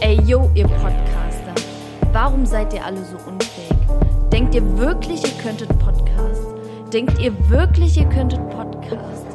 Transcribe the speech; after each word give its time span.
Ey, 0.00 0.20
yo, 0.26 0.50
ihr 0.54 0.68
Podcaster. 0.68 1.54
Warum 2.12 2.44
seid 2.44 2.74
ihr 2.74 2.84
alle 2.84 2.98
so 2.98 3.16
unfähig? 3.28 3.70
Denkt 4.30 4.54
ihr 4.54 4.78
wirklich, 4.78 5.22
ihr 5.24 5.42
könntet 5.42 5.70
Podcast? 5.78 6.44
Denkt 6.92 7.18
ihr 7.18 7.32
wirklich, 7.48 7.96
ihr 7.96 8.04
könntet 8.04 8.40
Podcast? 8.50 9.26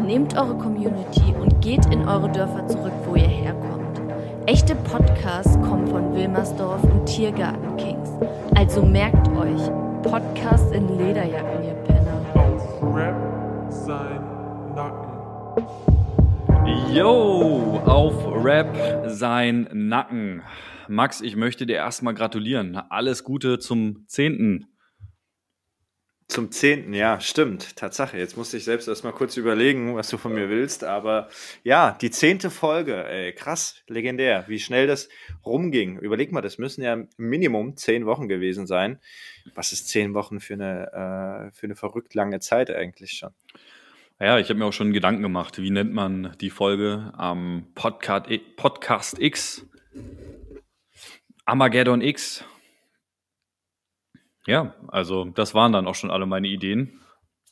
Nehmt 0.00 0.38
eure 0.38 0.54
Community 0.58 1.34
und 1.40 1.60
geht 1.60 1.86
in 1.86 2.06
eure 2.06 2.30
Dörfer 2.30 2.68
zurück, 2.68 2.92
wo 3.04 3.16
ihr 3.16 3.26
herkommt. 3.26 4.00
Echte 4.46 4.76
Podcasts 4.76 5.54
kommen 5.54 5.88
von 5.88 6.14
Wilmersdorf 6.14 6.84
und 6.84 7.04
Tiergarten 7.06 7.76
Kings. 7.76 8.10
Also 8.54 8.82
merkt 8.82 9.26
euch, 9.36 9.60
Podcast 10.02 10.72
in 10.72 10.98
Lederjacken, 10.98 11.64
ihr 11.64 11.74
Penner. 11.84 12.22
Auf 12.34 12.94
Rap 12.94 13.16
sein 13.70 14.20
Nacken. 14.72 15.16
Yo, 16.92 17.80
auf 17.84 18.25
Rap 18.48 19.10
sein 19.10 19.68
Nacken. 19.72 20.44
Max, 20.86 21.20
ich 21.20 21.34
möchte 21.34 21.66
dir 21.66 21.74
erstmal 21.74 22.14
gratulieren. 22.14 22.76
Alles 22.76 23.24
Gute 23.24 23.58
zum 23.58 24.04
10. 24.06 24.68
Zum 26.28 26.52
10. 26.52 26.94
Ja, 26.94 27.20
stimmt. 27.20 27.74
Tatsache. 27.74 28.16
Jetzt 28.16 28.36
musste 28.36 28.56
ich 28.56 28.62
selbst 28.62 28.86
erstmal 28.86 29.12
kurz 29.12 29.36
überlegen, 29.36 29.96
was 29.96 30.10
du 30.10 30.16
von 30.16 30.32
mir 30.32 30.48
willst. 30.48 30.84
Aber 30.84 31.28
ja, 31.64 31.98
die 32.00 32.12
zehnte 32.12 32.50
Folge. 32.50 33.04
Ey, 33.08 33.32
krass, 33.32 33.82
legendär. 33.88 34.44
Wie 34.46 34.60
schnell 34.60 34.86
das 34.86 35.08
rumging. 35.44 35.98
Überleg 35.98 36.30
mal, 36.30 36.40
das 36.40 36.56
müssen 36.56 36.84
ja 36.84 37.02
Minimum 37.16 37.76
zehn 37.76 38.06
Wochen 38.06 38.28
gewesen 38.28 38.68
sein. 38.68 39.00
Was 39.56 39.72
ist 39.72 39.88
zehn 39.88 40.14
Wochen 40.14 40.38
für 40.38 40.54
eine, 40.54 41.50
äh, 41.50 41.52
für 41.52 41.66
eine 41.66 41.74
verrückt 41.74 42.14
lange 42.14 42.38
Zeit 42.38 42.70
eigentlich 42.70 43.10
schon? 43.10 43.34
Ja, 44.18 44.38
ich 44.38 44.48
habe 44.48 44.58
mir 44.58 44.64
auch 44.64 44.72
schon 44.72 44.92
Gedanken 44.92 45.22
gemacht, 45.22 45.58
wie 45.58 45.70
nennt 45.70 45.92
man 45.92 46.34
die 46.40 46.48
Folge 46.50 47.12
am 47.16 47.66
Podcast, 47.74 48.26
Podcast 48.56 49.18
X? 49.20 49.66
Armageddon 51.44 52.00
X. 52.00 52.44
Ja, 54.46 54.74
also 54.88 55.26
das 55.26 55.54
waren 55.54 55.72
dann 55.72 55.86
auch 55.86 55.94
schon 55.94 56.10
alle 56.10 56.24
meine 56.26 56.48
Ideen. 56.48 57.02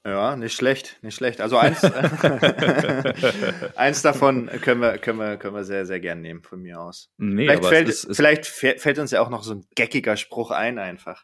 Ja, 0.06 0.36
nicht 0.36 0.54
schlecht, 0.54 0.98
nicht 1.02 1.14
schlecht. 1.16 1.40
Also 1.40 1.56
eins, 1.58 1.82
eins 3.76 4.02
davon 4.02 4.46
können 4.62 4.80
wir, 4.80 4.98
können, 4.98 5.18
wir, 5.18 5.36
können 5.36 5.54
wir 5.54 5.64
sehr, 5.64 5.86
sehr 5.86 6.00
gern 6.00 6.20
nehmen 6.20 6.42
von 6.42 6.60
mir 6.60 6.80
aus. 6.80 7.10
Nee, 7.18 7.46
vielleicht, 7.46 7.64
fällt, 7.66 7.88
es 7.88 8.04
es, 8.04 8.16
vielleicht 8.16 8.44
fä- 8.44 8.78
fällt 8.78 8.98
uns 8.98 9.10
ja 9.10 9.20
auch 9.22 9.30
noch 9.30 9.42
so 9.42 9.54
ein 9.54 9.64
geckiger 9.74 10.16
Spruch 10.16 10.50
ein 10.50 10.78
einfach. 10.78 11.22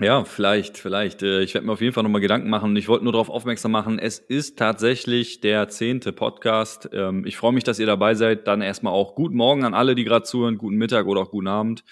Ja, 0.00 0.24
vielleicht, 0.24 0.78
vielleicht. 0.78 1.22
Äh, 1.22 1.42
Ich 1.42 1.52
werde 1.54 1.66
mir 1.66 1.72
auf 1.74 1.80
jeden 1.82 1.92
Fall 1.92 2.02
nochmal 2.02 2.20
Gedanken 2.22 2.48
machen. 2.48 2.74
Ich 2.76 2.88
wollte 2.88 3.04
nur 3.04 3.12
darauf 3.12 3.28
aufmerksam 3.28 3.72
machen, 3.72 3.98
es 3.98 4.18
ist 4.18 4.58
tatsächlich 4.58 5.40
der 5.40 5.68
zehnte 5.68 6.12
Podcast. 6.12 6.88
Ähm, 6.92 7.24
Ich 7.26 7.36
freue 7.36 7.52
mich, 7.52 7.64
dass 7.64 7.78
ihr 7.78 7.86
dabei 7.86 8.14
seid. 8.14 8.46
Dann 8.46 8.62
erstmal 8.62 8.92
auch 8.94 9.14
guten 9.14 9.36
Morgen 9.36 9.64
an 9.64 9.74
alle, 9.74 9.94
die 9.94 10.04
gerade 10.04 10.24
zuhören, 10.24 10.56
guten 10.56 10.76
Mittag 10.76 11.06
oder 11.06 11.20
auch 11.20 11.30
guten 11.30 11.48
Abend. 11.48 11.84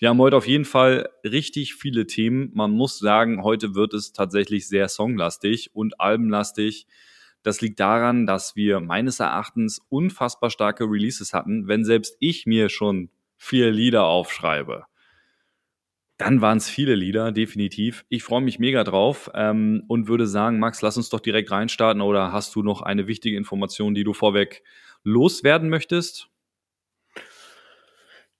Wir 0.00 0.08
haben 0.08 0.18
heute 0.18 0.36
auf 0.36 0.48
jeden 0.48 0.64
Fall 0.64 1.08
richtig 1.22 1.74
viele 1.76 2.06
Themen. 2.06 2.50
Man 2.54 2.72
muss 2.72 2.98
sagen, 2.98 3.44
heute 3.44 3.74
wird 3.76 3.94
es 3.94 4.12
tatsächlich 4.12 4.66
sehr 4.68 4.88
songlastig 4.88 5.70
und 5.74 6.00
albenlastig. 6.00 6.86
Das 7.44 7.60
liegt 7.60 7.78
daran, 7.78 8.26
dass 8.26 8.56
wir 8.56 8.80
meines 8.80 9.20
Erachtens 9.20 9.80
unfassbar 9.88 10.50
starke 10.50 10.84
Releases 10.84 11.32
hatten. 11.32 11.68
Wenn 11.68 11.84
selbst 11.84 12.16
ich 12.18 12.46
mir 12.46 12.68
schon 12.68 13.10
vier 13.36 13.70
Lieder 13.70 14.04
aufschreibe, 14.04 14.86
dann 16.16 16.40
waren 16.40 16.58
es 16.58 16.70
viele 16.70 16.94
Lieder, 16.94 17.32
definitiv. 17.32 18.04
Ich 18.08 18.22
freue 18.22 18.40
mich 18.40 18.58
mega 18.58 18.84
drauf 18.84 19.30
ähm, 19.34 19.84
und 19.88 20.06
würde 20.06 20.26
sagen, 20.26 20.58
Max, 20.58 20.80
lass 20.80 20.96
uns 20.96 21.08
doch 21.08 21.20
direkt 21.20 21.50
reinstarten 21.50 22.02
oder 22.02 22.32
hast 22.32 22.54
du 22.54 22.62
noch 22.62 22.82
eine 22.82 23.06
wichtige 23.06 23.36
Information, 23.36 23.94
die 23.94 24.04
du 24.04 24.12
vorweg 24.12 24.62
loswerden 25.02 25.68
möchtest? 25.68 26.28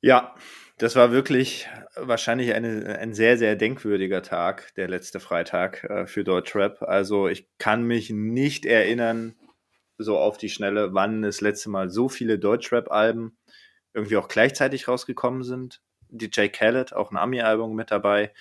Ja, 0.00 0.34
das 0.78 0.97
war 0.97 1.12
wirklich 1.12 1.69
wahrscheinlich 1.97 2.52
eine, 2.55 2.98
ein 2.98 3.14
sehr, 3.14 3.39
sehr 3.39 3.56
denkwürdiger 3.56 4.22
Tag, 4.22 4.75
der 4.75 4.89
letzte 4.89 5.19
Freitag 5.19 5.85
äh, 5.85 6.06
für 6.06 6.24
Deutschrap. 6.24 6.83
Also 6.83 7.29
ich 7.29 7.48
kann 7.58 7.85
mich 7.85 8.11
nicht 8.11 8.67
erinnern, 8.67 9.35
so 9.98 10.18
auf 10.18 10.36
die 10.36 10.48
Schnelle, 10.48 10.92
wann 10.92 11.23
das 11.23 11.41
letzte 11.41 11.70
Mal 11.70 11.91
so 11.91 12.08
viele 12.08 12.39
Deutschrap-Alben 12.39 13.36
irgendwie 13.92 14.17
auch 14.17 14.29
gleichzeitig 14.29 14.89
rausgekommen 14.89 15.45
sind. 15.45 15.80
DJ 16.19 16.48
Khaled, 16.48 16.92
auch 16.92 17.11
ein 17.11 17.17
Ami-Album 17.17 17.75
mit 17.75 17.91
dabei. 17.91 18.33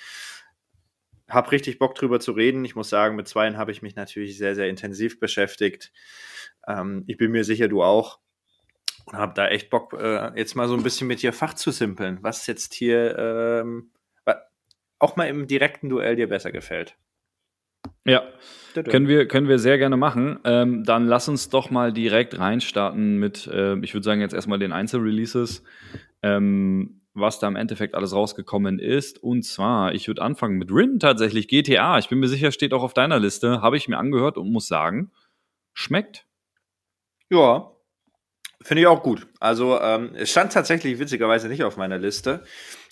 Hab 1.30 1.52
richtig 1.52 1.80
Bock 1.80 1.96
drüber 1.96 2.20
zu 2.20 2.32
reden. 2.34 2.66
Ich 2.66 2.76
muss 2.76 2.90
sagen, 2.90 3.16
mit 3.16 3.28
zweien 3.28 3.58
habe 3.58 3.72
ich 3.72 3.82
mich 3.82 3.96
natürlich 3.96 4.38
sehr, 4.38 4.56
sehr 4.56 4.70
intensiv 4.70 5.20
beschäftigt. 5.20 5.92
Ähm, 6.68 7.04
ich 7.08 7.18
bin 7.18 7.32
mir 7.32 7.44
sicher, 7.44 7.68
du 7.68 7.84
auch. 7.84 8.20
Und 9.06 9.18
habe 9.18 9.34
da 9.34 9.48
echt 9.48 9.70
Bock, 9.70 9.94
äh, 9.94 10.32
jetzt 10.38 10.56
mal 10.56 10.68
so 10.68 10.76
ein 10.76 10.84
bisschen 10.84 11.08
mit 11.08 11.22
dir 11.22 11.34
Fach 11.34 11.54
zu 11.56 11.72
simpeln, 11.72 12.20
was 12.22 12.48
jetzt 12.48 12.74
hier 12.74 13.18
ähm, 13.18 13.92
auch 15.04 15.18
mal 15.18 15.28
im 15.28 15.48
direkten 15.48 15.90
Duell 15.90 16.16
dir 16.16 16.30
besser 16.30 16.52
gefällt. 16.52 16.96
Ja, 18.06 18.24
können 18.74 19.10
wir, 19.10 19.28
können 19.28 19.50
wir 19.50 19.60
sehr 19.60 19.78
gerne 19.78 19.98
machen. 19.98 20.40
Ähm, 20.46 20.86
dann 20.86 21.06
lass 21.06 21.28
uns 21.28 21.50
doch 21.50 21.70
mal 21.70 21.92
direkt 21.92 22.40
reinstarten 22.40 23.18
mit, 23.18 23.46
äh, 23.48 23.78
ich 23.80 23.94
würde 23.94 24.06
sagen, 24.06 24.22
jetzt 24.22 24.34
erstmal 24.34 24.60
den 24.60 24.72
Einzelreleases, 24.72 25.64
ähm, 26.22 27.02
was 27.14 27.40
da 27.40 27.48
im 27.48 27.56
Endeffekt 27.56 27.96
alles 27.96 28.14
rausgekommen 28.14 28.80
ist. 28.80 29.22
Und 29.22 29.44
zwar, 29.44 29.94
ich 29.94 30.08
würde 30.08 30.22
anfangen 30.22 30.58
mit 30.58 30.72
Rin 30.72 31.00
tatsächlich, 31.00 31.48
GTA. 31.48 32.00
Ich 32.00 32.10
bin 32.10 32.20
mir 32.20 32.28
sicher, 32.28 32.52
steht 32.52 32.74
auch 32.74 32.84
auf 32.84 32.94
deiner 32.94 33.20
Liste. 33.20 33.62
Habe 33.62 33.78
ich 33.78 33.88
mir 33.88 33.98
angehört 33.98 34.38
und 34.38 34.52
muss 34.52 34.68
sagen, 34.68 35.12
schmeckt. 35.74 36.26
Ja, 37.30 37.72
finde 38.62 38.82
ich 38.82 38.88
auch 38.88 39.04
gut. 39.04 39.28
Also 39.40 39.80
ähm, 39.80 40.12
es 40.16 40.32
stand 40.32 40.54
tatsächlich 40.54 41.00
witzigerweise 41.00 41.48
nicht 41.48 41.64
auf 41.64 41.78
meiner 41.78 41.98
Liste, 41.98 42.44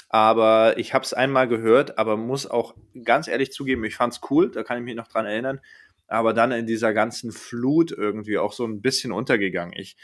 aber 0.09 0.77
ich 0.77 0.93
habe 0.93 1.05
es 1.05 1.13
einmal 1.13 1.47
gehört, 1.47 1.97
aber 1.97 2.17
muss 2.17 2.49
auch 2.49 2.75
ganz 3.03 3.27
ehrlich 3.27 3.51
zugeben, 3.51 3.83
ich 3.85 3.95
fand's 3.95 4.21
cool, 4.29 4.51
da 4.51 4.63
kann 4.63 4.77
ich 4.77 4.83
mich 4.83 4.95
noch 4.95 5.07
dran 5.07 5.25
erinnern, 5.25 5.61
aber 6.07 6.33
dann 6.33 6.51
in 6.51 6.67
dieser 6.67 6.93
ganzen 6.93 7.31
Flut 7.31 7.91
irgendwie 7.91 8.37
auch 8.37 8.53
so 8.53 8.65
ein 8.65 8.81
bisschen 8.81 9.11
untergegangen. 9.11 9.73
Ich 9.77 9.95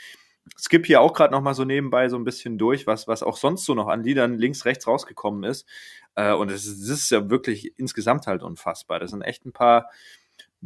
skip 0.58 0.86
hier 0.86 1.02
auch 1.02 1.14
gerade 1.14 1.34
noch 1.34 1.42
mal 1.42 1.54
so 1.54 1.66
nebenbei 1.66 2.10
so 2.10 2.18
ein 2.18 2.24
bisschen 2.24 2.58
durch, 2.58 2.88
was, 2.88 3.08
was 3.08 3.24
auch 3.24 3.38
sonst 3.38 3.66
so 3.66 3.74
noch 3.74 3.88
an 3.88 4.04
Liedern 4.04 4.38
links, 4.38 4.66
rechts 4.66 4.88
rausgekommen 4.88 5.44
ist. 5.44 5.68
Äh, 6.16 6.34
und 6.34 6.52
es 6.52 6.66
ist, 6.66 6.88
ist 6.88 7.10
ja 7.12 7.30
wirklich 7.30 7.78
insgesamt 7.78 8.28
halt 8.28 8.44
unfassbar. 8.44 9.00
Das 9.00 9.12
sind 9.12 9.22
echt 9.22 9.46
ein 9.46 9.54
paar 9.54 9.90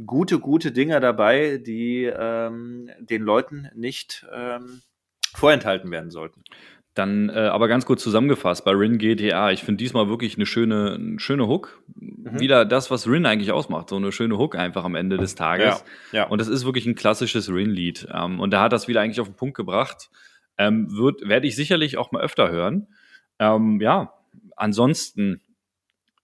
gute, 0.05 0.39
gute 0.39 0.71
Dinger 0.71 0.99
dabei, 0.99 1.57
die 1.57 2.05
ähm, 2.05 2.89
den 2.99 3.21
Leuten 3.21 3.69
nicht 3.75 4.25
ähm, 4.33 4.81
vorenthalten 5.33 5.91
werden 5.91 6.11
sollten. 6.11 6.43
Dann 6.93 7.29
äh, 7.29 7.39
aber 7.39 7.69
ganz 7.69 7.85
kurz 7.85 8.03
zusammengefasst 8.03 8.65
bei 8.65 8.71
Rin 8.71 8.97
GTA. 8.97 9.51
Ich 9.51 9.63
finde 9.63 9.77
diesmal 9.77 10.09
wirklich 10.09 10.35
eine 10.35 10.45
schöne, 10.45 10.95
eine 10.95 11.19
schöne 11.19 11.47
Hook. 11.47 11.81
Wieder 11.95 12.65
das, 12.65 12.91
was 12.91 13.07
Rin 13.07 13.25
eigentlich 13.25 13.53
ausmacht. 13.53 13.89
So 13.89 13.95
eine 13.95 14.11
schöne 14.11 14.37
Hook 14.37 14.55
einfach 14.57 14.83
am 14.83 14.95
Ende 14.95 15.17
des 15.17 15.35
Tages. 15.35 15.85
Ja, 16.11 16.19
ja. 16.23 16.27
Und 16.27 16.41
das 16.41 16.49
ist 16.49 16.65
wirklich 16.65 16.85
ein 16.85 16.95
klassisches 16.95 17.49
Rin-Lied. 17.49 18.07
Ähm, 18.13 18.39
und 18.41 18.51
da 18.51 18.61
hat 18.61 18.73
das 18.73 18.89
wieder 18.89 18.99
eigentlich 19.01 19.21
auf 19.21 19.27
den 19.27 19.35
Punkt 19.37 19.55
gebracht. 19.55 20.09
Ähm, 20.57 20.87
wird, 20.91 21.27
werde 21.27 21.47
ich 21.47 21.55
sicherlich 21.55 21.97
auch 21.97 22.11
mal 22.11 22.21
öfter 22.21 22.51
hören. 22.51 22.87
Ähm, 23.39 23.79
ja, 23.79 24.13
ansonsten, 24.57 25.41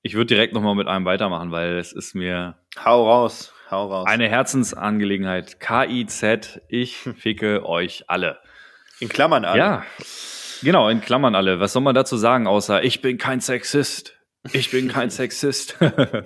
ich 0.02 0.16
würde 0.16 0.28
direkt 0.28 0.54
nochmal 0.54 0.76
mit 0.76 0.88
einem 0.88 1.06
weitermachen, 1.06 1.52
weil 1.52 1.78
es 1.78 1.94
ist 1.94 2.14
mir 2.14 2.58
Hau 2.84 3.10
raus, 3.10 3.54
hau 3.72 3.88
raus. 3.88 4.06
eine 4.08 4.28
Herzensangelegenheit. 4.30 5.60
KIZ, 5.62 6.60
ich 6.68 6.98
ficke 7.18 7.66
euch 7.66 8.04
alle. 8.08 8.38
In 9.00 9.10
Klammern 9.10 9.46
an. 9.46 9.58
Ja, 9.58 9.84
genau, 10.62 10.90
in 10.90 11.02
Klammern 11.02 11.36
alle. 11.36 11.60
Was 11.60 11.74
soll 11.74 11.82
man 11.82 11.96
dazu 11.96 12.18
sagen, 12.18 12.48
außer 12.48 12.84
ich 12.84 13.02
bin 13.02 13.18
kein 13.18 13.40
Sexist. 13.40 14.14
Ich 14.54 14.72
bin 14.72 14.88
kein 14.88 15.10
Sexist. 15.10 15.78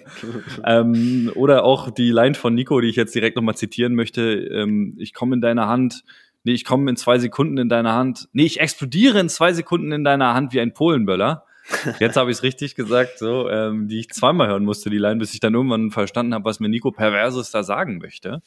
ähm, 0.66 1.32
oder 1.36 1.64
auch 1.64 1.90
die 1.90 2.12
Line 2.12 2.36
von 2.36 2.54
Nico, 2.54 2.80
die 2.82 2.90
ich 2.90 2.96
jetzt 2.96 3.16
direkt 3.16 3.36
nochmal 3.36 3.56
zitieren 3.56 3.96
möchte. 3.96 4.22
Ähm, 4.22 4.96
ich 5.00 5.14
komme 5.14 5.36
in 5.36 5.42
deine 5.42 5.68
Hand. 5.68 6.04
Nee, 6.44 6.54
ich 6.54 6.66
komme 6.66 6.90
in 6.90 6.96
zwei 6.98 7.20
Sekunden 7.20 7.58
in 7.58 7.70
deine 7.70 7.94
Hand. 7.94 8.28
Nee, 8.34 8.46
ich 8.46 8.60
explodiere 8.60 9.20
in 9.20 9.30
zwei 9.30 9.54
Sekunden 9.54 9.92
in 9.92 10.04
deiner 10.04 10.34
Hand 10.34 10.54
wie 10.54 10.60
ein 10.60 10.74
Polenböller. 10.74 11.46
Jetzt 12.00 12.18
habe 12.18 12.32
ich 12.32 12.38
es 12.38 12.44
richtig 12.44 12.76
gesagt, 12.76 13.20
so, 13.20 13.50
ähm, 13.50 13.88
die 13.88 14.00
ich 14.00 14.10
zweimal 14.10 14.48
hören 14.48 14.66
musste, 14.66 14.90
die 14.90 14.98
Line, 14.98 15.18
bis 15.18 15.34
ich 15.34 15.40
dann 15.40 15.54
irgendwann 15.54 15.92
verstanden 15.92 16.34
habe, 16.34 16.46
was 16.46 16.60
mir 16.60 16.70
Nico 16.70 16.92
Perverses 16.92 17.52
da 17.52 17.64
sagen 17.64 18.00
möchte. 18.00 18.42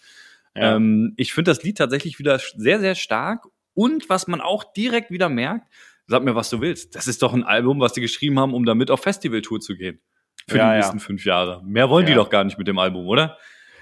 Ja. 0.56 0.76
Ähm, 0.76 1.14
ich 1.16 1.32
finde 1.32 1.50
das 1.50 1.62
Lied 1.62 1.78
tatsächlich 1.78 2.18
wieder 2.18 2.38
sehr, 2.38 2.80
sehr 2.80 2.94
stark. 2.94 3.46
Und 3.74 4.08
was 4.08 4.26
man 4.26 4.40
auch 4.40 4.72
direkt 4.72 5.10
wieder 5.10 5.28
merkt, 5.28 5.66
sag 6.06 6.22
mir, 6.22 6.34
was 6.34 6.50
du 6.50 6.60
willst. 6.60 6.94
Das 6.94 7.06
ist 7.06 7.22
doch 7.22 7.32
ein 7.34 7.44
Album, 7.44 7.80
was 7.80 7.92
die 7.92 8.00
geschrieben 8.00 8.38
haben, 8.38 8.54
um 8.54 8.64
damit 8.64 8.90
auf 8.90 9.00
Festivaltour 9.02 9.60
zu 9.60 9.74
gehen. 9.76 10.00
Für 10.48 10.58
Ja, 10.58 10.64
die 10.64 10.70
ja. 10.70 10.76
nächsten 10.76 11.00
fünf 11.00 11.24
Jahre. 11.24 11.62
Mehr 11.64 11.88
wollen 11.90 12.06
die 12.06 12.12
Ja. 12.12 12.18
doch 12.18 12.30
gar 12.30 12.44
nicht 12.44 12.58
mit 12.58 12.68
dem 12.68 12.78
Album, 12.78 13.06
oder? 13.06 13.38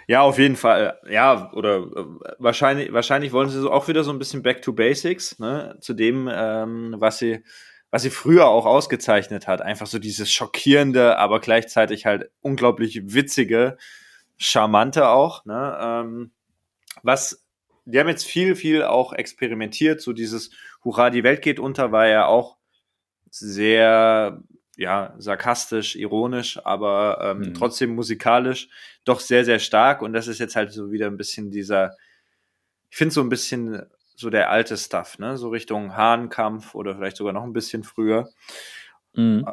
Ja, 0.09 0.23
auf 0.23 0.39
jeden 0.39 0.57
Fall. 0.57 0.99
Ja, 1.09 1.53
oder 1.53 1.79
äh, 1.79 2.05
wahrscheinlich, 2.39 2.93
wahrscheinlich 2.93 3.33
wollen 3.33 3.49
sie 3.51 3.61
so 3.61 3.71
auch 3.71 3.89
wieder 3.89 4.03
so 4.05 4.11
ein 4.13 4.19
bisschen 4.19 4.43
back 4.43 4.63
to 4.63 4.73
basics, 4.73 5.39
ne, 5.39 5.77
zu 5.81 5.95
dem, 5.95 6.29
ähm, 6.33 6.95
was 6.99 7.19
sie, 7.19 7.45
was 7.91 8.03
sie 8.03 8.11
früher 8.11 8.47
auch 8.49 8.67
ausgezeichnet 8.67 9.47
hat. 9.47 9.63
Einfach 9.63 9.87
so 9.87 9.99
dieses 9.99 10.31
schockierende, 10.33 11.19
aber 11.19 11.41
gleichzeitig 11.41 12.07
halt 12.07 12.31
unglaublich 12.41 13.01
witzige, 13.15 13.77
charmante 14.39 15.09
auch, 15.09 15.45
ne, 15.45 15.79
ähm, 15.81 16.33
was, 17.03 17.42
die 17.85 17.99
haben 17.99 18.09
jetzt 18.09 18.27
viel, 18.27 18.55
viel 18.55 18.83
auch 18.85 19.13
experimentiert, 19.13 20.01
so 20.01 20.13
dieses 20.13 20.51
Hurra, 20.85 21.11
die 21.11 21.25
Welt 21.25 21.43
geht 21.43 21.59
unter 21.59 21.93
war 21.93 22.07
ja 22.07 22.27
auch 22.27 22.57
sehr 23.31 24.43
ja, 24.77 25.15
sarkastisch, 25.19 25.97
ironisch, 25.97 26.59
aber 26.65 27.19
ähm, 27.23 27.39
Mhm. 27.39 27.55
trotzdem 27.55 27.95
musikalisch 27.95 28.69
doch 29.05 29.21
sehr, 29.21 29.45
sehr 29.45 29.59
stark. 29.59 30.03
Und 30.03 30.13
das 30.13 30.29
ist 30.29 30.39
jetzt 30.39 30.57
halt 30.57 30.73
so 30.73 30.91
wieder 30.91 31.07
ein 31.07 31.17
bisschen 31.17 31.51
dieser, 31.51 31.95
ich 32.91 32.97
finde 32.97 33.15
so 33.15 33.21
ein 33.21 33.29
bisschen 33.29 33.83
so 34.17 34.31
der 34.31 34.51
alte 34.51 34.77
Stuff, 34.77 35.19
ne? 35.19 35.37
So 35.37 35.49
Richtung 35.51 35.97
Hahnkampf 35.97 36.75
oder 36.75 36.95
vielleicht 36.97 37.17
sogar 37.17 37.33
noch 37.33 37.45
ein 37.45 37.53
bisschen 37.53 37.85
früher. 37.85 38.29
Mhm. 39.15 39.47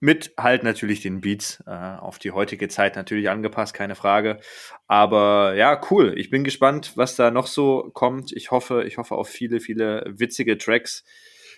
Mit 0.00 0.32
halt 0.38 0.62
natürlich 0.62 1.00
den 1.00 1.20
Beats 1.20 1.62
äh, 1.66 1.70
auf 1.70 2.20
die 2.20 2.30
heutige 2.30 2.68
Zeit 2.68 2.94
natürlich 2.94 3.30
angepasst, 3.30 3.74
keine 3.74 3.96
Frage. 3.96 4.38
Aber 4.86 5.54
ja, 5.54 5.80
cool. 5.90 6.14
Ich 6.16 6.30
bin 6.30 6.44
gespannt, 6.44 6.92
was 6.94 7.16
da 7.16 7.32
noch 7.32 7.48
so 7.48 7.90
kommt. 7.94 8.30
Ich 8.32 8.52
hoffe, 8.52 8.84
ich 8.84 8.96
hoffe 8.98 9.16
auf 9.16 9.28
viele, 9.28 9.58
viele 9.58 10.04
witzige 10.06 10.56
Tracks, 10.56 11.04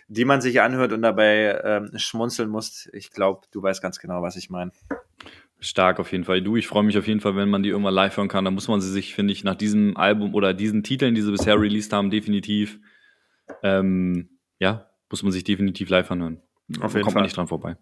die 0.08 0.24
man 0.24 0.40
sich 0.40 0.62
anhört 0.62 0.92
und 0.92 1.02
dabei 1.02 1.60
ähm, 1.62 1.90
schmunzeln 1.96 2.48
muss. 2.48 2.88
Ich 2.94 3.10
glaube, 3.10 3.42
du 3.52 3.62
weißt 3.62 3.82
ganz 3.82 3.98
genau, 3.98 4.22
was 4.22 4.36
ich 4.36 4.48
meine. 4.48 4.72
Stark 5.58 6.00
auf 6.00 6.10
jeden 6.10 6.24
Fall. 6.24 6.40
Du, 6.40 6.56
ich 6.56 6.66
freue 6.66 6.82
mich 6.82 6.96
auf 6.96 7.06
jeden 7.06 7.20
Fall, 7.20 7.36
wenn 7.36 7.50
man 7.50 7.62
die 7.62 7.68
irgendwann 7.68 7.92
live 7.92 8.16
hören 8.16 8.28
kann. 8.28 8.46
Da 8.46 8.50
muss 8.50 8.68
man 8.68 8.80
sie 8.80 8.90
sich, 8.90 9.14
finde 9.14 9.34
ich, 9.34 9.44
nach 9.44 9.54
diesem 9.54 9.98
Album 9.98 10.34
oder 10.34 10.54
diesen 10.54 10.82
Titeln, 10.82 11.14
die 11.14 11.20
sie 11.20 11.30
bisher 11.30 11.60
released 11.60 11.92
haben, 11.92 12.10
definitiv, 12.10 12.80
ähm, 13.62 14.30
ja, 14.58 14.88
muss 15.10 15.22
man 15.22 15.32
sich 15.32 15.44
definitiv 15.44 15.90
live 15.90 16.10
anhören. 16.10 16.40
Auf 16.80 16.92
Da 16.92 16.98
jeden 16.98 17.02
kommt 17.02 17.04
Fall. 17.04 17.14
man 17.14 17.22
nicht 17.24 17.36
dran 17.36 17.46
vorbei. 17.48 17.76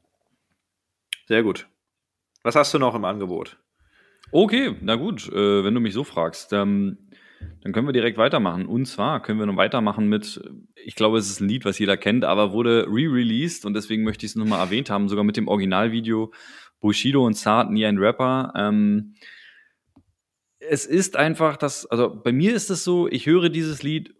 Sehr 1.28 1.42
gut. 1.42 1.68
Was 2.42 2.56
hast 2.56 2.72
du 2.72 2.78
noch 2.78 2.94
im 2.94 3.04
Angebot? 3.04 3.58
Okay, 4.32 4.74
na 4.80 4.94
gut, 4.94 5.28
äh, 5.30 5.62
wenn 5.62 5.74
du 5.74 5.80
mich 5.80 5.92
so 5.92 6.02
fragst, 6.02 6.54
ähm, 6.54 7.10
dann 7.60 7.74
können 7.74 7.86
wir 7.86 7.92
direkt 7.92 8.16
weitermachen. 8.16 8.64
Und 8.64 8.86
zwar 8.86 9.20
können 9.20 9.38
wir 9.38 9.44
noch 9.44 9.58
weitermachen 9.58 10.08
mit, 10.08 10.40
ich 10.74 10.94
glaube, 10.94 11.18
es 11.18 11.28
ist 11.28 11.40
ein 11.40 11.48
Lied, 11.50 11.66
was 11.66 11.78
jeder 11.78 11.98
kennt, 11.98 12.24
aber 12.24 12.52
wurde 12.52 12.86
re-released 12.88 13.66
und 13.66 13.74
deswegen 13.74 14.04
möchte 14.04 14.24
ich 14.24 14.32
es 14.32 14.36
nochmal 14.36 14.60
erwähnt 14.60 14.88
haben, 14.88 15.10
sogar 15.10 15.22
mit 15.22 15.36
dem 15.36 15.48
Originalvideo 15.48 16.32
Bushido 16.80 17.26
und 17.26 17.36
Saad, 17.36 17.70
nie 17.70 17.84
ein 17.84 17.98
Rapper. 17.98 18.54
Ähm, 18.56 19.14
es 20.60 20.86
ist 20.86 21.14
einfach 21.14 21.58
das, 21.58 21.84
also 21.84 22.08
bei 22.08 22.32
mir 22.32 22.54
ist 22.54 22.70
es 22.70 22.84
so, 22.84 23.06
ich 23.06 23.26
höre 23.26 23.50
dieses 23.50 23.82
Lied 23.82 24.14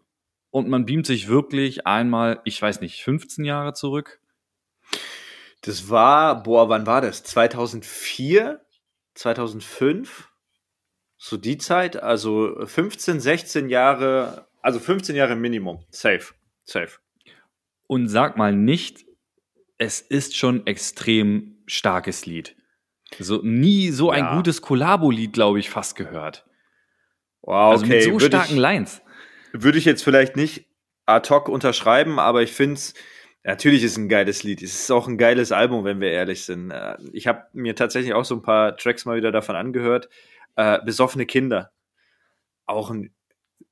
und 0.51 0.69
man 0.69 0.85
beamt 0.85 1.07
sich 1.07 1.27
wirklich 1.27 1.87
einmal, 1.87 2.39
ich 2.45 2.61
weiß 2.61 2.81
nicht, 2.81 3.01
15 3.01 3.45
Jahre 3.45 3.73
zurück. 3.73 4.18
Das 5.61 5.89
war, 5.89 6.41
boah, 6.43 6.69
wann 6.69 6.85
war 6.85 7.01
das? 7.01 7.23
2004? 7.23 8.61
2005? 9.15 10.29
So 11.17 11.37
die 11.37 11.57
Zeit? 11.57 12.01
Also 12.01 12.55
15, 12.65 13.19
16 13.19 13.69
Jahre, 13.69 14.47
also 14.61 14.79
15 14.79 15.15
Jahre 15.15 15.35
Minimum. 15.35 15.83
Safe. 15.89 16.33
Safe. 16.63 16.97
Und 17.87 18.07
sag 18.07 18.37
mal 18.37 18.53
nicht, 18.53 19.05
es 19.77 19.99
ist 20.01 20.37
schon 20.37 20.65
extrem 20.67 21.57
starkes 21.65 22.25
Lied. 22.25 22.55
So 23.17 23.41
nie 23.41 23.89
so 23.89 24.11
ein 24.11 24.25
Ja. 24.25 24.35
gutes 24.35 24.61
Kollabo-Lied, 24.61 25.33
glaube 25.33 25.59
ich, 25.59 25.69
fast 25.69 25.95
gehört. 25.95 26.45
Wow, 27.41 27.71
Also 27.71 27.85
okay. 27.85 27.95
mit 27.95 28.03
so 28.03 28.11
würde 28.11 28.25
starken 28.27 28.53
ich, 28.53 28.59
Lines. 28.59 29.01
würde 29.51 29.77
ich 29.77 29.85
jetzt 29.85 30.03
vielleicht 30.03 30.35
nicht 30.35 30.67
ad 31.05 31.27
hoc 31.33 31.49
unterschreiben, 31.49 32.19
aber 32.19 32.43
ich 32.43 32.51
finde 32.51 32.75
es, 32.75 32.93
natürlich 33.43 33.83
ist 33.83 33.97
ein 33.97 34.09
geiles 34.09 34.43
Lied. 34.43 34.61
Es 34.61 34.73
ist 34.81 34.91
auch 34.91 35.07
ein 35.07 35.17
geiles 35.17 35.51
Album, 35.51 35.83
wenn 35.85 36.01
wir 36.01 36.11
ehrlich 36.11 36.45
sind. 36.45 36.71
Äh, 36.71 36.97
Ich 37.13 37.27
habe 37.27 37.45
mir 37.53 37.75
tatsächlich 37.75 38.13
auch 38.13 38.25
so 38.25 38.35
ein 38.35 38.41
paar 38.41 38.77
Tracks 38.77 39.05
mal 39.05 39.17
wieder 39.17 39.31
davon 39.31 39.55
angehört. 39.55 40.09
Äh, 40.55 40.79
Besoffene 40.83 41.25
Kinder. 41.25 41.71
Auch 42.65 42.91
ein 42.91 43.13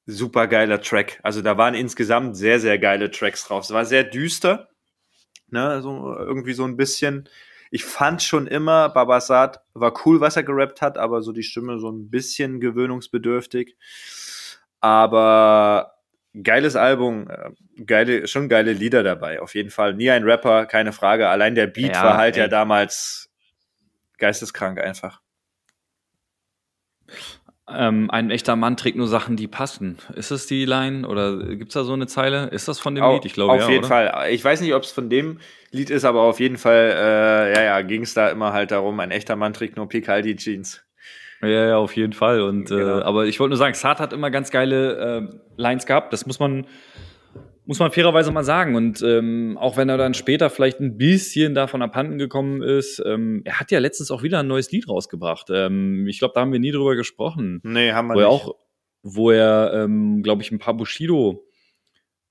super 0.06 0.48
geiler 0.48 0.82
Track. 0.82 1.20
Also 1.24 1.42
da 1.42 1.58
waren 1.58 1.76
insgesamt 1.76 2.38
sehr, 2.38 2.60
sehr 2.60 2.80
geile 2.80 3.12
Tracks 3.12 3.46
drauf. 3.46 3.66
Es 3.66 3.72
war 3.72 3.86
sehr 3.86 4.04
düster. 4.04 4.70
Ne, 5.50 5.82
so 5.82 6.14
irgendwie 6.18 6.54
so 6.54 6.66
ein 6.66 6.76
bisschen. 6.78 7.30
Ich 7.72 7.86
fand 7.86 8.24
schon 8.24 8.48
immer, 8.48 8.90
Babasat 8.90 9.62
war 9.74 9.94
cool, 10.06 10.20
was 10.22 10.36
er 10.38 10.44
gerappt 10.44 10.82
hat, 10.82 10.98
aber 10.98 11.22
so 11.22 11.32
die 11.32 11.44
Stimme 11.44 11.80
so 11.80 11.90
ein 11.90 12.10
bisschen 12.10 12.60
gewöhnungsbedürftig. 12.60 13.76
Aber 14.80 15.97
geiles 16.44 16.76
Album, 16.76 17.30
äh, 17.30 17.52
geile, 17.86 18.28
schon 18.28 18.50
geile 18.50 18.74
Lieder 18.74 19.04
dabei, 19.04 19.42
auf 19.42 19.56
jeden 19.56 19.70
Fall. 19.70 19.94
Nie 19.94 20.12
ein 20.12 20.24
Rapper, 20.24 20.66
keine 20.66 20.94
Frage. 20.94 21.30
Allein 21.30 21.56
der 21.56 21.68
Beat 21.68 21.96
Ja, 21.96 22.04
war 22.04 22.18
halt 22.18 22.36
ja 22.38 22.44
ey. 22.44 22.50
damals 22.50 23.30
geisteskrank 24.18 24.80
einfach. 24.80 25.22
Ähm, 27.70 28.10
ein 28.12 28.32
echter 28.32 28.56
Mann 28.56 28.78
trägt 28.78 28.98
nur 28.98 29.08
Sachen, 29.08 29.36
die 29.36 29.48
passen. 29.48 29.98
Ist 30.16 30.32
es 30.32 30.48
die 30.48 30.64
Line 30.66 31.06
oder 31.08 31.38
gibt's 31.56 31.74
da 31.74 31.84
so 31.84 31.94
eine 31.94 32.08
Zeile? 32.08 32.48
Ist 32.48 32.68
das 32.68 32.80
von 32.80 32.96
dem 32.96 33.04
Au- 33.04 33.14
Lied? 33.14 33.26
Ich 33.26 33.34
glaube 33.34 33.54
auf 33.56 33.62
ja. 33.62 33.70
jeden 33.70 33.80
oder? 33.80 33.88
Fall. 33.90 34.30
Ich 34.32 34.44
weiß 34.44 34.62
nicht, 34.62 34.74
ob 34.74 34.84
es 34.84 34.92
von 34.92 35.10
dem 35.10 35.40
Lied 35.72 35.90
ist, 35.90 36.06
aber 36.06 36.22
auf 36.22 36.40
jeden 36.40 36.58
Fall, 36.58 36.94
äh, 36.96 37.54
ja, 37.54 37.62
ja, 37.64 37.82
ging 37.82 38.04
es 38.04 38.14
da 38.14 38.30
immer 38.30 38.54
halt 38.54 38.72
darum, 38.72 39.00
ein 39.02 39.12
echter 39.12 39.36
Mann 39.36 39.54
trägt 39.54 39.76
nur 39.76 39.90
Picaldi 39.90 40.36
Jeans. 40.38 40.87
Ja, 41.42 41.48
ja, 41.68 41.78
auf 41.78 41.96
jeden 41.96 42.14
Fall. 42.14 42.42
Und 42.42 42.70
Genau. 42.70 43.00
äh, 43.00 43.04
aber 43.04 43.26
ich 43.28 43.40
wollte 43.40 43.50
nur 43.52 43.58
sagen, 43.58 43.74
Saad 43.76 44.00
hat 44.00 44.14
immer 44.14 44.32
ganz 44.32 44.50
geile 44.52 45.30
äh, 45.30 45.38
Lines 45.56 45.86
gehabt. 45.86 46.12
Das 46.14 46.26
muss 46.26 46.40
man 46.40 46.66
muss 47.66 47.80
man 47.80 47.92
fairerweise 47.92 48.32
mal 48.32 48.46
sagen. 48.46 48.76
Und 48.76 49.02
ähm, 49.02 49.58
auch 49.60 49.76
wenn 49.76 49.90
er 49.90 49.98
dann 49.98 50.14
später 50.14 50.50
vielleicht 50.50 50.80
ein 50.80 50.98
bisschen 50.98 51.54
davon 51.54 51.82
abhanden 51.82 52.18
gekommen 52.18 52.62
ist, 52.64 53.04
ähm, 53.06 53.42
er 53.44 53.60
hat 53.60 53.72
ja 53.72 53.80
letztens 53.80 54.10
auch 54.10 54.24
wieder 54.24 54.40
ein 54.40 54.48
neues 54.48 54.72
Lied 54.72 54.88
rausgebracht. 54.88 55.48
Ähm, 55.52 56.08
ich 56.08 56.20
glaube, 56.20 56.32
da 56.34 56.42
haben 56.42 56.54
wir 56.54 56.62
nie 56.62 56.72
drüber 56.72 56.96
gesprochen. 56.96 57.60
Nee, 57.64 57.92
haben 57.92 58.08
wir 58.08 58.16
Wo 58.16 58.20
er 58.20 58.30
nicht. 58.30 58.34
auch, 58.46 58.56
wo 59.04 59.32
er, 59.32 59.72
ähm, 59.76 60.24
glaube 60.24 60.44
ich, 60.44 60.52
ein 60.52 60.60
paar 60.60 60.78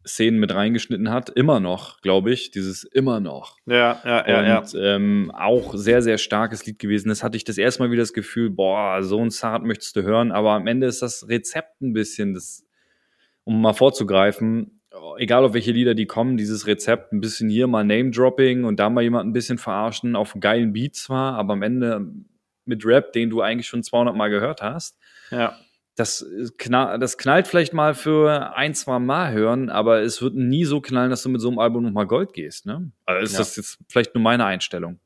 Bushido-Szenen 0.06 0.40
mit 0.40 0.54
reingeschnitten 0.54 1.10
hat. 1.10 1.30
Immer 1.30 1.60
noch, 1.60 2.00
glaube 2.00 2.32
ich. 2.32 2.50
Dieses 2.50 2.84
immer 2.84 3.20
noch. 3.20 3.58
ja, 3.66 4.00
ja, 4.04 4.28
ja, 4.28 4.46
ja. 4.46 4.58
Und 4.58 4.74
ähm, 4.78 5.32
auch 5.34 5.74
sehr, 5.74 6.02
sehr 6.02 6.18
starkes 6.18 6.64
Lied 6.66 6.78
gewesen. 6.78 7.08
Das 7.08 7.22
hatte 7.22 7.36
ich 7.36 7.44
das 7.44 7.58
erste 7.58 7.82
Mal 7.82 7.90
wieder 7.90 8.02
das 8.02 8.12
Gefühl, 8.12 8.50
boah, 8.50 9.02
so 9.02 9.20
ein 9.20 9.30
Zart 9.30 9.64
möchtest 9.64 9.96
du 9.96 10.02
hören. 10.02 10.32
Aber 10.32 10.52
am 10.52 10.66
Ende 10.66 10.86
ist 10.86 11.02
das 11.02 11.28
Rezept 11.28 11.80
ein 11.82 11.92
bisschen, 11.92 12.34
das, 12.34 12.64
um 13.44 13.60
mal 13.60 13.74
vorzugreifen, 13.74 14.80
egal 15.18 15.44
auf 15.44 15.54
welche 15.54 15.72
Lieder 15.72 15.94
die 15.94 16.06
kommen, 16.06 16.36
dieses 16.36 16.66
Rezept, 16.66 17.12
ein 17.12 17.20
bisschen 17.20 17.48
hier 17.48 17.66
mal 17.66 17.84
Name-Dropping 17.84 18.64
und 18.64 18.80
da 18.80 18.88
mal 18.88 19.02
jemand 19.02 19.28
ein 19.28 19.32
bisschen 19.32 19.58
verarschen, 19.58 20.16
auf 20.16 20.34
einen 20.34 20.40
geilen 20.40 20.72
Beat 20.72 20.94
zwar, 20.94 21.34
aber 21.34 21.52
am 21.52 21.62
Ende 21.62 22.06
mit 22.64 22.84
Rap, 22.84 23.12
den 23.12 23.30
du 23.30 23.42
eigentlich 23.42 23.68
schon 23.68 23.82
200 23.82 24.16
Mal 24.16 24.30
gehört 24.30 24.62
hast. 24.62 24.98
ja. 25.30 25.56
Das, 25.96 26.24
knall, 26.58 26.98
das 26.98 27.16
knallt 27.18 27.48
vielleicht 27.48 27.72
mal 27.72 27.94
für 27.94 28.54
ein, 28.54 28.74
zwei 28.74 28.98
Mal 28.98 29.32
hören, 29.32 29.70
aber 29.70 30.02
es 30.02 30.20
wird 30.20 30.34
nie 30.34 30.64
so 30.64 30.80
knallen, 30.80 31.10
dass 31.10 31.22
du 31.22 31.30
mit 31.30 31.40
so 31.40 31.48
einem 31.48 31.58
Album 31.58 31.84
nochmal 31.84 32.06
Gold 32.06 32.34
gehst. 32.34 32.66
Ne? 32.66 32.92
Also 33.06 33.24
ist 33.24 33.32
Ja. 33.32 33.38
das 33.38 33.56
jetzt 33.56 33.78
vielleicht 33.88 34.14
nur 34.14 34.22
meine 34.22 34.44
Einstellung. 34.44 35.00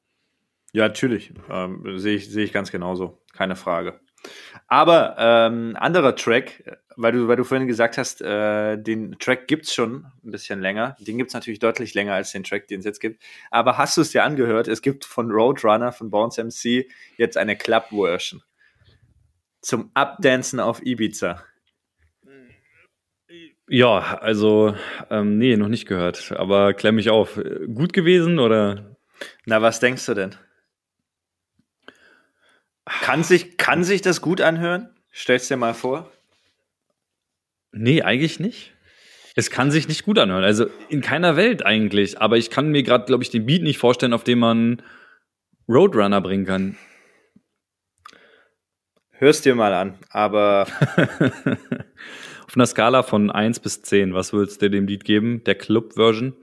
Ja, 0.72 0.88
natürlich. 0.88 1.32
Ähm, 1.48 1.98
Sehe 1.98 2.16
ich, 2.16 2.28
sehe 2.30 2.44
ich 2.44 2.52
ganz 2.52 2.70
genauso. 2.70 3.22
Keine 3.32 3.56
Frage. 3.56 4.00
Aber 4.68 5.16
ähm, 5.18 5.76
anderer 5.78 6.14
Track, 6.14 6.62
äh, 6.66 6.76
weil 6.96 7.12
du, 7.12 7.26
weil 7.28 7.36
du 7.36 7.44
vorhin 7.44 7.66
gesagt 7.66 7.96
hast, 7.96 8.20
äh, 8.20 8.76
den 8.76 9.16
Track 9.18 9.48
gibt's 9.48 9.72
schon 9.72 10.06
ein 10.24 10.30
bisschen 10.30 10.60
länger. 10.60 10.96
Den 11.00 11.16
gibt's 11.18 11.34
natürlich 11.34 11.58
deutlich 11.60 11.94
länger 11.94 12.14
als 12.14 12.32
den 12.32 12.44
Track, 12.44 12.68
den 12.68 12.80
es 12.80 12.84
jetzt 12.84 13.00
gibt. 13.00 13.22
Aber 13.50 13.78
hast 13.78 13.96
du 13.96 14.02
es 14.02 14.10
dir 14.10 14.22
angehört? 14.24 14.68
Es 14.68 14.82
gibt 14.82 15.04
von 15.04 15.30
Roadrunner, 15.30 15.92
von 15.92 16.10
Bounce 16.10 16.42
MC, 16.42 16.86
jetzt 17.16 17.36
eine 17.36 17.56
Club-Version. 17.56 18.42
Zum 19.60 19.90
Updancen 19.94 20.60
auf 20.60 20.84
Ibiza. 20.84 21.44
Ja, 23.68 24.18
also, 24.18 24.74
ähm, 25.10 25.38
nee, 25.38 25.56
noch 25.56 25.68
nicht 25.68 25.86
gehört, 25.86 26.32
aber 26.32 26.74
klär 26.74 26.92
mich 26.92 27.08
auf. 27.08 27.40
Gut 27.72 27.92
gewesen 27.92 28.40
oder? 28.40 28.96
Na, 29.44 29.62
was 29.62 29.78
denkst 29.78 30.06
du 30.06 30.14
denn? 30.14 30.34
Kann 32.84 33.22
sich, 33.22 33.56
kann 33.58 33.84
sich 33.84 34.02
das 34.02 34.20
gut 34.20 34.40
anhören? 34.40 34.90
Stell's 35.12 35.46
dir 35.46 35.56
mal 35.56 35.74
vor. 35.74 36.10
Nee, 37.70 38.02
eigentlich 38.02 38.40
nicht. 38.40 38.74
Es 39.36 39.50
kann 39.50 39.70
sich 39.70 39.86
nicht 39.86 40.04
gut 40.04 40.18
anhören. 40.18 40.42
Also 40.42 40.66
in 40.88 41.00
keiner 41.00 41.36
Welt 41.36 41.64
eigentlich. 41.64 42.20
Aber 42.20 42.36
ich 42.36 42.50
kann 42.50 42.70
mir 42.70 42.82
gerade, 42.82 43.04
glaube 43.04 43.22
ich, 43.22 43.30
den 43.30 43.46
Beat 43.46 43.62
nicht 43.62 43.78
vorstellen, 43.78 44.12
auf 44.12 44.24
dem 44.24 44.40
man 44.40 44.82
Roadrunner 45.68 46.20
bringen 46.20 46.46
kann. 46.46 46.76
Hör's 49.20 49.42
dir 49.42 49.54
mal 49.54 49.74
an. 49.74 49.98
Aber 50.08 50.66
auf 52.46 52.56
einer 52.56 52.66
Skala 52.66 53.02
von 53.02 53.30
1 53.30 53.60
bis 53.60 53.82
10, 53.82 54.14
was 54.14 54.32
würdest 54.32 54.62
du 54.62 54.70
dem 54.70 54.86
Lied 54.86 55.04
geben? 55.04 55.44
Der 55.44 55.54
Club-Version? 55.54 56.34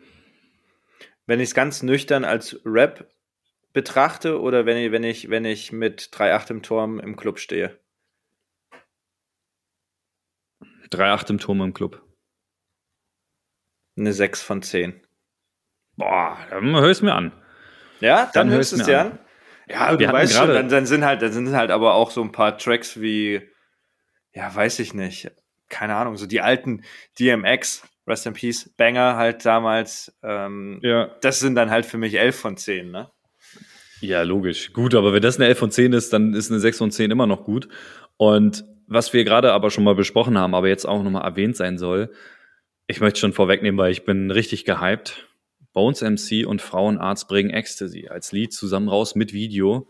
wenn 1.28 1.42
ich 1.42 1.50
es 1.50 1.56
ganz 1.56 1.84
nüchtern 1.84 2.24
als 2.26 2.60
Rap 2.66 3.14
betrachte 3.74 4.40
oder 4.40 4.66
wenn 4.66 4.78
ich, 4.78 4.92
wenn 4.92 5.04
ich, 5.04 5.30
wenn 5.30 5.46
ich 5.46 5.72
mit 5.72 6.10
3-8 6.14 6.52
im 6.52 6.64
Turm 6.64 7.00
im 7.00 7.16
Club 7.16 7.38
stehe. 7.38 7.78
3-8 10.90 11.32
im 11.32 11.38
Turm 11.38 11.62
im 11.62 11.74
Club. 11.74 12.02
Eine 13.98 14.14
6 14.14 14.42
von 14.42 14.62
10. 14.62 15.06
Boah, 15.98 16.38
dann 16.50 16.76
hör 16.76 16.90
es 16.90 17.02
mir 17.02 17.14
an. 17.14 17.34
Ja, 18.00 18.30
dann, 18.34 18.48
Dann 18.48 18.50
hörst 18.52 18.72
du 18.72 18.78
es 18.78 18.86
dir 18.86 19.02
an. 19.02 19.12
an. 19.12 19.20
Ja, 19.70 19.96
du 19.96 20.12
weißt 20.12 20.34
schon, 20.34 20.48
dann, 20.50 20.70
dann 20.70 20.86
sind 20.86 21.04
halt, 21.06 21.22
dann 21.22 21.32
sind 21.34 21.52
halt 21.56 21.72
aber 21.72 21.94
auch 21.94 22.12
so 22.12 22.22
ein 22.22 22.32
paar 22.32 22.58
Tracks 22.58 23.02
wie, 23.02 23.42
ja, 24.34 24.54
weiß 24.54 24.80
ich 24.80 24.94
nicht, 24.94 25.30
keine 25.70 25.96
Ahnung, 25.96 26.16
so 26.18 26.26
die 26.26 26.42
alten 26.42 26.84
DMX 27.20 27.84
Rest 28.08 28.26
in 28.26 28.34
Peace, 28.34 28.70
Banger 28.78 29.18
halt 29.18 29.46
damals. 29.46 30.18
Ähm, 30.24 30.80
Ja. 30.82 31.12
Das 31.22 31.40
sind 31.40 31.56
dann 31.56 31.70
halt 31.70 31.86
für 31.86 31.98
mich 31.98 32.18
11 32.18 32.40
von 32.40 32.58
10, 32.58 32.90
ne? 32.90 33.12
Ja, 34.00 34.22
logisch. 34.22 34.72
Gut, 34.74 34.96
aber 34.96 35.12
wenn 35.12 35.22
das 35.22 35.38
eine 35.38 35.48
11 35.48 35.58
von 35.60 35.72
10 35.72 35.94
ist, 35.94 36.14
dann 36.14 36.34
ist 36.34 36.50
eine 36.50 36.60
6 36.60 36.78
von 36.78 36.92
10 36.92 37.12
immer 37.12 37.28
noch 37.28 37.44
gut. 37.44 37.68
Und 38.16 38.64
was 38.88 39.12
wir 39.12 39.24
gerade 39.26 39.52
aber 39.52 39.70
schon 39.72 39.84
mal 39.84 39.96
besprochen 39.96 40.38
haben, 40.38 40.56
aber 40.56 40.70
jetzt 40.70 40.86
auch 40.86 41.04
nochmal 41.04 41.24
erwähnt 41.24 41.58
sein 41.58 41.78
soll, 41.78 42.14
ich 42.88 43.02
möchte 43.02 43.20
schon 43.20 43.34
vorwegnehmen, 43.34 43.78
weil 43.78 43.92
ich 43.92 44.06
bin 44.06 44.32
richtig 44.32 44.64
gehypt. 44.64 45.27
Bones 45.78 46.02
MC 46.02 46.44
und 46.48 46.60
Frauenarzt 46.60 47.28
bringen 47.28 47.52
Ecstasy 47.52 48.08
als 48.08 48.32
Lied 48.32 48.52
zusammen 48.52 48.90
raus 48.90 49.14
mit 49.14 49.32
Video. 49.32 49.88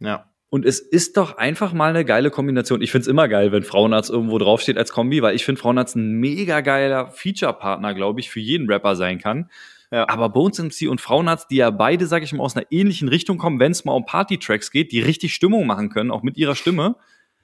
Ja. 0.00 0.26
Und 0.50 0.66
es 0.66 0.80
ist 0.80 1.16
doch 1.16 1.38
einfach 1.38 1.72
mal 1.72 1.88
eine 1.88 2.04
geile 2.04 2.30
Kombination. 2.30 2.82
Ich 2.82 2.92
find's 2.92 3.06
immer 3.06 3.26
geil, 3.26 3.50
wenn 3.50 3.62
Frauenarzt 3.62 4.10
irgendwo 4.10 4.36
draufsteht 4.36 4.76
als 4.76 4.92
Kombi, 4.92 5.22
weil 5.22 5.34
ich 5.34 5.46
finde 5.46 5.62
Frauenarzt 5.62 5.96
ein 5.96 6.12
mega 6.20 6.60
geiler 6.60 7.06
Feature-Partner, 7.10 7.94
glaube 7.94 8.20
ich, 8.20 8.28
für 8.28 8.40
jeden 8.40 8.70
Rapper 8.70 8.96
sein 8.96 9.18
kann. 9.18 9.50
Ja. 9.90 10.06
Aber 10.10 10.28
Bones 10.28 10.58
MC 10.58 10.90
und 10.90 11.00
Frauenarzt, 11.00 11.50
die 11.50 11.56
ja 11.56 11.70
beide, 11.70 12.06
sag 12.06 12.22
ich 12.22 12.34
mal, 12.34 12.44
aus 12.44 12.54
einer 12.54 12.66
ähnlichen 12.70 13.08
Richtung 13.08 13.38
kommen, 13.38 13.60
wenn 13.60 13.72
es 13.72 13.86
mal 13.86 13.94
um 13.94 14.04
Party-Tracks 14.04 14.70
geht, 14.70 14.92
die 14.92 15.00
richtig 15.00 15.32
Stimmung 15.32 15.66
machen 15.66 15.88
können, 15.88 16.10
auch 16.10 16.22
mit 16.22 16.36
ihrer 16.36 16.54
Stimme, 16.54 16.96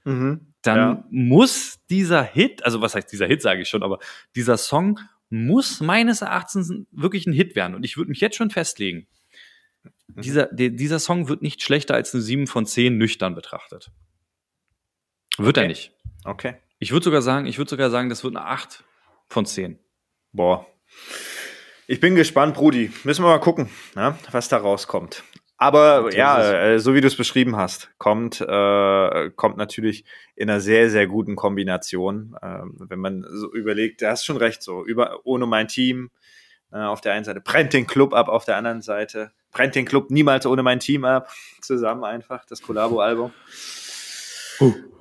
Mhm. 0.05 0.49
dann 0.61 0.79
Ja. 0.79 1.05
muss 1.11 1.79
dieser 1.89 2.23
Hit, 2.23 2.63
also 2.63 2.83
was 2.83 2.95
heißt 2.95 3.11
dieser 3.11 3.27
Hit, 3.27 3.41
sage 3.41 3.63
ich 3.63 3.71
schon, 3.71 3.83
aber 3.83 4.01
dieser 4.37 4.59
Song 4.59 5.01
muss 5.31 5.81
meines 5.81 6.23
Erachtens 6.23 6.73
wirklich 6.91 7.27
ein 7.27 7.33
Hit 7.33 7.57
werden. 7.57 7.75
Und 7.75 7.85
ich 7.85 7.97
würde 7.97 8.11
mich 8.11 8.21
jetzt 8.21 8.37
schon 8.37 8.51
festlegen, 8.51 9.07
dieser, 10.09 10.47
der, 10.47 10.71
dieser 10.71 10.99
Song 10.99 11.29
wird 11.29 11.43
nicht 11.43 11.63
schlechter 11.63 11.95
als 11.95 12.15
eine 12.15 12.23
7 12.23 12.47
von 12.47 12.67
10 12.67 12.97
nüchtern 12.97 13.35
betrachtet. 13.35 13.91
Wird 15.39 15.57
er 15.57 15.63
Okay. 15.65 15.69
nicht. 15.69 15.93
Okay. 16.25 16.55
Ich 16.79 16.93
würde 16.93 17.05
sogar 17.05 17.23
sagen, 17.23 17.47
ich 17.47 17.59
würde 17.59 17.71
sogar 17.71 17.91
sagen, 17.91 18.09
das 18.09 18.23
wird 18.25 18.37
eine 18.37 18.47
8 18.47 18.85
von 19.29 19.47
10. 19.47 19.79
Boah. 20.33 20.67
Ich 21.87 22.01
bin 22.01 22.15
gespannt, 22.15 22.55
Brudi. 22.55 22.93
Müssen 23.05 23.25
wir 23.25 23.29
mal 23.29 23.39
gucken, 23.41 23.69
ne, 23.95 24.17
was 24.31 24.49
da 24.49 24.57
rauskommt. 24.59 25.23
Aber 25.57 26.11
So 26.11 26.17
ja, 26.17 26.53
äh, 26.53 26.79
so 26.79 26.95
wie 26.95 27.01
du 27.01 27.07
es 27.07 27.17
beschrieben 27.17 27.57
hast, 27.57 27.91
kommt, 27.99 28.41
äh, 28.41 29.31
kommt 29.37 29.57
natürlich 29.57 30.05
in 30.35 30.51
einer 30.51 30.61
sehr, 30.61 30.91
sehr 30.91 31.07
guten 31.07 31.37
Kombination. 31.37 32.37
Ähm, 32.43 32.75
wenn 32.79 32.99
man 32.99 33.25
so 33.29 33.53
überlegt, 33.53 34.03
du 34.03 34.09
hast 34.09 34.25
schon 34.25 34.37
recht, 34.37 34.63
so 34.63 34.85
über 34.85 35.21
ohne 35.25 35.47
mein 35.47 35.69
Team 35.69 36.11
äh, 36.73 36.79
auf 36.79 37.01
der 37.01 37.13
einen 37.13 37.25
Seite, 37.25 37.41
brennt 37.41 37.73
den 37.73 37.87
Club 37.87 38.15
ab 38.15 38.29
auf 38.29 38.45
der 38.45 38.57
anderen 38.57 38.83
Seite, 38.83 39.31
brennt 39.53 39.77
den 39.77 39.85
Club 39.85 40.11
niemals 40.11 40.45
ohne 40.45 40.63
mein 40.63 40.81
Team 40.81 41.05
ab, 41.05 41.31
zusammen 41.61 42.05
einfach, 42.05 42.45
das 42.47 42.61
Collabo-Album. 42.61 43.33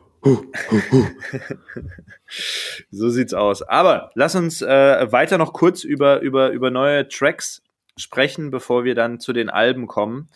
So 2.91 3.09
sieht's 3.09 3.33
aus. 3.33 3.61
Aber 3.61 4.11
lass 4.15 4.35
uns 4.35 4.61
äh, 4.61 5.11
weiter 5.11 5.37
noch 5.37 5.53
kurz 5.53 5.83
über, 5.83 6.21
über, 6.21 6.51
über 6.51 6.71
neue 6.71 7.07
Tracks 7.07 7.61
sprechen, 7.97 8.51
bevor 8.51 8.83
wir 8.83 8.95
dann 8.95 9.19
zu 9.19 9.33
den 9.33 9.49
Alben 9.49 9.87
kommen. 9.87 10.29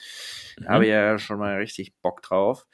Da 0.61 0.69
habe 0.73 0.85
ich 0.85 0.91
ja 0.91 1.17
schon 1.19 1.39
mal 1.39 1.57
richtig 1.57 1.93
Bock 2.01 2.21
drauf. 2.21 2.65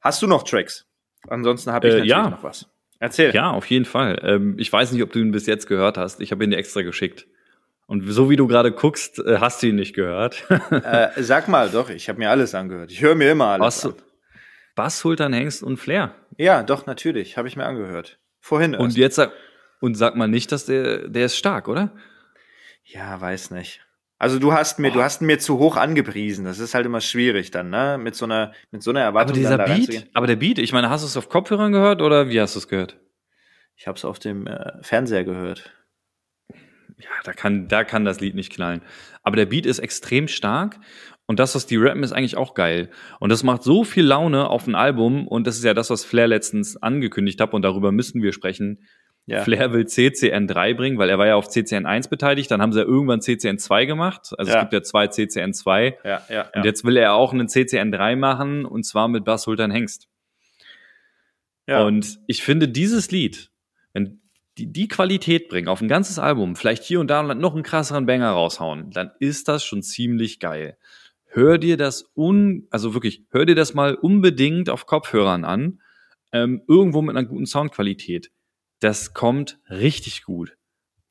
Hast 0.00 0.22
du 0.22 0.26
noch 0.26 0.42
Tracks? 0.44 0.86
Ansonsten 1.28 1.72
habe 1.72 1.88
ich 1.88 1.94
Äh, 1.94 1.96
natürlich 1.98 2.10
ja. 2.10 2.30
noch 2.30 2.42
was. 2.42 2.68
Erzähl. 2.98 3.34
Ja, 3.34 3.50
auf 3.50 3.66
jeden 3.66 3.84
Fall. 3.86 4.20
Ähm, 4.22 4.56
ich 4.58 4.72
weiß 4.72 4.92
nicht, 4.92 5.02
ob 5.02 5.12
du 5.12 5.18
ihn 5.20 5.30
bis 5.32 5.46
jetzt 5.46 5.66
gehört 5.66 5.96
hast. 5.98 6.20
Ich 6.20 6.32
habe 6.32 6.44
ihn 6.44 6.50
dir 6.50 6.58
extra 6.58 6.82
geschickt. 6.82 7.26
Und 7.86 8.06
so 8.08 8.30
wie 8.30 8.36
du 8.36 8.46
gerade 8.46 8.72
guckst, 8.72 9.18
äh, 9.18 9.38
hast 9.40 9.62
du 9.62 9.68
ihn 9.68 9.76
nicht 9.76 9.94
gehört. 9.94 10.44
Äh, 10.70 11.08
sag 11.22 11.48
mal, 11.48 11.70
doch, 11.70 11.90
ich 11.90 12.08
habe 12.08 12.18
mir 12.18 12.30
alles 12.30 12.54
angehört. 12.54 12.90
Ich 12.92 13.00
höre 13.02 13.14
mir 13.14 13.32
immer 13.32 13.46
alles 13.46 13.66
Was? 13.66 13.86
an. 13.86 13.94
Bass, 14.76 15.00
Sultan, 15.00 15.32
Hengst 15.32 15.62
und 15.62 15.76
Flair. 15.78 16.14
Ja, 16.36 16.62
doch, 16.62 16.86
natürlich. 16.86 17.36
Habe 17.36 17.48
ich 17.48 17.56
mir 17.56 17.64
angehört. 17.66 18.18
Vorhin 18.40 18.74
Und 18.74 18.86
erst. 18.90 18.96
jetzt 18.98 19.16
sag, 19.16 19.32
und 19.80 19.94
sag 19.96 20.14
mal 20.16 20.28
nicht, 20.28 20.52
dass 20.52 20.66
der, 20.66 21.08
der 21.08 21.26
ist 21.26 21.36
stark, 21.36 21.68
oder? 21.68 21.90
Ja, 22.84 23.20
weiß 23.20 23.50
nicht. 23.50 23.84
Also 24.20 24.38
du 24.38 24.52
hast 24.52 24.78
mir, 24.78 24.90
du 24.90 25.02
hast 25.02 25.22
mir 25.22 25.38
zu 25.38 25.58
hoch 25.58 25.78
angepriesen. 25.78 26.44
Das 26.44 26.58
ist 26.58 26.74
halt 26.74 26.84
immer 26.84 27.00
schwierig 27.00 27.50
dann, 27.52 27.70
ne? 27.70 27.96
Mit 27.98 28.14
so 28.14 28.26
einer, 28.26 28.52
mit 28.70 28.82
so 28.82 28.90
einer 28.90 29.00
Aber 29.00 29.20
Erwartung 29.20 29.34
dieser 29.34 29.56
dann 29.56 29.66
da 29.66 29.74
Beat, 29.74 30.10
aber 30.12 30.26
der 30.26 30.36
Beat, 30.36 30.58
ich 30.58 30.74
meine, 30.74 30.90
hast 30.90 31.02
du 31.02 31.06
es 31.06 31.16
auf 31.16 31.30
Kopfhörern 31.30 31.72
gehört 31.72 32.02
oder 32.02 32.28
wie 32.28 32.38
hast 32.38 32.54
du 32.54 32.58
es 32.58 32.68
gehört? 32.68 33.00
Ich 33.76 33.86
habe 33.86 33.96
es 33.96 34.04
auf 34.04 34.18
dem 34.18 34.46
äh, 34.46 34.82
Fernseher 34.82 35.24
gehört. 35.24 35.72
Ja, 36.98 37.08
da 37.24 37.32
kann, 37.32 37.68
da 37.68 37.82
kann 37.82 38.04
das 38.04 38.20
Lied 38.20 38.34
nicht 38.34 38.52
knallen. 38.52 38.82
Aber 39.22 39.36
der 39.36 39.46
Beat 39.46 39.64
ist 39.64 39.78
extrem 39.78 40.28
stark 40.28 40.78
und 41.24 41.40
das, 41.40 41.54
was 41.54 41.64
die 41.64 41.76
rappen, 41.76 42.02
ist 42.02 42.12
eigentlich 42.12 42.36
auch 42.36 42.52
geil. 42.52 42.90
Und 43.20 43.30
das 43.30 43.42
macht 43.42 43.62
so 43.62 43.84
viel 43.84 44.04
Laune 44.04 44.50
auf 44.50 44.66
ein 44.66 44.74
Album 44.74 45.26
und 45.26 45.46
das 45.46 45.56
ist 45.56 45.64
ja 45.64 45.72
das, 45.72 45.88
was 45.88 46.04
Flair 46.04 46.28
letztens 46.28 46.76
angekündigt 46.76 47.40
hat 47.40 47.54
und 47.54 47.62
darüber 47.62 47.90
müssen 47.90 48.20
wir 48.20 48.34
sprechen. 48.34 48.86
Ja. 49.30 49.42
Flair 49.44 49.72
will 49.72 49.84
CCN3 49.84 50.74
bringen, 50.74 50.98
weil 50.98 51.08
er 51.08 51.18
war 51.18 51.26
ja 51.26 51.36
auf 51.36 51.48
CCN1 51.48 52.08
beteiligt, 52.10 52.50
dann 52.50 52.60
haben 52.60 52.72
sie 52.72 52.80
ja 52.80 52.84
irgendwann 52.84 53.20
CCN2 53.20 53.86
gemacht. 53.86 54.32
Also 54.36 54.50
Ja. 54.50 54.58
es 54.58 54.62
gibt 54.62 54.72
ja 54.72 54.82
zwei 54.82 55.06
CCN2 55.06 55.94
Ja, 56.04 56.22
ja, 56.28 56.50
und 56.54 56.64
jetzt 56.64 56.84
will 56.84 56.96
er 56.96 57.14
auch 57.14 57.32
einen 57.32 57.46
CCN3 57.46 58.16
machen 58.16 58.64
und 58.64 58.84
zwar 58.84 59.06
mit 59.08 59.24
Bass 59.24 59.42
Sultan 59.42 59.70
Hengst. 59.70 60.08
ja. 61.66 61.84
Und 61.84 62.18
ich 62.26 62.42
finde 62.42 62.68
dieses 62.68 63.10
Lied, 63.10 63.50
wenn 63.92 64.20
die, 64.58 64.72
die 64.72 64.88
Qualität 64.88 65.48
bringen 65.48 65.68
auf 65.68 65.80
ein 65.80 65.88
ganzes 65.88 66.18
Album, 66.18 66.56
vielleicht 66.56 66.82
hier 66.82 67.00
und 67.00 67.08
da 67.08 67.22
noch 67.22 67.54
einen 67.54 67.62
krasseren 67.62 68.06
Banger 68.06 68.30
raushauen, 68.30 68.90
dann 68.90 69.12
ist 69.20 69.48
das 69.48 69.64
schon 69.64 69.82
ziemlich 69.82 70.40
geil. 70.40 70.76
Hör 71.26 71.58
dir 71.58 71.76
das 71.76 72.10
un, 72.16 72.66
also 72.70 72.92
wirklich, 72.94 73.22
hör 73.30 73.46
dir 73.46 73.54
das 73.54 73.74
mal 73.74 73.94
unbedingt 73.94 74.68
auf 74.68 74.86
Kopfhörern 74.86 75.44
an, 75.44 75.80
ähm, 76.32 76.62
irgendwo 76.66 77.00
mit 77.02 77.16
einer 77.16 77.26
guten 77.26 77.46
Soundqualität. 77.46 78.32
Das 78.80 79.14
kommt 79.14 79.58
richtig 79.68 80.24
gut. 80.24 80.56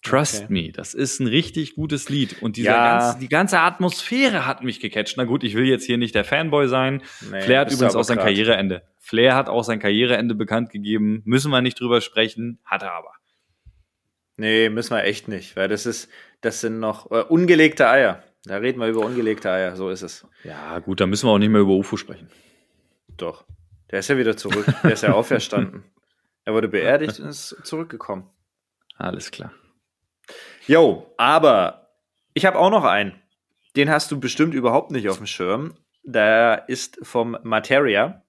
Trust 0.01 0.43
Okay. 0.45 0.53
me, 0.67 0.71
das 0.71 0.93
ist 0.93 1.19
ein 1.19 1.27
richtig 1.27 1.75
gutes 1.75 2.07
Lied. 2.09 2.41
Und 2.41 2.55
dieser 2.55 2.71
Ja. 2.71 2.99
ganze, 2.99 3.19
die 3.19 3.27
ganze 3.27 3.59
Atmosphäre 3.59 4.45
hat 4.45 4.63
mich 4.63 4.79
gecatcht. 4.79 5.15
Na 5.17 5.25
gut, 5.25 5.43
ich 5.43 5.55
will 5.55 5.65
jetzt 5.65 5.83
hier 5.85 5.97
nicht 5.97 6.15
der 6.15 6.23
Fanboy 6.23 6.67
sein. 6.69 7.01
Nee, 7.29 7.41
Flair 7.41 7.59
hat 7.61 7.71
übrigens 7.71 7.95
auch 7.95 8.03
sein 8.03 8.15
grad. 8.17 8.27
Karriereende. 8.27 8.83
Flair 8.97 9.35
hat 9.35 9.49
auch 9.49 9.63
sein 9.63 9.79
Karriereende 9.79 10.35
bekannt 10.35 10.69
gegeben. 10.71 11.21
Müssen 11.25 11.51
wir 11.51 11.61
nicht 11.61 11.79
drüber 11.79 11.99
sprechen, 11.99 12.59
hat 12.63 12.81
er 12.83 12.93
aber. 12.93 13.11
Nee, 14.38 14.69
müssen 14.69 14.91
wir 14.95 15.03
echt 15.03 15.27
nicht, 15.27 15.57
weil 15.57 15.67
das 15.67 15.85
ist, 15.85 16.09
das 16.39 16.61
sind 16.61 16.79
noch 16.79 17.11
äh, 17.11 17.21
ungelegte 17.27 17.89
Eier. 17.89 18.23
Da 18.45 18.55
reden 18.55 18.79
wir 18.79 18.88
über 18.88 19.01
ungelegte 19.01 19.51
Eier, 19.51 19.75
so 19.75 19.89
ist 19.89 20.01
es. 20.01 20.25
Ja, 20.45 20.79
gut, 20.79 21.01
dann 21.01 21.09
müssen 21.09 21.27
wir 21.27 21.31
auch 21.33 21.39
nicht 21.39 21.49
mehr 21.49 21.59
über 21.59 21.73
UFO 21.73 21.97
sprechen. 21.97 22.29
Doch. 23.17 23.43
Der 23.91 23.99
ist 23.99 24.07
ja 24.07 24.17
wieder 24.17 24.38
zurück. 24.38 24.65
Der 24.83 24.93
ist 24.93 25.03
ja 25.03 25.11
auferstanden. 25.13 25.83
Er 26.49 26.55
wurde 26.55 26.67
beerdigt 26.67 27.19
und 27.19 27.29
ist 27.29 27.55
zurückgekommen. 27.63 28.27
Alles 28.97 29.29
klar. 29.29 29.53
Jo, 30.65 31.13
aber 31.15 31.91
ich 32.33 32.43
habe 32.47 32.57
auch 32.57 32.71
noch 32.71 32.85
einen. 32.85 33.21
Den 33.75 33.91
hast 33.91 34.09
du 34.09 34.19
bestimmt 34.19 34.55
überhaupt 34.55 34.89
nicht 34.89 35.07
auf 35.09 35.17
dem 35.17 35.27
Schirm. 35.27 35.75
Der 36.01 36.63
ist 36.67 36.97
vom 37.03 37.37
Materia 37.43 38.23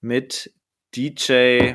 mit 0.00 0.50
DJ, 0.96 1.72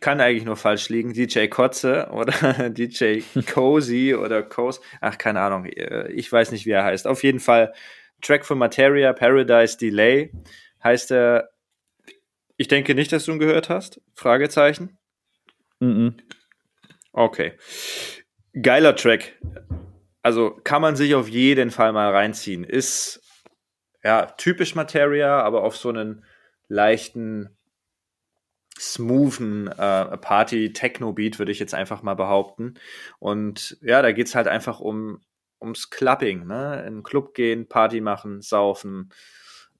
kann 0.00 0.20
eigentlich 0.20 0.44
nur 0.44 0.56
falsch 0.56 0.90
liegen, 0.90 1.12
DJ 1.12 1.48
Kotze 1.48 2.08
oder 2.12 2.32
DJ 2.70 3.22
Cozy 3.52 4.14
oder 4.14 4.44
Coz. 4.44 4.80
Ach, 5.00 5.18
keine 5.18 5.40
Ahnung. 5.40 5.66
äh, 5.66 6.08
Ich 6.12 6.30
weiß 6.30 6.52
nicht, 6.52 6.66
wie 6.66 6.70
er 6.70 6.84
heißt. 6.84 7.08
Auf 7.08 7.24
jeden 7.24 7.40
Fall 7.40 7.74
Track 8.22 8.46
von 8.46 8.58
Materia, 8.58 9.12
Paradise 9.12 9.76
Delay 9.76 10.30
heißt 10.84 11.10
er. 11.10 11.50
Ich 12.56 12.68
denke 12.68 12.94
nicht, 12.94 13.10
dass 13.10 13.24
du 13.24 13.32
ihn 13.32 13.40
gehört 13.40 13.68
hast. 13.70 14.00
Fragezeichen. 14.14 14.96
Mhm. 15.80 16.16
Okay. 17.12 17.52
Geiler 18.60 18.96
Track. 18.96 19.38
Also 20.22 20.58
kann 20.64 20.82
man 20.82 20.96
sich 20.96 21.14
auf 21.14 21.28
jeden 21.28 21.70
Fall 21.70 21.92
mal 21.92 22.10
reinziehen. 22.12 22.64
Ist 22.64 23.22
ja 24.02 24.26
typisch 24.26 24.74
Materia, 24.74 25.42
aber 25.42 25.62
auf 25.62 25.76
so 25.76 25.88
einen 25.88 26.24
leichten, 26.68 27.56
smoothen 28.78 29.68
äh, 29.68 30.16
Party-Techno-Beat, 30.18 31.38
würde 31.38 31.52
ich 31.52 31.58
jetzt 31.58 31.74
einfach 31.74 32.02
mal 32.02 32.14
behaupten. 32.14 32.74
Und 33.18 33.78
ja, 33.80 34.02
da 34.02 34.12
geht's 34.12 34.34
halt 34.34 34.48
einfach 34.48 34.80
um 34.80 35.20
ums 35.60 35.90
Clubbing, 35.90 36.46
ne? 36.46 36.84
In 36.86 36.96
den 36.96 37.02
Club 37.02 37.34
gehen, 37.34 37.68
Party 37.68 38.00
machen, 38.00 38.42
saufen, 38.42 39.10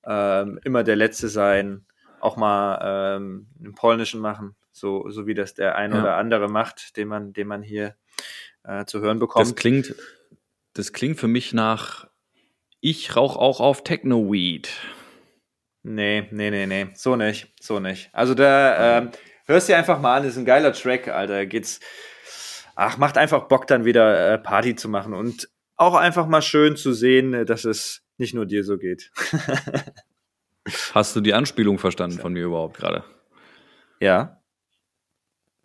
ähm, 0.06 0.58
immer 0.64 0.84
der 0.84 0.96
Letzte 0.96 1.28
sein, 1.28 1.86
auch 2.20 2.36
mal 2.36 2.78
ähm, 2.82 3.48
einen 3.58 3.74
polnischen 3.74 4.20
machen, 4.20 4.56
so, 4.76 5.08
so 5.10 5.26
wie 5.26 5.34
das 5.34 5.54
der 5.54 5.76
ein 5.76 5.92
Ja. 5.92 6.00
oder 6.00 6.16
andere 6.16 6.48
macht, 6.48 6.96
den 6.96 7.08
man, 7.08 7.32
den 7.32 7.46
man 7.48 7.62
hier 7.62 7.96
äh, 8.64 8.84
zu 8.84 9.00
hören 9.00 9.18
Das 9.18 9.20
bekommt. 9.20 9.56
klingt, 9.56 9.94
das 10.74 10.92
klingt 10.92 11.18
für 11.18 11.28
mich 11.28 11.52
nach, 11.52 12.08
ich 12.80 13.16
rauch 13.16 13.36
auch 13.36 13.60
auf 13.60 13.84
Techno-Weed. 13.84 14.68
Nee, 15.82 16.28
nee, 16.30 16.50
nee, 16.50 16.66
nee, 16.66 16.88
so 16.94 17.16
nicht, 17.16 17.52
so 17.60 17.78
nicht. 17.80 18.10
Also 18.12 18.34
da 18.34 18.98
ähm, 18.98 19.10
hörst 19.46 19.68
dir 19.68 19.76
einfach 19.76 20.00
mal 20.00 20.16
an, 20.16 20.24
ist 20.24 20.36
ein 20.36 20.44
geiler 20.44 20.72
Track, 20.72 21.08
Alter. 21.08 21.46
Geht's, 21.46 21.80
ach, 22.74 22.98
macht 22.98 23.16
einfach 23.18 23.44
Bock 23.48 23.66
dann 23.68 23.84
wieder 23.84 24.32
äh, 24.32 24.38
Party 24.38 24.74
zu 24.74 24.88
machen 24.88 25.14
und 25.14 25.48
auch 25.76 25.94
einfach 25.94 26.26
mal 26.26 26.42
schön 26.42 26.76
zu 26.76 26.92
sehen, 26.92 27.32
äh, 27.34 27.44
dass 27.44 27.64
es 27.64 28.02
nicht 28.18 28.34
nur 28.34 28.46
dir 28.46 28.64
so 28.64 28.78
geht. 28.78 29.10
Hast 30.94 31.14
du 31.14 31.20
die 31.20 31.34
Anspielung 31.34 31.78
verstanden 31.78 32.18
von 32.18 32.32
mir 32.32 32.44
überhaupt 32.44 32.76
gerade? 32.78 33.04
ja. 34.00 34.32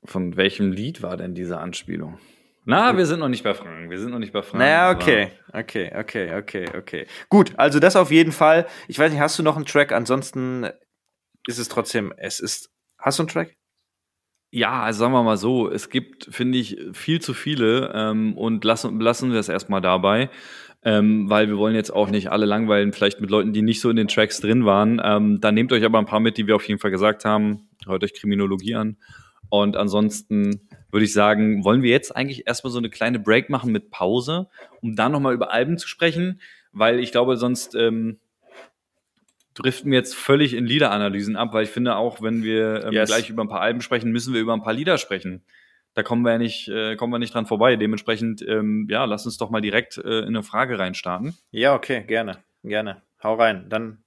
Von 0.03 0.35
welchem 0.35 0.71
Lied 0.71 1.01
war 1.01 1.17
denn 1.17 1.35
diese 1.35 1.59
Anspielung? 1.59 2.17
Na, 2.63 2.95
wir 2.95 3.05
sind 3.05 3.19
noch 3.19 3.29
nicht 3.29 3.43
bei 3.43 3.53
Fragen. 3.53 3.89
Wir 3.89 3.99
sind 3.99 4.11
noch 4.11 4.19
nicht 4.19 4.33
bei 4.33 4.43
Fragen. 4.43 4.59
Naja, 4.59 4.91
okay, 4.91 5.31
okay, 5.51 5.91
okay, 5.95 6.35
okay, 6.35 6.65
okay. 6.77 7.07
Gut, 7.29 7.53
also 7.57 7.79
das 7.79 7.95
auf 7.95 8.11
jeden 8.11 8.31
Fall. 8.31 8.67
Ich 8.87 8.99
weiß 8.99 9.11
nicht, 9.11 9.21
hast 9.21 9.39
du 9.39 9.43
noch 9.43 9.55
einen 9.55 9.65
Track? 9.65 9.91
Ansonsten 9.91 10.67
ist 11.47 11.57
es 11.57 11.69
trotzdem, 11.69 12.13
es 12.17 12.39
ist. 12.39 12.69
Hast 12.99 13.17
du 13.17 13.23
einen 13.23 13.29
Track? 13.29 13.57
Ja, 14.51 14.83
also 14.83 14.99
sagen 14.99 15.13
wir 15.13 15.23
mal 15.23 15.37
so, 15.37 15.71
es 15.71 15.89
gibt, 15.89 16.27
finde 16.29 16.57
ich, 16.57 16.77
viel 16.91 17.21
zu 17.21 17.33
viele 17.33 17.91
ähm, 17.95 18.37
und 18.37 18.63
lassen, 18.65 18.99
lassen 18.99 19.31
wir 19.31 19.39
es 19.39 19.47
erstmal 19.47 19.81
dabei, 19.81 20.29
ähm, 20.83 21.29
weil 21.29 21.47
wir 21.47 21.57
wollen 21.57 21.73
jetzt 21.73 21.91
auch 21.91 22.09
nicht 22.09 22.31
alle 22.31 22.45
langweilen, 22.45 22.91
vielleicht 22.91 23.21
mit 23.21 23.31
Leuten, 23.31 23.53
die 23.53 23.61
nicht 23.61 23.79
so 23.79 23.89
in 23.89 23.95
den 23.95 24.09
Tracks 24.09 24.41
drin 24.41 24.65
waren. 24.65 25.01
Ähm, 25.03 25.39
dann 25.39 25.55
nehmt 25.55 25.71
euch 25.71 25.85
aber 25.85 25.99
ein 25.99 26.05
paar 26.05 26.19
mit, 26.19 26.37
die 26.37 26.47
wir 26.47 26.57
auf 26.57 26.67
jeden 26.67 26.81
Fall 26.81 26.91
gesagt 26.91 27.23
haben. 27.23 27.69
Hört 27.85 28.03
euch 28.03 28.13
Kriminologie 28.13 28.75
an. 28.75 28.97
Und 29.51 29.75
ansonsten 29.75 30.69
würde 30.91 31.03
ich 31.03 31.11
sagen, 31.11 31.65
wollen 31.65 31.83
wir 31.83 31.91
jetzt 31.91 32.15
eigentlich 32.15 32.47
erstmal 32.47 32.71
so 32.71 32.77
eine 32.77 32.89
kleine 32.89 33.19
Break 33.19 33.49
machen 33.49 33.73
mit 33.73 33.91
Pause, 33.91 34.47
um 34.81 34.95
dann 34.95 35.11
nochmal 35.11 35.33
über 35.33 35.51
Alben 35.51 35.77
zu 35.77 35.89
sprechen, 35.89 36.39
weil 36.71 37.01
ich 37.01 37.11
glaube, 37.11 37.35
sonst 37.35 37.75
ähm, 37.75 38.17
driften 39.53 39.91
wir 39.91 39.97
jetzt 39.97 40.15
völlig 40.15 40.53
in 40.53 40.65
Liederanalysen 40.65 41.35
ab, 41.35 41.53
weil 41.53 41.65
ich 41.65 41.69
finde 41.69 41.97
auch, 41.97 42.21
wenn 42.21 42.43
wir 42.43 42.85
ähm, 42.85 42.93
Yes. 42.93 43.09
gleich 43.09 43.29
über 43.29 43.43
ein 43.43 43.49
paar 43.49 43.59
Alben 43.59 43.81
sprechen, 43.81 44.13
müssen 44.13 44.33
wir 44.33 44.39
über 44.39 44.53
ein 44.53 44.63
paar 44.63 44.71
Lieder 44.71 44.97
sprechen. 44.97 45.43
Da 45.95 46.01
kommen 46.03 46.21
wir 46.23 46.31
ja 46.31 46.37
nicht, 46.37 46.69
äh, 46.69 46.95
kommen 46.95 47.11
wir 47.11 47.19
nicht 47.19 47.33
dran 47.33 47.45
vorbei. 47.45 47.75
Dementsprechend, 47.75 48.41
ähm, 48.47 48.87
ja, 48.89 49.03
lass 49.03 49.25
uns 49.25 49.37
doch 49.37 49.49
mal 49.49 49.59
direkt 49.59 49.97
äh, 49.97 50.19
in 50.19 50.27
eine 50.29 50.43
Frage 50.43 50.79
reinstarten. 50.79 51.35
Ja, 51.51 51.75
okay, 51.75 52.05
gerne, 52.07 52.37
gerne. 52.63 53.01
Hau 53.21 53.33
rein. 53.35 53.65
Dann 53.67 53.97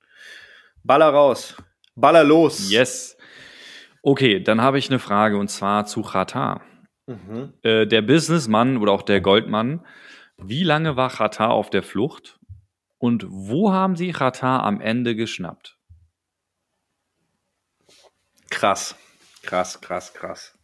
baller 0.82 1.10
raus. 1.10 1.54
Baller 1.94 2.24
los. 2.24 2.70
Yes. 2.70 3.18
Okay, 4.06 4.38
dann 4.38 4.60
habe 4.60 4.78
ich 4.78 4.90
eine 4.90 4.98
Frage 4.98 5.38
und 5.38 5.48
zwar 5.48 5.86
zu 5.86 6.02
Chata. 6.02 6.60
Mhm. 7.06 7.54
Äh, 7.62 7.86
der 7.86 8.02
Businessmann 8.02 8.76
oder 8.76 8.92
auch 8.92 9.00
der 9.00 9.22
Goldmann, 9.22 9.86
wie 10.36 10.62
lange 10.62 10.94
war 10.96 11.08
Chata 11.08 11.48
auf 11.48 11.70
der 11.70 11.82
Flucht 11.82 12.38
und 12.98 13.24
wo 13.30 13.72
haben 13.72 13.96
sie 13.96 14.12
Chata 14.12 14.60
am 14.60 14.82
Ende 14.82 15.16
geschnappt? 15.16 15.78
Krass. 18.50 18.94
Krass, 19.42 19.80
krass, 19.80 20.12
krass. 20.12 20.58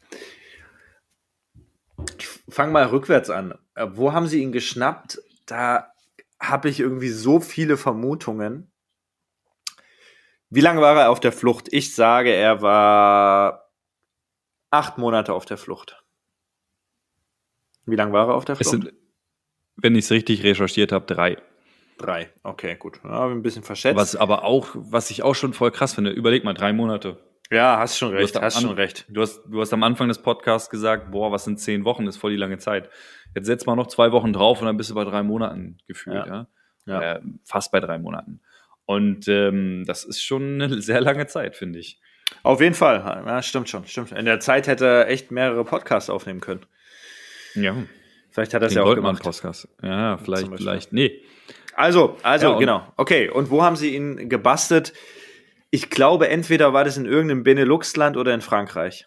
Ich 2.19 2.27
fang 2.51 2.73
mal 2.73 2.85
rückwärts 2.85 3.31
an. 3.31 3.55
Äh, 3.75 3.87
Wo 3.93 4.13
haben 4.13 4.27
sie 4.27 4.43
ihn 4.43 4.53
geschnappt? 4.53 5.19
Da 5.47 5.93
habe 6.39 6.69
ich 6.69 6.79
irgendwie 6.79 7.09
so 7.09 7.41
viele 7.41 7.79
Vermutungen. 7.79 8.70
Wie 10.51 10.61
lange 10.61 10.81
war 10.81 10.97
er 10.97 11.11
auf 11.11 11.21
der 11.21 11.33
Flucht? 11.33 11.69
Ich 11.71 11.95
sage, 11.95 12.31
er 12.33 12.61
war 12.61 13.71
acht 14.71 14.99
Monate 14.99 15.33
auf 15.33 15.45
der 15.45 15.57
Flucht. 15.57 16.05
Wie 17.87 17.97
lange 17.97 18.13
war 18.13 18.29
er 18.29 18.35
auf 18.35 18.45
der 18.45 18.57
Flucht? 18.57 18.71
sind, 18.71 18.93
wenn 19.77 19.95
ich 19.95 20.05
es 20.07 20.11
richtig 20.11 20.43
recherchiert 20.43 20.93
habe, 20.93 21.07
drei. 21.07 21.39
Drei. 21.99 22.31
Okay, 22.43 22.77
gut. 22.77 23.01
Ja, 23.05 23.27
ein 23.27 23.43
bisschen 23.43 23.63
verschätzt. 23.63 23.97
Was 23.97 24.17
aber 24.17 24.45
auch, 24.45 24.69
was 24.75 25.11
ich 25.11 25.23
auch 25.23 25.35
schon 25.35 25.53
voll 25.53 25.71
krass 25.71 25.95
finde, 25.95 26.11
überleg 26.11 26.45
mal, 26.45 26.55
drei 26.55 26.73
Monate. 26.73 27.19
Ja, 27.51 27.79
hast 27.79 27.99
schon 27.99 28.13
recht, 28.13 28.41
hast 28.41 28.57
An- 28.57 28.63
schon 28.63 28.75
recht. 28.75 29.07
Du 29.09 29.21
hast, 29.21 29.43
du 29.45 29.61
hast 29.61 29.73
am 29.73 29.83
Anfang 29.83 30.09
des 30.09 30.23
Podcasts 30.23 30.71
gesagt, 30.71 31.11
boah, 31.11 31.31
was 31.33 31.45
sind 31.45 31.59
zehn 31.59 31.85
Wochen, 31.85 32.07
das 32.07 32.15
ist 32.17 32.21
voll 32.21 32.31
die 32.31 32.37
lange 32.37 32.59
Zeit. 32.59 32.89
Jetzt 33.35 33.47
setzt 33.47 33.67
mal 33.67 33.77
noch 33.77 33.89
zwei 33.89 34.13
Wochen 34.13 34.33
drauf 34.33 34.61
und 34.61 34.67
dann 34.67 34.77
bist 34.77 34.91
du 34.91 34.95
bei 34.95 35.05
drei 35.05 35.23
Monaten 35.23 35.79
gefühlt, 35.87 36.27
ja. 36.27 36.47
Ja. 36.87 37.17
Äh, 37.17 37.21
fast 37.45 37.71
bei 37.73 37.81
drei 37.81 37.99
Monaten. 37.99 38.41
Und 38.91 39.29
ähm, 39.29 39.85
das 39.87 40.03
ist 40.03 40.21
schon 40.21 40.61
eine 40.61 40.83
sehr 40.83 41.01
lange 41.01 41.29
Zeit, 41.29 41.55
finde 41.55 41.79
ich. 41.79 42.01
Auf 42.43 42.61
jeden 42.61 42.75
Fall. 42.75 42.99
Ja, 43.25 43.41
stimmt 43.41 43.69
schon, 43.69 43.87
stimmt. 43.87 44.11
In 44.11 44.25
der 44.25 44.41
Zeit 44.41 44.67
hätte 44.67 44.85
er 44.85 45.09
echt 45.09 45.31
mehrere 45.31 45.65
Podcasts 45.65 46.11
aufnehmen 46.11 46.41
können. 46.41 46.67
Ja. 47.55 47.77
Vielleicht 48.33 48.53
hat 48.53 48.63
er 48.63 48.67
es 48.67 48.75
ja 48.75 48.83
auch 48.83 48.87
Goldmann 48.87 49.15
gemacht. 49.15 49.23
Podcast. 49.23 49.69
Ja, 49.81 50.19
vielleicht, 50.19 50.49
vielleicht. 50.57 50.93
Nee. 50.93 51.23
Also, 51.77 52.17
also, 52.25 52.55
Ja, 52.55 52.59
genau. 52.59 52.93
Okay, 52.97 53.31
und 53.31 53.49
wo 53.51 53.63
haben 53.63 53.77
sie 53.77 53.95
ihn 53.95 54.29
gebastelt? 54.29 54.93
Ich 55.71 55.89
glaube, 55.89 56.29
entweder 56.29 56.73
war 56.73 56.83
das 56.83 56.97
in 56.97 57.07
irgendeinem 57.07 57.45
Benelux-Land 57.45 58.17
oder 58.17 58.35
in 58.35 58.41
Frankreich. 58.41 59.07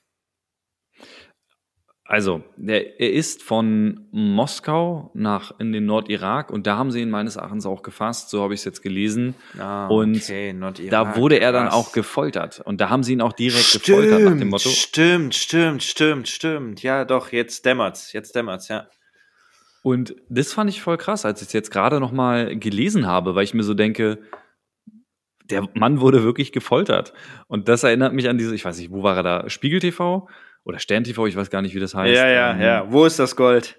Also, 2.05 2.43
der, 2.57 2.99
er 2.99 3.13
ist 3.13 3.43
von 3.43 4.07
Moskau 4.11 5.09
nach 5.13 5.57
in 5.59 5.71
den 5.71 5.85
Nordirak 5.85 6.51
und 6.51 6.67
da 6.67 6.77
haben 6.77 6.91
sie 6.91 6.99
ihn 7.01 7.09
meines 7.09 7.37
Erachtens 7.37 7.65
auch 7.65 7.81
gefasst, 7.81 8.29
so 8.29 8.43
habe 8.43 8.53
ich 8.53 8.59
es 8.59 8.65
jetzt 8.65 8.81
gelesen. 8.81 9.35
Ah, 9.57 9.87
Und 9.87 10.21
Nordirak, 10.53 10.91
da 10.91 11.15
wurde 11.15 11.39
er 11.39 11.53
dann 11.53 11.67
krass. 11.69 11.75
auch 11.75 11.91
gefoltert. 11.93 12.59
Und 12.65 12.81
da 12.81 12.89
haben 12.89 13.03
sie 13.03 13.13
ihn 13.13 13.21
auch 13.21 13.31
direkt 13.31 13.71
gefoltert 13.71 14.21
nach 14.21 14.37
dem 14.37 14.49
Motto. 14.49 14.67
Stimmt, 14.67 15.33
stimmt, 15.33 15.81
stimmt, 15.81 16.27
stimmt. 16.27 16.83
Ja, 16.83 17.05
doch, 17.05 17.31
jetzt 17.31 17.65
dämmert's, 17.65 18.11
jetzt 18.11 18.35
dämmert's, 18.35 18.67
ja. 18.67 18.87
Und 19.81 20.15
das 20.27 20.51
fand 20.53 20.69
ich 20.69 20.81
voll 20.81 20.97
krass, 20.97 21.25
als 21.25 21.41
ich 21.41 21.47
es 21.47 21.53
jetzt 21.53 21.71
gerade 21.71 22.01
noch 22.01 22.11
mal 22.11 22.57
gelesen 22.57 23.07
habe, 23.07 23.35
weil 23.35 23.45
ich 23.45 23.53
mir 23.53 23.63
so 23.63 23.73
denke, 23.73 24.19
der 25.49 25.67
Mann 25.73 26.01
wurde 26.01 26.23
wirklich 26.23 26.51
gefoltert. 26.51 27.13
Und 27.47 27.69
das 27.69 27.83
erinnert 27.83 28.13
mich 28.13 28.27
an 28.29 28.37
diese, 28.37 28.55
ich 28.55 28.65
weiß 28.65 28.77
nicht, 28.77 28.91
wo 28.91 29.03
war 29.03 29.15
er 29.17 29.23
da? 29.23 29.49
Spiegel 29.49 29.79
TV 29.79 30.27
oder 30.65 30.79
Stern 30.79 31.03
TV, 31.03 31.27
ich 31.27 31.35
weiß 31.35 31.49
gar 31.49 31.61
nicht, 31.61 31.75
wie 31.75 31.79
das 31.79 31.93
heißt. 31.95 32.15
ja, 32.15 32.27
ja, 32.27 32.51
Ähm, 32.53 32.61
ja. 32.61 32.91
Wo 32.91 33.05
ist 33.05 33.19
das 33.19 33.35
Gold? 33.35 33.77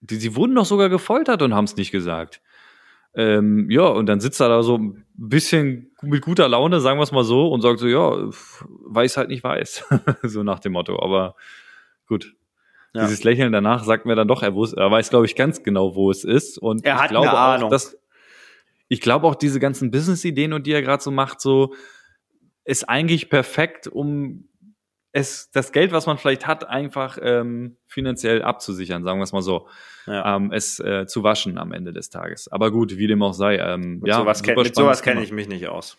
Die, 0.00 0.16
sie 0.16 0.36
wurden 0.36 0.54
doch 0.54 0.66
sogar 0.66 0.88
gefoltert 0.88 1.42
und 1.42 1.54
haben 1.54 1.64
es 1.64 1.76
nicht 1.76 1.90
gesagt. 1.90 2.40
Ähm, 3.16 3.70
ja, 3.70 3.82
und 3.86 4.06
dann 4.06 4.20
sitzt 4.20 4.40
er 4.40 4.48
da 4.48 4.62
so 4.62 4.76
ein 4.78 5.04
bisschen 5.14 5.92
mit 6.02 6.22
guter 6.22 6.48
Laune, 6.48 6.80
sagen 6.80 6.98
wir 6.98 7.04
es 7.04 7.12
mal 7.12 7.22
so, 7.24 7.48
und 7.48 7.60
sagt 7.62 7.78
so, 7.78 7.86
ja, 7.86 8.28
weiß 8.86 9.16
halt 9.16 9.28
nicht 9.28 9.44
weiß. 9.44 9.84
so 10.24 10.42
nach 10.42 10.58
dem 10.58 10.72
Motto. 10.72 11.00
Aber 11.00 11.36
gut. 12.08 12.34
Ja. 12.92 13.02
Dieses 13.02 13.24
Lächeln 13.24 13.52
danach 13.52 13.82
sagt 13.84 14.06
mir 14.06 14.14
dann 14.14 14.28
doch, 14.28 14.42
er, 14.42 14.54
wusste, 14.54 14.76
er 14.78 14.90
weiß, 14.90 15.10
glaube 15.10 15.26
ich, 15.26 15.34
ganz 15.36 15.62
genau, 15.62 15.94
wo 15.96 16.10
es 16.10 16.22
ist. 16.24 16.58
Und 16.58 16.84
Er 16.84 16.94
ich 16.96 17.00
hat 17.02 17.08
glaube 17.10 17.28
eine 17.30 17.38
auch, 17.38 17.42
Ahnung. 17.54 17.70
dass 17.70 17.96
ich 18.88 19.00
glaube 19.00 19.26
auch, 19.26 19.34
diese 19.34 19.58
ganzen 19.58 19.90
Business-Ideen 19.90 20.52
und 20.52 20.66
die 20.66 20.72
er 20.72 20.82
gerade 20.82 21.02
so 21.02 21.10
macht, 21.10 21.40
so 21.40 21.74
ist 22.64 22.88
eigentlich 22.88 23.30
perfekt, 23.30 23.88
um 23.88 24.48
es, 25.16 25.50
das 25.52 25.70
Geld, 25.72 25.92
was 25.92 26.06
man 26.06 26.18
vielleicht 26.18 26.46
hat, 26.46 26.68
einfach 26.68 27.18
ähm, 27.22 27.76
finanziell 27.86 28.42
abzusichern, 28.42 29.04
sagen 29.04 29.20
wir 29.20 29.24
es 29.24 29.32
mal 29.32 29.42
so, 29.42 29.68
Ja. 30.06 30.36
ähm, 30.36 30.50
es 30.52 30.80
äh, 30.80 31.06
zu 31.06 31.22
waschen 31.22 31.56
am 31.56 31.72
Ende 31.72 31.92
des 31.92 32.10
Tages. 32.10 32.48
Aber 32.50 32.70
gut, 32.72 32.96
wie 32.98 33.06
dem 33.06 33.22
auch 33.22 33.32
sei. 33.32 33.56
Ähm, 33.58 34.00
Mit 34.00 34.08
ja, 34.08 34.18
sowas, 34.18 34.42
kenn, 34.42 34.56
mit 34.56 34.74
sowas 34.74 35.02
kenne 35.02 35.22
ich 35.22 35.30
mich 35.32 35.46
nicht 35.48 35.68
aus. 35.68 35.96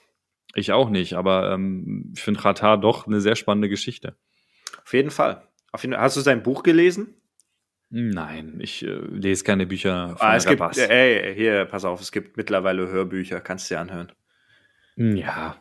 Ich 0.54 0.72
auch 0.74 0.90
nicht, 0.90 1.14
aber 1.14 1.52
ähm, 1.54 2.12
ich 2.16 2.22
finde 2.22 2.44
Ratar 2.44 2.78
doch 2.78 3.08
eine 3.08 3.22
sehr 3.22 3.36
spannende 3.36 3.70
Geschichte. 3.70 4.16
Auf 4.84 4.94
jeden 4.94 5.12
Fall. 5.12 5.42
Auf 5.72 5.82
jeden 5.84 5.94
Fall. 5.96 6.04
Hast 6.04 6.18
du 6.18 6.22
sein 6.22 6.44
Buch 6.44 6.62
gelesen? 6.64 7.16
Nein, 7.90 8.56
ich 8.60 8.84
äh, 8.84 8.88
lese 9.12 9.44
keine 9.46 9.66
Bücher 9.66 10.10
von 10.18 10.28
Ah, 10.28 10.36
es 10.36 10.46
gibt, 10.46 10.60
Rapace. 10.60 10.90
ey, 10.90 11.34
hier, 11.36 11.66
pass 11.66 11.86
auf, 11.86 12.02
es 12.02 12.12
gibt 12.12 12.36
mittlerweile 12.36 12.88
Hörbücher, 12.90 13.40
kannst 13.40 13.70
du 13.70 13.76
dir 13.76 13.80
anhören. 13.80 14.12
Ja. 14.98 15.56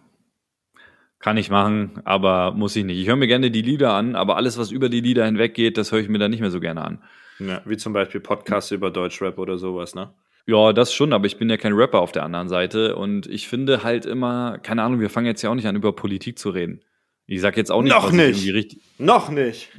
Kann 1.24 1.38
ich 1.38 1.48
machen, 1.48 2.02
aber 2.04 2.52
muss 2.52 2.76
ich 2.76 2.84
nicht. 2.84 2.98
Ich 2.98 3.08
höre 3.08 3.16
mir 3.16 3.26
gerne 3.26 3.50
die 3.50 3.62
Lieder 3.62 3.94
an, 3.94 4.14
aber 4.14 4.36
alles, 4.36 4.58
was 4.58 4.70
über 4.70 4.90
die 4.90 5.00
Lieder 5.00 5.24
hinweg 5.24 5.54
geht, 5.54 5.78
das 5.78 5.90
höre 5.90 6.00
ich 6.00 6.10
mir 6.10 6.18
dann 6.18 6.30
nicht 6.30 6.40
mehr 6.40 6.50
so 6.50 6.60
gerne 6.60 6.82
an. 6.84 6.98
Ja, 7.38 7.62
wie 7.64 7.78
zum 7.78 7.94
Beispiel 7.94 8.20
Podcasts 8.20 8.70
über 8.72 8.90
Deutschrap 8.90 9.38
oder 9.38 9.56
sowas, 9.56 9.94
ne? 9.94 10.10
Ja, 10.46 10.74
das 10.74 10.92
schon, 10.92 11.14
aber 11.14 11.24
ich 11.24 11.38
bin 11.38 11.48
ja 11.48 11.56
kein 11.56 11.72
Rapper 11.72 12.00
auf 12.00 12.12
der 12.12 12.24
anderen 12.24 12.50
Seite 12.50 12.94
und 12.96 13.26
ich 13.26 13.48
finde 13.48 13.82
halt 13.82 14.04
immer, 14.04 14.58
keine 14.62 14.82
Ahnung, 14.82 15.00
wir 15.00 15.08
fangen 15.08 15.26
jetzt 15.26 15.40
ja 15.40 15.48
auch 15.48 15.54
nicht 15.54 15.66
an, 15.66 15.76
über 15.76 15.96
Politik 15.96 16.38
zu 16.38 16.50
reden. 16.50 16.82
Ich 17.26 17.40
sag 17.40 17.56
jetzt 17.56 17.72
auch 17.72 17.80
nicht, 17.80 17.94
Noch 17.94 18.04
was 18.04 18.10
ich 18.12 18.16
nicht. 18.18 18.28
irgendwie 18.28 18.50
richtig. 18.50 18.80
Noch 18.98 19.30
nicht. 19.30 19.70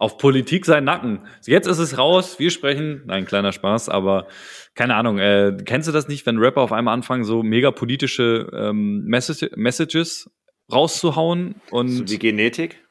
Auf 0.00 0.16
Politik 0.16 0.64
sein 0.64 0.84
Nacken. 0.84 1.26
Jetzt 1.46 1.66
ist 1.68 1.78
es 1.78 1.98
raus, 1.98 2.38
wir 2.38 2.50
sprechen. 2.50 3.02
Nein, 3.04 3.26
kleiner 3.26 3.52
Spaß, 3.52 3.90
aber 3.90 4.28
keine 4.74 4.94
Ahnung. 4.96 5.18
Äh, 5.18 5.58
kennst 5.66 5.88
du 5.88 5.92
das 5.92 6.08
nicht, 6.08 6.24
wenn 6.24 6.38
Rapper 6.38 6.62
auf 6.62 6.72
einmal 6.72 6.94
anfangen, 6.94 7.22
so 7.24 7.42
mega 7.42 7.70
politische 7.70 8.48
ähm, 8.54 9.04
Message 9.04 9.50
Messages 9.56 10.30
rauszuhauen 10.72 11.56
und 11.70 11.88
So 11.88 12.08
wie 12.08 12.18
Genetik, 12.18 12.82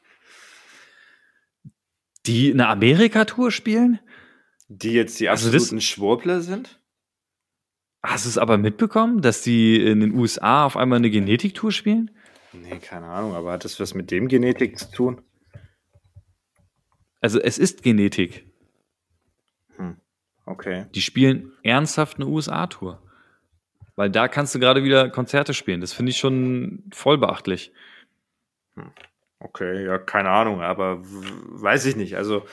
die 2.26 2.52
eine 2.54 2.68
Amerika-Tour 2.68 3.52
spielen? 3.52 4.00
die 4.72 4.92
jetzt 4.94 5.20
die 5.20 5.30
Also 5.30 5.48
das- 5.52 5.64
absoluten 5.64 5.82
Schwurbler 5.82 6.42
sind? 6.42 6.80
Hast 8.04 8.26
du 8.26 8.30
es 8.30 8.38
aber 8.38 8.60
mitbekommen, 8.60 9.22
dass 9.24 9.42
die 9.42 9.82
in 9.84 10.00
den 10.00 10.14
USA 10.14 10.64
auf 10.66 10.78
einmal 10.78 10.98
eine 10.98 11.10
Genetiktour 11.10 11.72
spielen? 11.72 12.12
Nee, 12.54 12.78
keine 12.78 13.08
Ahnung, 13.08 13.34
aber 13.34 13.52
hat 13.54 13.66
das 13.66 13.80
was 13.80 13.96
mit 13.96 14.12
dem 14.12 14.28
Genetik 14.28 14.78
zu 14.78 14.92
tun? 14.92 15.22
Also 17.22 17.40
es 17.40 17.58
ist 17.58 17.84
Genetik. 17.84 18.50
Okay. 20.50 20.88
Die 20.96 21.02
spielen 21.02 21.52
ernsthaft 21.62 22.18
eine 22.18 22.26
USA-Tour. 22.26 23.00
Weil 23.96 24.10
da 24.10 24.28
kannst 24.28 24.56
du 24.56 24.60
gerade 24.60 24.84
wieder 24.84 25.10
Konzerte 25.10 25.54
spielen. 25.54 25.80
Das 25.80 25.94
finde 25.94 26.10
ich 26.10 26.18
schon 26.18 26.84
voll 26.92 27.20
beachtlich. 27.20 27.72
Okay, 29.40 29.86
ja, 29.86 30.00
keine 30.00 30.32
Ahnung, 30.32 30.62
aber 30.62 31.02
weiß 31.02 31.86
ich 31.86 31.96
nicht. 31.96 32.18
Also, 32.18 32.46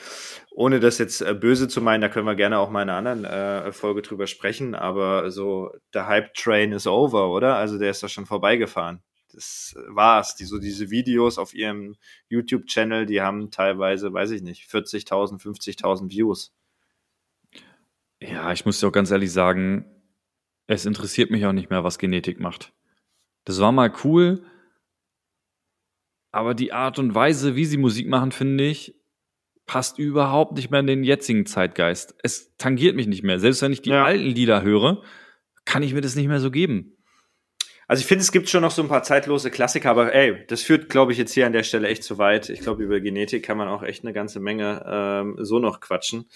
ohne 0.50 0.78
das 0.78 0.98
jetzt 0.98 1.22
äh, 1.22 1.34
böse 1.34 1.68
zu 1.68 1.80
meinen, 1.80 2.02
da 2.02 2.08
können 2.08 2.26
wir 2.26 2.34
gerne 2.34 2.58
auch 2.58 2.68
mal 2.68 2.82
in 2.82 2.90
einer 2.90 2.98
anderen 2.98 3.24
äh, 3.24 3.72
Folge 3.72 4.02
drüber 4.02 4.26
sprechen, 4.26 4.74
aber 4.74 5.30
so, 5.30 5.72
der 5.94 6.06
Hype-Train 6.06 6.72
ist 6.72 6.86
over, 6.86 7.30
oder? 7.30 7.56
Also, 7.56 7.78
der 7.78 7.90
ist 7.90 8.02
doch 8.02 8.08
schon 8.08 8.26
vorbeigefahren. 8.26 9.02
Das 9.36 9.76
war's. 9.86 10.34
Die, 10.34 10.44
so 10.46 10.58
diese 10.58 10.90
Videos 10.90 11.36
auf 11.36 11.52
ihrem 11.52 11.96
YouTube-Channel, 12.30 13.04
die 13.04 13.20
haben 13.20 13.50
teilweise, 13.50 14.10
weiß 14.10 14.30
ich 14.30 14.40
nicht, 14.40 14.68
40.000, 14.70 15.40
50.000 15.40 16.10
Views. 16.10 16.54
Ja, 18.18 18.50
ich 18.52 18.64
muss 18.64 18.80
dir 18.80 18.88
auch 18.88 18.92
ganz 18.92 19.10
ehrlich 19.10 19.30
sagen, 19.30 19.84
es 20.66 20.86
interessiert 20.86 21.30
mich 21.30 21.44
auch 21.44 21.52
nicht 21.52 21.68
mehr, 21.68 21.84
was 21.84 21.98
Genetik 21.98 22.40
macht. 22.40 22.72
Das 23.44 23.60
war 23.60 23.72
mal 23.72 23.92
cool, 24.04 24.42
aber 26.32 26.54
die 26.54 26.72
Art 26.72 26.98
und 26.98 27.14
Weise, 27.14 27.56
wie 27.56 27.66
sie 27.66 27.76
Musik 27.76 28.08
machen, 28.08 28.32
finde 28.32 28.64
ich, 28.64 28.94
passt 29.66 29.98
überhaupt 29.98 30.54
nicht 30.56 30.70
mehr 30.70 30.80
in 30.80 30.86
den 30.86 31.04
jetzigen 31.04 31.44
Zeitgeist. 31.44 32.14
Es 32.22 32.56
tangiert 32.56 32.96
mich 32.96 33.06
nicht 33.06 33.22
mehr. 33.22 33.38
Selbst 33.38 33.60
wenn 33.62 33.72
ich 33.72 33.82
die 33.82 33.90
Ja. 33.90 34.04
alten 34.04 34.24
Lieder 34.24 34.62
höre, 34.62 35.02
kann 35.66 35.82
ich 35.82 35.92
mir 35.92 36.00
das 36.00 36.16
nicht 36.16 36.28
mehr 36.28 36.40
so 36.40 36.50
geben. 36.50 36.95
Also 37.88 38.00
ich 38.00 38.06
finde, 38.06 38.22
es 38.22 38.32
gibt 38.32 38.48
schon 38.48 38.62
noch 38.62 38.72
so 38.72 38.82
ein 38.82 38.88
paar 38.88 39.04
zeitlose 39.04 39.50
Klassiker, 39.50 39.90
aber 39.90 40.12
ey, 40.12 40.44
das 40.48 40.62
führt, 40.62 40.88
glaube 40.88 41.12
ich, 41.12 41.18
jetzt 41.18 41.32
hier 41.32 41.46
an 41.46 41.52
der 41.52 41.62
Stelle 41.62 41.86
echt 41.88 42.02
zu 42.02 42.18
weit. 42.18 42.48
Ich 42.48 42.60
glaube, 42.60 42.82
über 42.82 43.00
Genetik 43.00 43.44
kann 43.44 43.56
man 43.56 43.68
auch 43.68 43.82
echt 43.84 44.02
eine 44.04 44.12
ganze 44.12 44.40
Menge 44.40 44.84
ähm, 44.88 45.36
so 45.38 45.60
noch 45.60 45.80
quatschen. 45.80 46.28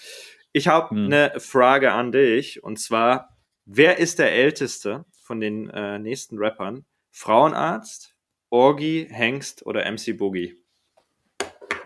Ich 0.53 0.67
habe 0.67 0.95
Hm. 0.95 1.05
eine 1.05 1.39
Frage 1.39 1.91
an 1.91 2.11
dich 2.13 2.63
und 2.63 2.79
zwar, 2.79 3.37
wer 3.65 3.99
ist 3.99 4.19
der 4.19 4.31
älteste 4.31 5.05
von 5.21 5.41
den 5.41 5.69
äh, 5.69 5.99
nächsten 5.99 6.37
Rappern? 6.37 6.85
Frauenarzt, 7.11 8.15
Orgi, 8.49 9.07
Hengst 9.09 9.65
oder 9.65 9.89
MC 9.91 10.17
Boogie? 10.17 10.55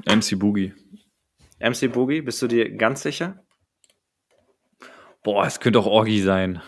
MC 0.06 0.38
Boogie. 0.38 0.74
MC 1.60 1.92
Boogie, 1.92 2.22
bist 2.22 2.40
du 2.42 2.48
dir 2.48 2.70
ganz 2.76 3.02
sicher? 3.02 3.44
Boah, 5.24 5.48
es 5.48 5.60
könnte 5.60 5.80
auch 5.80 5.88
Orgi 5.88 6.22
sein. 6.22 6.62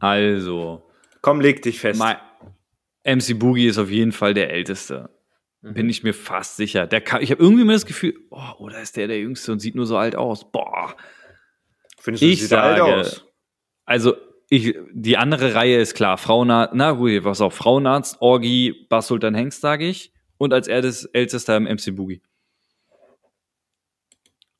Also, 0.00 0.82
Komm, 1.22 1.40
leg 1.40 1.62
dich 1.62 1.78
fest. 1.80 1.98
mein, 1.98 2.16
MC 3.04 3.38
Boogie 3.38 3.66
ist 3.66 3.78
auf 3.78 3.90
jeden 3.90 4.12
Fall 4.12 4.34
der 4.34 4.50
Älteste. 4.50 5.10
Mhm. 5.62 5.74
Bin 5.74 5.88
ich 5.90 6.02
mir 6.02 6.14
fast 6.14 6.56
sicher. 6.56 6.86
Der 6.86 7.00
kann, 7.00 7.22
ich 7.22 7.30
habe 7.30 7.42
irgendwie 7.42 7.62
immer 7.62 7.72
das 7.74 7.86
Gefühl, 7.86 8.14
oh, 8.30 8.52
oder 8.58 8.80
ist 8.80 8.96
der 8.96 9.06
der 9.08 9.18
Jüngste 9.20 9.52
und 9.52 9.60
sieht 9.60 9.74
nur 9.74 9.86
so 9.86 9.96
alt 9.96 10.16
aus? 10.16 10.50
Boah. 10.50 10.96
Findest 11.98 12.22
du, 12.22 12.26
Ich 12.26 12.40
sieht 12.42 12.52
er 12.52 12.62
alt 12.62 12.78
sage, 12.78 12.94
aus? 12.96 13.24
also 13.84 14.16
ich, 14.48 14.74
die 14.92 15.16
andere 15.16 15.54
Reihe 15.54 15.78
ist 15.78 15.94
klar. 15.94 16.16
Frauenarzt, 16.18 16.72
na 16.74 16.92
gut, 16.92 17.24
was 17.24 17.40
auch 17.40 17.52
Frauenarzt, 17.52 18.20
Orgi, 18.20 18.86
Bas 18.88 19.06
Sultan 19.06 19.34
Hengst, 19.34 19.60
sage 19.60 19.86
ich. 19.86 20.12
Und 20.38 20.52
als 20.54 20.66
ältes- 20.68 21.04
ältester 21.12 21.56
im 21.56 21.64
MC 21.66 21.90
Boogie. 21.94 22.22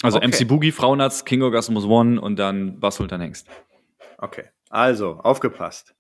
Also 0.03 0.19
Okay. 0.19 0.27
MC 0.29 0.45
Boogie, 0.47 0.73
Frauenarzt, 0.73 1.27
King 1.27 1.43
Orgasmus 1.43 1.85
One 1.85 2.21
und 2.21 2.37
dann 2.39 2.79
Bas 2.81 2.97
Sultan 2.97 3.21
Hengst. 3.21 3.49
Okay, 4.19 4.45
also 4.71 5.17
aufgepasst. 5.19 5.95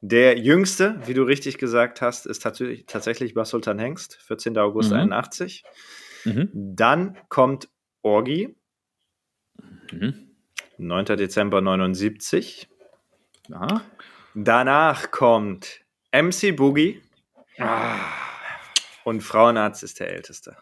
Der 0.00 0.38
jüngste, 0.38 1.00
wie 1.06 1.14
du 1.14 1.22
richtig 1.22 1.58
gesagt 1.58 2.00
hast, 2.02 2.26
ist 2.26 2.42
tatsächlich, 2.42 2.86
tatsächlich 2.86 3.34
Bas 3.34 3.50
Sultan 3.50 3.78
Hengst, 3.78 4.16
14. 4.16 4.56
August 4.58 4.90
Mhm. 4.90 4.96
81. 4.98 5.64
Mhm. 6.24 6.50
Dann 6.52 7.16
kommt 7.28 7.68
Orgi, 8.02 8.54
Mhm. 9.90 10.30
9. 10.76 11.16
Dezember 11.16 11.60
79. 11.60 12.68
Ja. 13.48 13.82
Danach 14.34 15.10
kommt 15.10 15.80
MC 16.12 16.52
Boogie 16.52 17.02
und 19.04 19.22
Frauenarzt 19.22 19.82
ist 19.82 19.98
der 19.98 20.10
älteste. 20.12 20.56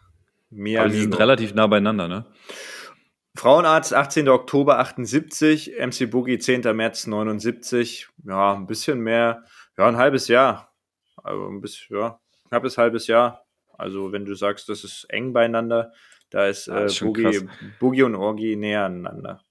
Mia 0.51 0.83
Aber 0.83 0.91
die 0.91 1.01
sind 1.01 1.19
relativ 1.19 1.53
nah 1.55 1.67
beieinander, 1.67 2.09
ne? 2.09 2.25
Frauenarzt 3.37 3.93
18. 3.93 4.29
Oktober 4.29 4.79
78, 4.79 5.75
MC 5.79 6.11
Boogie 6.11 6.39
10. 6.39 6.63
März 6.75 7.07
79. 7.07 8.09
Ja, 8.25 8.55
ein 8.55 8.67
bisschen 8.67 9.01
mehr, 9.01 9.45
ja, 9.77 9.87
ein 9.87 9.97
halbes 9.97 10.29
Jahr. 10.29 10.73
Also 11.23 11.47
ein 11.49 11.61
bisschen, 11.61 11.97
ja, 11.97 12.19
knappes 12.49 12.79
halbes 12.79 13.07
Jahr. 13.07 13.45
Also 13.77 14.13
wenn 14.13 14.25
du 14.25 14.35
sagst, 14.35 14.69
das 14.69 14.85
ist 14.85 15.05
eng 15.11 15.33
beieinander, 15.33 15.93
da 16.31 16.47
ist, 16.47 16.67
Ja, 16.67 16.81
äh, 16.81 16.87
ist 16.87 17.01
Boogie. 17.01 17.49
Boogie 17.79 18.03
und 18.03 18.15
Orgi 18.15 18.57
näher 18.57 18.85
aneinander. 18.85 19.43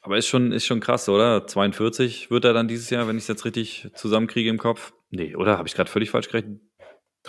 Aber 0.00 0.16
ist 0.16 0.28
schon, 0.28 0.52
ist 0.52 0.64
schon 0.64 0.80
krass, 0.80 1.08
oder? 1.08 1.46
42 1.46 2.30
wird 2.30 2.44
er 2.44 2.52
dann 2.52 2.68
dieses 2.68 2.88
Jahr, 2.88 3.08
wenn 3.08 3.16
ich 3.16 3.24
es 3.24 3.28
jetzt 3.28 3.44
richtig 3.44 3.90
zusammenkriege 3.94 4.48
im 4.48 4.58
Kopf. 4.58 4.92
Nee, 5.10 5.34
oder? 5.34 5.58
Habe 5.58 5.66
ich 5.66 5.74
gerade 5.74 5.90
völlig 5.90 6.10
falsch 6.10 6.28
gerechnet? 6.28 6.60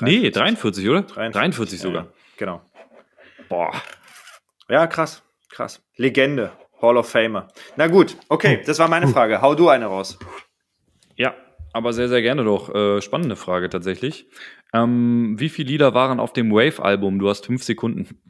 Nee, 0.01 0.29
43, 0.29 0.87
oder? 0.87 1.01
43, 1.01 1.79
sogar. 1.79 2.03
Ja, 2.03 2.11
genau. 2.37 2.61
Boah. 3.49 3.73
Ja, 4.69 4.85
krass, 4.85 5.23
krass. 5.49 5.81
Legende, 5.97 6.51
Hall 6.81 6.97
of 6.97 7.09
Famer. 7.09 7.47
Na 7.75 7.87
gut, 7.87 8.15
okay, 8.29 8.61
das 8.65 8.79
war 8.79 8.87
meine 8.87 9.07
Frage. 9.07 9.41
Hau 9.41 9.55
du 9.55 9.69
eine 9.69 9.87
raus. 9.87 10.17
Ja, 11.15 11.35
aber 11.73 11.93
sehr, 11.93 12.09
sehr 12.09 12.21
gerne 12.21 12.43
doch. 12.43 12.73
Äh, 12.73 13.01
spannende 13.01 13.35
Frage 13.35 13.69
tatsächlich. 13.69 14.27
Ähm, 14.73 15.35
wie 15.39 15.49
viele 15.49 15.69
Lieder 15.69 15.93
waren 15.93 16.19
auf 16.19 16.33
dem 16.33 16.51
Wave-Album? 16.51 17.19
Du 17.19 17.29
hast 17.29 17.45
fünf 17.45 17.63
Sekunden. 17.63 18.21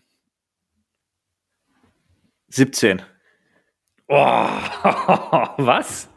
17. 2.48 3.02
Oh, 4.08 4.16
was? 5.58 6.10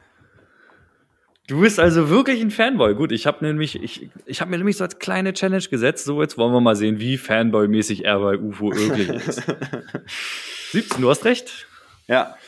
Du 1.52 1.60
bist 1.60 1.78
also 1.78 2.08
wirklich 2.08 2.40
ein 2.40 2.50
Fanboy. 2.50 2.94
Gut, 2.94 3.12
ich 3.12 3.26
habe 3.26 3.44
nämlich, 3.44 3.76
ich, 3.82 4.08
ich 4.24 4.40
habe 4.40 4.50
mir 4.50 4.56
nämlich 4.56 4.78
so 4.78 4.84
als 4.84 4.98
kleine 4.98 5.34
Challenge 5.34 5.62
gesetzt. 5.62 6.06
So, 6.06 6.22
jetzt 6.22 6.38
wollen 6.38 6.50
wir 6.50 6.62
mal 6.62 6.76
sehen, 6.76 6.98
wie 6.98 7.18
Fanboy-mäßig 7.18 8.06
er 8.06 8.20
bei 8.20 8.38
UFO 8.38 8.74
wirklich 8.74 9.10
ist. 9.10 9.42
17, 10.72 11.02
du 11.02 11.10
hast 11.10 11.26
recht. 11.26 11.66
Ja. 12.08 12.38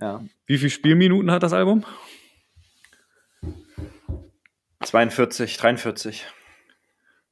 Ja. 0.00 0.24
Wie 0.46 0.56
viele 0.56 0.70
Spielminuten 0.70 1.30
hat 1.30 1.42
das 1.42 1.52
Album? 1.52 1.84
42, 4.80 5.58
43. 5.58 6.24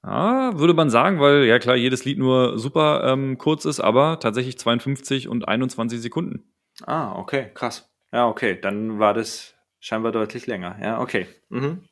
Ah, 0.02 0.52
würde 0.56 0.74
man 0.74 0.90
sagen, 0.90 1.18
weil 1.18 1.44
ja 1.44 1.58
klar, 1.58 1.76
jedes 1.76 2.04
Lied 2.04 2.18
nur 2.18 2.58
super 2.58 3.04
ähm, 3.10 3.38
kurz 3.38 3.64
ist, 3.64 3.80
aber 3.80 4.20
tatsächlich 4.20 4.58
52 4.58 5.28
und 5.28 5.48
21 5.48 5.98
Sekunden. 5.98 6.52
Ah, 6.84 7.14
okay, 7.18 7.50
krass. 7.54 7.90
Ja, 8.12 8.28
okay, 8.28 8.60
dann 8.60 8.98
war 8.98 9.14
das 9.14 9.55
scheinbar 9.86 10.10
deutlich 10.10 10.46
länger. 10.46 10.76
Ja, 10.82 11.00
okay. 11.00 11.26
Mhm. 11.48 11.84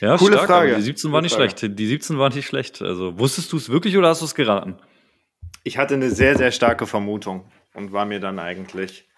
Ja, 0.00 0.16
Coole 0.18 0.34
stark, 0.34 0.46
Frage. 0.46 0.76
die 0.76 0.82
17 0.82 1.08
Coole 1.08 1.14
war 1.14 1.22
nicht 1.22 1.34
Frage. 1.34 1.50
schlecht. 1.56 1.78
Die 1.78 1.86
17 1.86 2.18
war 2.18 2.28
nicht 2.30 2.46
schlecht. 2.46 2.82
Also 2.82 3.18
wusstest 3.18 3.52
du 3.52 3.56
es 3.56 3.70
wirklich 3.70 3.96
oder 3.96 4.08
hast 4.08 4.20
du 4.20 4.26
es 4.26 4.34
geraten? 4.34 4.78
Ich 5.64 5.78
hatte 5.78 5.94
eine 5.94 6.10
sehr, 6.10 6.36
sehr 6.36 6.52
starke 6.52 6.86
Vermutung 6.86 7.50
und 7.74 7.92
war 7.92 8.04
mir 8.04 8.20
dann 8.20 8.38
eigentlich, 8.38 9.08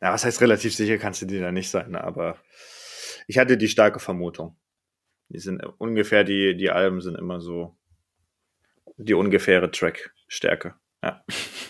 na, 0.00 0.12
was 0.12 0.24
heißt 0.24 0.40
relativ 0.42 0.74
sicher, 0.74 0.98
kannst 0.98 1.22
du 1.22 1.26
dir 1.26 1.40
da 1.40 1.52
nicht 1.52 1.70
sein, 1.70 1.94
aber 1.94 2.36
ich 3.26 3.38
hatte 3.38 3.56
die 3.56 3.68
starke 3.68 3.98
Vermutung. 3.98 4.56
Die 5.28 5.38
sind 5.38 5.62
ungefähr, 5.78 6.24
die, 6.24 6.56
die 6.56 6.70
Alben 6.70 7.00
sind 7.00 7.16
immer 7.16 7.40
so 7.40 7.76
die 8.96 9.14
ungefähre 9.14 9.70
Trackstärke. 9.70 10.74
Ja. 11.02 11.24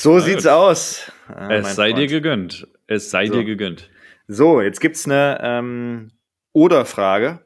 So 0.00 0.14
Na 0.14 0.20
sieht's 0.20 0.46
aus. 0.46 1.12
Mein 1.28 1.50
es 1.50 1.74
sei 1.74 1.88
dir 1.92 1.96
Freund. 1.98 2.10
gegönnt. 2.10 2.68
Es 2.86 3.10
sei 3.10 3.26
So. 3.26 3.34
dir 3.34 3.44
gegönnt. 3.44 3.90
So, 4.28 4.62
jetzt 4.62 4.80
gibt's 4.80 5.04
eine 5.04 5.38
ähm, 5.42 6.10
Oder-Frage. 6.54 7.44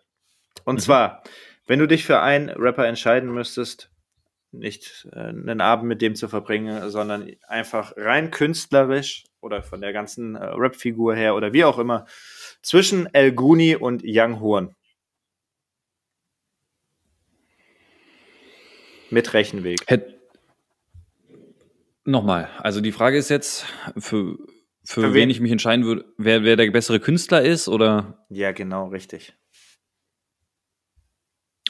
Und 0.64 0.76
Mhm. 0.76 0.78
zwar, 0.80 1.24
wenn 1.66 1.80
du 1.80 1.88
dich 1.88 2.04
für 2.04 2.20
einen 2.20 2.50
Rapper 2.50 2.86
entscheiden 2.86 3.32
müsstest, 3.34 3.90
nicht 4.52 5.08
äh, 5.12 5.18
einen 5.18 5.60
Abend 5.60 5.88
mit 5.88 6.00
dem 6.00 6.14
zu 6.14 6.28
verbringen, 6.28 6.90
sondern 6.90 7.28
einfach 7.48 7.92
rein 7.96 8.30
künstlerisch 8.30 9.24
oder 9.40 9.64
von 9.64 9.80
der 9.80 9.92
ganzen 9.92 10.36
äh, 10.36 10.44
Rap-Figur 10.44 11.16
her 11.16 11.34
oder 11.34 11.52
wie 11.52 11.64
auch 11.64 11.78
immer, 11.78 12.06
zwischen 12.62 13.12
El 13.12 13.32
Guni 13.32 13.74
und 13.74 14.02
Young 14.04 14.38
Horn. 14.38 14.76
Mit 19.10 19.32
Rechenweg. 19.34 19.80
Hätt 19.86 20.14
Nochmal, 22.04 22.50
also 22.58 22.80
die 22.80 22.92
Frage 22.92 23.16
ist 23.16 23.30
jetzt, 23.30 23.64
für, 23.96 24.36
für, 24.84 25.00
Für 25.00 25.14
wen 25.14 25.14
wen? 25.14 25.30
ich 25.30 25.40
mich 25.40 25.52
entscheiden 25.52 25.86
würde, 25.86 26.04
wer, 26.18 26.44
wer 26.44 26.56
der 26.56 26.70
bessere 26.70 27.00
Künstler 27.00 27.42
ist 27.42 27.68
oder 27.68 28.26
Ja, 28.28 28.52
genau, 28.52 28.88
richtig. 28.88 29.34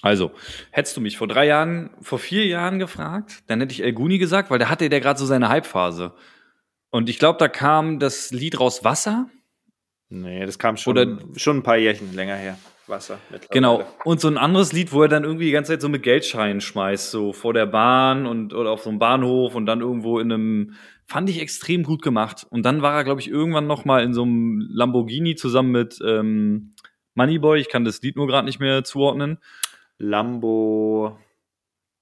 Also, 0.02 0.32
hättest 0.70 0.96
du 0.96 1.00
mich 1.00 1.16
vor 1.16 1.28
drei 1.28 1.46
Jahren, 1.46 1.90
vor 2.02 2.18
vier 2.18 2.44
Jahren 2.46 2.78
gefragt, 2.78 3.42
dann 3.46 3.60
hätte 3.60 3.72
ich 3.72 3.82
El 3.82 3.94
Guni 3.94 4.18
gesagt, 4.18 4.50
weil 4.50 4.58
da 4.58 4.68
hatte 4.68 4.90
der 4.90 5.00
gerade 5.00 5.18
so 5.18 5.24
seine 5.24 5.48
Hype-Phase. 5.48 6.12
Und 6.90 7.08
ich 7.08 7.18
glaube, 7.18 7.38
da 7.38 7.48
kam 7.48 7.98
das 8.00 8.30
Lied 8.30 8.60
raus 8.60 8.84
Wasser. 8.84 9.30
Nee, 10.22 10.46
das 10.46 10.58
kam 10.58 10.76
schon, 10.76 10.92
Oder- 10.92 11.18
schon 11.36 11.58
ein 11.58 11.62
paar 11.62 11.76
Jährchen 11.76 12.14
länger 12.14 12.36
her. 12.36 12.58
Wasser. 12.86 13.18
Genau. 13.50 13.82
Und 14.04 14.20
so 14.20 14.28
ein 14.28 14.36
anderes 14.36 14.72
Lied, 14.74 14.92
wo 14.92 15.00
er 15.02 15.08
dann 15.08 15.24
irgendwie 15.24 15.46
die 15.46 15.52
ganze 15.52 15.72
Zeit 15.72 15.80
so 15.80 15.88
mit 15.88 16.02
Geldscheinen 16.02 16.60
schmeißt, 16.60 17.10
so 17.10 17.32
vor 17.32 17.54
der 17.54 17.64
Bahn 17.64 18.26
und 18.26 18.52
oder 18.52 18.70
auf 18.70 18.82
so 18.82 18.90
einem 18.90 18.98
Bahnhof 18.98 19.54
und 19.54 19.64
dann 19.64 19.80
irgendwo 19.80 20.18
in 20.18 20.30
einem, 20.30 20.74
fand 21.06 21.30
ich 21.30 21.40
extrem 21.40 21.82
gut 21.82 22.02
gemacht. 22.02 22.46
Und 22.50 22.64
dann 22.66 22.82
war 22.82 22.94
er, 22.94 23.04
glaube 23.04 23.22
ich, 23.22 23.28
irgendwann 23.30 23.66
noch 23.66 23.86
mal 23.86 24.02
in 24.04 24.12
so 24.12 24.22
einem 24.24 24.66
Lamborghini 24.70 25.34
zusammen 25.34 25.70
mit 25.72 25.98
ähm, 26.04 26.74
Moneyboy. 27.14 27.58
Ich 27.58 27.70
kann 27.70 27.86
das 27.86 28.02
Lied 28.02 28.16
nur 28.16 28.26
gerade 28.26 28.44
nicht 28.44 28.60
mehr 28.60 28.84
zuordnen. 28.84 29.38
Lambo. 29.98 31.18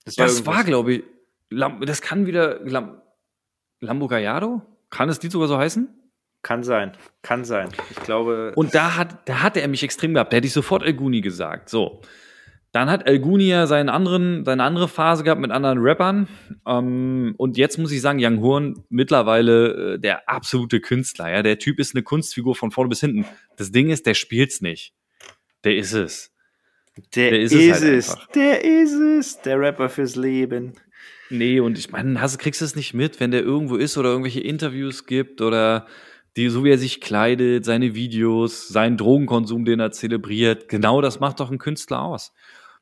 Das 0.05 0.18
irgendwas- 0.18 0.46
war, 0.46 0.64
glaube 0.64 0.92
ich, 0.94 1.05
Lam 1.51 1.81
das 1.87 2.03
kann 2.03 2.27
wieder 2.27 2.59
Lam 2.64 3.01
Lambo 3.81 4.09
Gallardo? 4.09 4.62
Kann 4.90 5.07
das 5.09 5.22
Lied 5.22 5.31
sogar 5.33 5.46
so 5.48 5.57
heißen? 5.59 5.88
Kann 6.42 6.64
sein. 6.64 6.92
Kann 7.22 7.44
sein. 7.44 7.68
Ich 7.90 7.96
glaube. 7.96 8.52
Und 8.57 8.74
da 8.74 8.96
hat, 8.96 9.28
da 9.28 9.42
hatte 9.42 9.61
er 9.61 9.68
mich 9.68 9.83
extrem 9.83 10.14
gehabt. 10.14 10.33
Da 10.33 10.38
hätte 10.38 10.46
ich 10.46 10.52
sofort 10.52 10.83
El 10.83 10.94
Guni 10.94 11.20
gesagt. 11.20 11.68
So. 11.68 12.02
Dann 12.72 12.90
hat 12.90 13.07
El 13.07 13.20
Guni 13.20 13.48
ja 13.48 13.66
seinen 13.66 13.90
anderen, 13.90 14.44
seine 14.44 14.64
andere 14.64 14.88
Phase 14.88 15.24
gehabt 15.24 15.40
mit 15.40 15.50
anderen 15.50 15.78
Rappern. 15.78 16.26
Ähm, 16.66 17.35
und 17.37 17.59
jetzt 17.59 17.78
muss 17.78 17.92
ich 17.92 18.00
sagen, 18.00 18.18
Young 18.20 18.40
Horn 18.40 18.85
mittlerweile 18.88 19.94
äh, 19.94 19.98
der 19.98 20.28
absolute 20.28 20.81
Künstler. 20.81 21.31
Ja, 21.31 21.42
der 21.42 21.59
Typ 21.59 21.78
ist 21.78 21.94
eine 21.94 22.02
Kunstfigur 22.02 22.57
von 22.57 22.70
vorne 22.70 22.88
bis 22.88 23.00
hinten. 23.00 23.26
Das 23.57 23.70
Ding 23.70 23.90
ist, 23.90 24.07
der 24.07 24.14
spielt's 24.14 24.62
nicht. 24.62 24.94
Der 25.64 25.76
ist 25.76 25.92
es. 25.92 26.33
der, 27.14 27.31
der 27.31 27.40
ist 27.40 27.52
ist, 27.52 27.61
es 27.61 27.83
halt 27.83 27.92
es. 27.92 28.18
Der 28.35 28.64
ist 28.64 28.92
es. 28.94 29.40
Der 29.42 29.61
Rapper 29.61 29.90
fürs 29.90 30.16
Leben. 30.16 30.72
Nee, 31.28 31.61
und 31.61 31.78
ich 31.78 31.90
meine, 31.92 32.20
hast, 32.20 32.38
kriegst 32.38 32.62
du 32.62 32.64
es 32.64 32.74
nicht 32.74 32.94
mit, 32.94 33.20
wenn 33.20 33.31
der 33.31 33.42
irgendwo 33.42 33.76
ist 33.76 33.96
oder 33.96 34.11
irgendwelche 34.11 34.40
Interviews 34.40 35.07
gibt 35.07 35.40
oder 35.40 35.87
die, 36.37 36.49
so 36.49 36.64
wie 36.64 36.71
er 36.71 36.79
sich 36.79 37.01
kleidet, 37.01 37.64
seine 37.64 37.95
Videos, 37.95 38.68
seinen 38.68 38.97
Drogenkonsum, 38.97 39.64
den 39.64 39.81
er 39.81 39.90
zelebriert. 39.90 40.68
Genau 40.68 41.01
das 41.01 41.21
macht 41.21 41.40
doch 41.40 41.51
ein 41.51 41.59
Künstler 41.59 42.03
aus. 42.03 42.33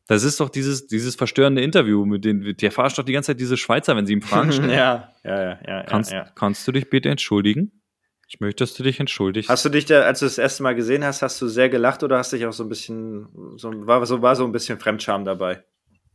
Das 0.07 0.25
ist 0.25 0.41
doch 0.41 0.49
dieses, 0.49 0.87
dieses 0.87 1.15
verstörende 1.15 1.63
Interview, 1.63 2.05
mit 2.05 2.25
dem, 2.25 2.57
der 2.57 2.73
verarscht 2.73 2.99
doch 2.99 3.05
die 3.05 3.13
ganze 3.13 3.29
Zeit 3.29 3.41
diese 3.41 3.57
Schweizer, 3.57 3.97
wenn 3.97 4.07
sie 4.07 4.15
ihm 4.15 4.23
Fragen 4.23 4.53
stellen. 4.53 4.71
ja, 4.71 5.13
ja, 5.25 5.43
ja, 5.43 5.59
ja, 5.67 5.83
kannst, 5.85 6.13
ja. 6.13 6.27
kannst 6.35 6.67
du 6.67 6.73
dich 6.73 6.91
bitte 6.91 7.09
entschuldigen? 7.09 7.81
Ich 8.29 8.39
möchte, 8.39 8.63
dass 8.63 8.75
du 8.75 8.85
dich 8.85 9.01
entschuldigst. 9.01 9.51
Hast 9.51 9.65
du 9.65 9.69
dich 9.69 9.87
da, 9.87 10.03
als 10.03 10.21
du 10.21 10.27
das 10.27 10.39
erste 10.39 10.63
Mal 10.63 10.77
gesehen 10.77 11.05
hast, 11.05 11.23
hast 11.23 11.41
du 11.43 11.49
sehr 11.49 11.69
gelacht 11.69 12.05
oder 12.05 12.19
hast 12.19 12.33
dich 12.33 12.47
auch 12.47 12.53
so 12.53 12.63
ein 12.63 12.69
bisschen, 12.69 13.29
so, 13.57 13.71
war, 13.87 14.07
so, 14.07 14.23
war 14.23 14.37
so 14.37 14.45
ein 14.45 14.53
bisschen 14.53 14.79
Fremdscham 14.79 15.25
dabei? 15.25 15.65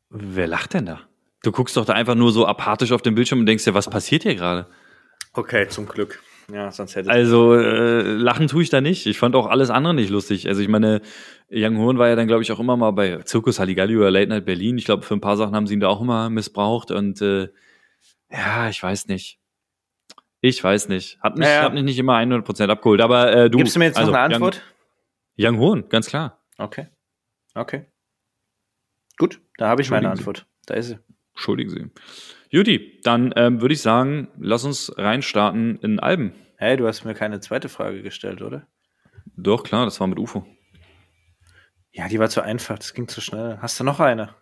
Wer 0.10 0.48
lacht 0.48 0.74
denn 0.74 0.86
da? 0.86 1.02
Du 1.44 1.52
guckst 1.52 1.76
doch 1.76 1.86
da 1.86 1.94
einfach 1.94 2.16
nur 2.16 2.32
so 2.32 2.48
apathisch 2.48 2.94
auf 2.94 3.02
den 3.02 3.16
Bildschirm 3.16 3.42
und 3.42 3.46
denkst 3.46 3.66
dir, 3.66 3.74
was 3.74 3.90
passiert 3.90 4.24
hier 4.24 4.36
gerade? 4.36 4.68
Okay, 5.34 5.68
zum 5.68 5.88
Glück. 5.88 6.22
Ja, 6.52 6.72
sonst 6.72 6.96
hätte 6.96 7.10
Also 7.10 7.56
äh, 7.56 8.02
lachen 8.02 8.48
tue 8.48 8.64
ich 8.64 8.70
da 8.70 8.82
nicht. 8.82 9.06
Ich 9.08 9.18
fand 9.18 9.36
auch 9.36 9.48
alles 9.48 9.70
andere 9.70 9.94
nicht 9.96 10.10
lustig. 10.10 10.48
Also 10.48 10.62
ich 10.62 10.68
meine, 10.68 11.02
Young 11.52 11.78
Horn 11.78 11.98
war 11.98 12.08
ja 12.08 12.16
dann, 12.16 12.28
glaube 12.28 12.44
ich, 12.44 12.52
auch 12.52 12.60
immer 12.60 12.78
mal 12.78 12.92
bei 12.92 13.18
Zirkus 13.24 13.60
Halligalli 13.60 13.98
oder 13.98 14.12
Late 14.12 14.28
Night 14.28 14.46
Berlin. 14.46 14.78
Ich 14.78 14.86
glaube, 14.86 15.04
für 15.04 15.16
ein 15.16 15.22
paar 15.22 15.38
Sachen 15.38 15.56
haben 15.56 15.66
sie 15.66 15.74
ihn 15.74 15.80
da 15.80 15.88
auch 15.88 16.02
immer 16.02 16.30
missbraucht. 16.30 16.92
Und 16.92 17.22
äh, 17.22 17.50
ja, 18.32 18.70
ich 18.70 18.82
weiß 18.82 19.08
nicht. 19.08 19.40
Ich 20.42 20.64
weiß 20.64 20.90
nicht. 20.90 21.20
Hat 21.22 21.38
mich, 21.38 21.48
Ja, 21.48 21.54
ja. 21.54 21.62
hat 21.64 21.74
mich 21.74 21.84
nicht 21.84 21.98
immer 21.98 22.18
100% 22.18 22.70
abgeholt. 22.70 23.02
Aber 23.02 23.34
äh, 23.34 23.50
du. 23.50 23.58
Gibst 23.58 23.76
du 23.76 23.80
mir 23.80 23.86
jetzt 23.86 23.98
also, 23.98 24.12
noch 24.12 24.18
eine 24.20 24.36
Antwort? 24.36 24.62
Young, 25.38 25.56
Young 25.56 25.60
Horn, 25.60 25.90
ganz 25.90 26.08
klar. 26.08 26.44
Okay. 26.58 26.88
Okay. 27.56 27.86
Gut, 29.18 29.42
da 29.58 29.70
habe 29.70 29.82
ich 29.82 29.90
meine 29.90 30.10
Antwort. 30.10 30.46
Da 30.66 30.76
ist 30.76 30.88
sie. 30.88 31.00
Entschuldigen 31.34 31.70
Sie. 31.70 31.86
Juti, 32.56 33.02
dann 33.04 33.34
ähm, 33.36 33.60
würde 33.60 33.74
ich 33.74 33.82
sagen, 33.82 34.30
lass 34.40 34.64
uns 34.64 34.90
reinstarten 34.98 35.78
in 35.82 36.00
Alben. 36.00 36.32
Hey, 36.56 36.78
du 36.78 36.88
hast 36.88 37.04
mir 37.04 37.14
keine 37.14 37.42
zweite 37.42 37.68
Frage 37.68 38.02
gestellt, 38.02 38.42
oder? 38.42 38.66
Doch, 39.36 39.66
klar, 39.66 39.84
das 39.84 40.00
war 40.00 40.08
mit 40.08 40.18
UFO. 40.18 40.46
Ja, 41.92 42.08
die 42.08 42.18
war 42.18 42.30
zu 42.30 42.42
einfach, 42.42 42.80
das 42.80 42.94
ging 42.94 43.10
zu 43.10 43.20
schnell. 43.20 43.58
Hast 43.62 43.78
du 43.78 43.84
noch 43.84 44.00
eine? 44.00 44.36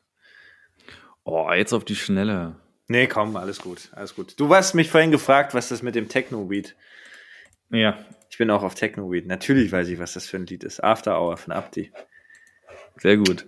Oh, 1.24 1.50
jetzt 1.54 1.74
auf 1.74 1.86
die 1.86 1.96
Schnelle. 1.96 2.56
Nee, 2.88 3.08
komm, 3.08 3.36
alles 3.36 3.58
gut, 3.58 3.90
alles 3.94 4.14
gut. 4.14 4.40
Du 4.40 4.54
hast 4.54 4.76
mich 4.76 4.92
vorhin 4.92 5.10
gefragt, 5.10 5.56
was 5.56 5.70
das 5.70 5.82
mit 5.82 5.96
dem 5.96 6.08
Techno-Beat. 6.08 6.76
Ja, 7.72 7.98
Ich 8.30 8.38
bin 8.38 8.52
auch 8.52 8.62
auf 8.62 8.76
Techno-Beat. 8.76 9.26
Natürlich 9.26 9.72
weiß 9.72 9.88
ich, 9.88 9.98
was 9.98 10.14
das 10.14 10.28
für 10.28 10.38
ein 10.38 10.46
Lied 10.46 10.64
ist. 10.64 10.84
After 10.84 11.20
Hour 11.20 11.38
von 11.38 11.52
Abdi. 11.52 11.92
Sehr 12.98 13.18
gut. 13.18 13.48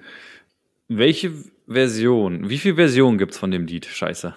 Welche 0.87 1.33
Version, 1.67 2.49
wie 2.49 2.57
viele 2.57 2.77
Versionen 2.77 3.19
gibt's 3.19 3.37
von 3.37 3.51
dem 3.51 3.67
Lied? 3.67 3.85
Scheiße. 3.85 4.35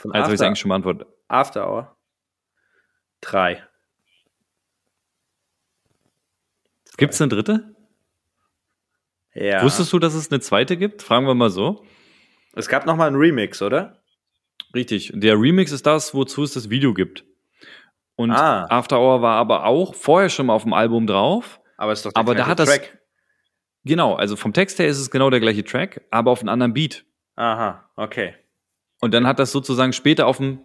Von 0.00 0.12
Also 0.12 0.24
habe 0.24 0.34
ich 0.34 0.40
eigentlich 0.40 0.58
schon 0.60 0.70
beantwortet. 0.70 1.06
After 1.28 1.68
Hour. 1.70 1.96
Drei. 3.20 3.62
Gibt's 6.96 7.20
eine 7.20 7.28
dritte? 7.28 7.74
Ja. 9.34 9.62
Wusstest 9.62 9.92
du, 9.92 9.98
dass 9.98 10.14
es 10.14 10.30
eine 10.30 10.40
zweite 10.40 10.76
gibt? 10.76 11.02
Fragen 11.02 11.26
wir 11.26 11.34
mal 11.34 11.50
so. 11.50 11.84
Es 12.54 12.68
gab 12.68 12.86
noch 12.86 12.96
mal 12.96 13.06
einen 13.06 13.16
Remix, 13.16 13.62
oder? 13.62 14.02
Richtig. 14.74 15.12
Der 15.14 15.34
Remix 15.38 15.70
ist 15.72 15.86
das, 15.86 16.14
wozu 16.14 16.42
es 16.42 16.54
das 16.54 16.68
Video 16.70 16.94
gibt. 16.94 17.24
Und 18.16 18.32
Ah. 18.32 18.66
After 18.70 18.98
Hour 18.98 19.22
war 19.22 19.36
aber 19.36 19.64
auch 19.66 19.94
vorher 19.94 20.28
schon 20.30 20.46
mal 20.46 20.54
auf 20.54 20.64
dem 20.64 20.72
Album 20.72 21.06
drauf. 21.06 21.60
Aber 21.76 21.92
ist 21.92 22.04
doch 22.04 22.12
der 22.12 22.20
Aber 22.20 22.32
da 22.34 22.38
gleiche 22.44 22.50
hat 22.50 22.58
das- 22.58 22.68
Track. 22.68 22.98
Genau, 23.84 24.14
also 24.14 24.36
vom 24.36 24.52
Text 24.52 24.78
her 24.78 24.88
ist 24.88 24.98
es 24.98 25.10
genau 25.10 25.30
der 25.30 25.40
gleiche 25.40 25.64
Track, 25.64 26.06
aber 26.10 26.30
auf 26.30 26.40
einem 26.40 26.50
anderen 26.50 26.74
Beat. 26.74 27.04
Aha, 27.36 27.88
okay. 27.96 28.34
Und 29.00 29.14
dann 29.14 29.26
hat 29.26 29.38
das 29.38 29.52
sozusagen 29.52 29.92
später 29.92 30.26
auf 30.26 30.36
dem 30.36 30.60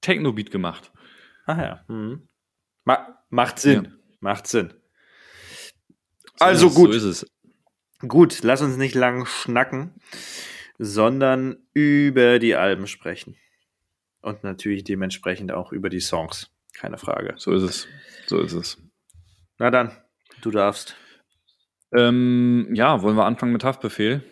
Techno-Beat 0.00 0.50
gemacht. 0.50 0.92
Ach 1.46 1.58
ja. 1.58 1.84
Mhm. 1.88 2.28
Ma 2.84 3.18
macht 3.28 3.58
Sinn. 3.58 3.84
Ja. 3.84 3.90
Macht 4.20 4.46
Sinn. 4.46 4.72
So 6.36 6.44
Also 6.44 6.66
ist 6.66 6.72
es, 6.72 6.76
gut. 6.76 6.92
So 6.92 6.96
ist 6.96 7.04
es. 7.04 7.26
Gut, 8.06 8.42
lass 8.42 8.62
uns 8.62 8.76
nicht 8.76 8.94
lang 8.94 9.26
schnacken, 9.26 9.94
sondern 10.78 11.58
über 11.74 12.38
die 12.38 12.54
Alben 12.54 12.86
sprechen. 12.86 13.36
Und 14.22 14.42
natürlich 14.44 14.84
dementsprechend 14.84 15.52
auch 15.52 15.72
über 15.72 15.90
die 15.90 16.00
Songs. 16.00 16.50
Keine 16.72 16.98
Frage. 16.98 17.34
So 17.36 17.52
ist 17.52 17.62
es. 17.62 17.88
So 18.26 18.40
ist 18.40 18.52
es. 18.52 18.78
Na 19.58 19.70
dann, 19.70 19.92
du 20.40 20.50
darfst. 20.50 20.96
Ähm, 21.92 22.68
ja, 22.72 23.02
wollen 23.02 23.16
wir 23.16 23.24
anfangen 23.26 23.52
mit 23.52 23.64
Haftbefehl? 23.64 24.22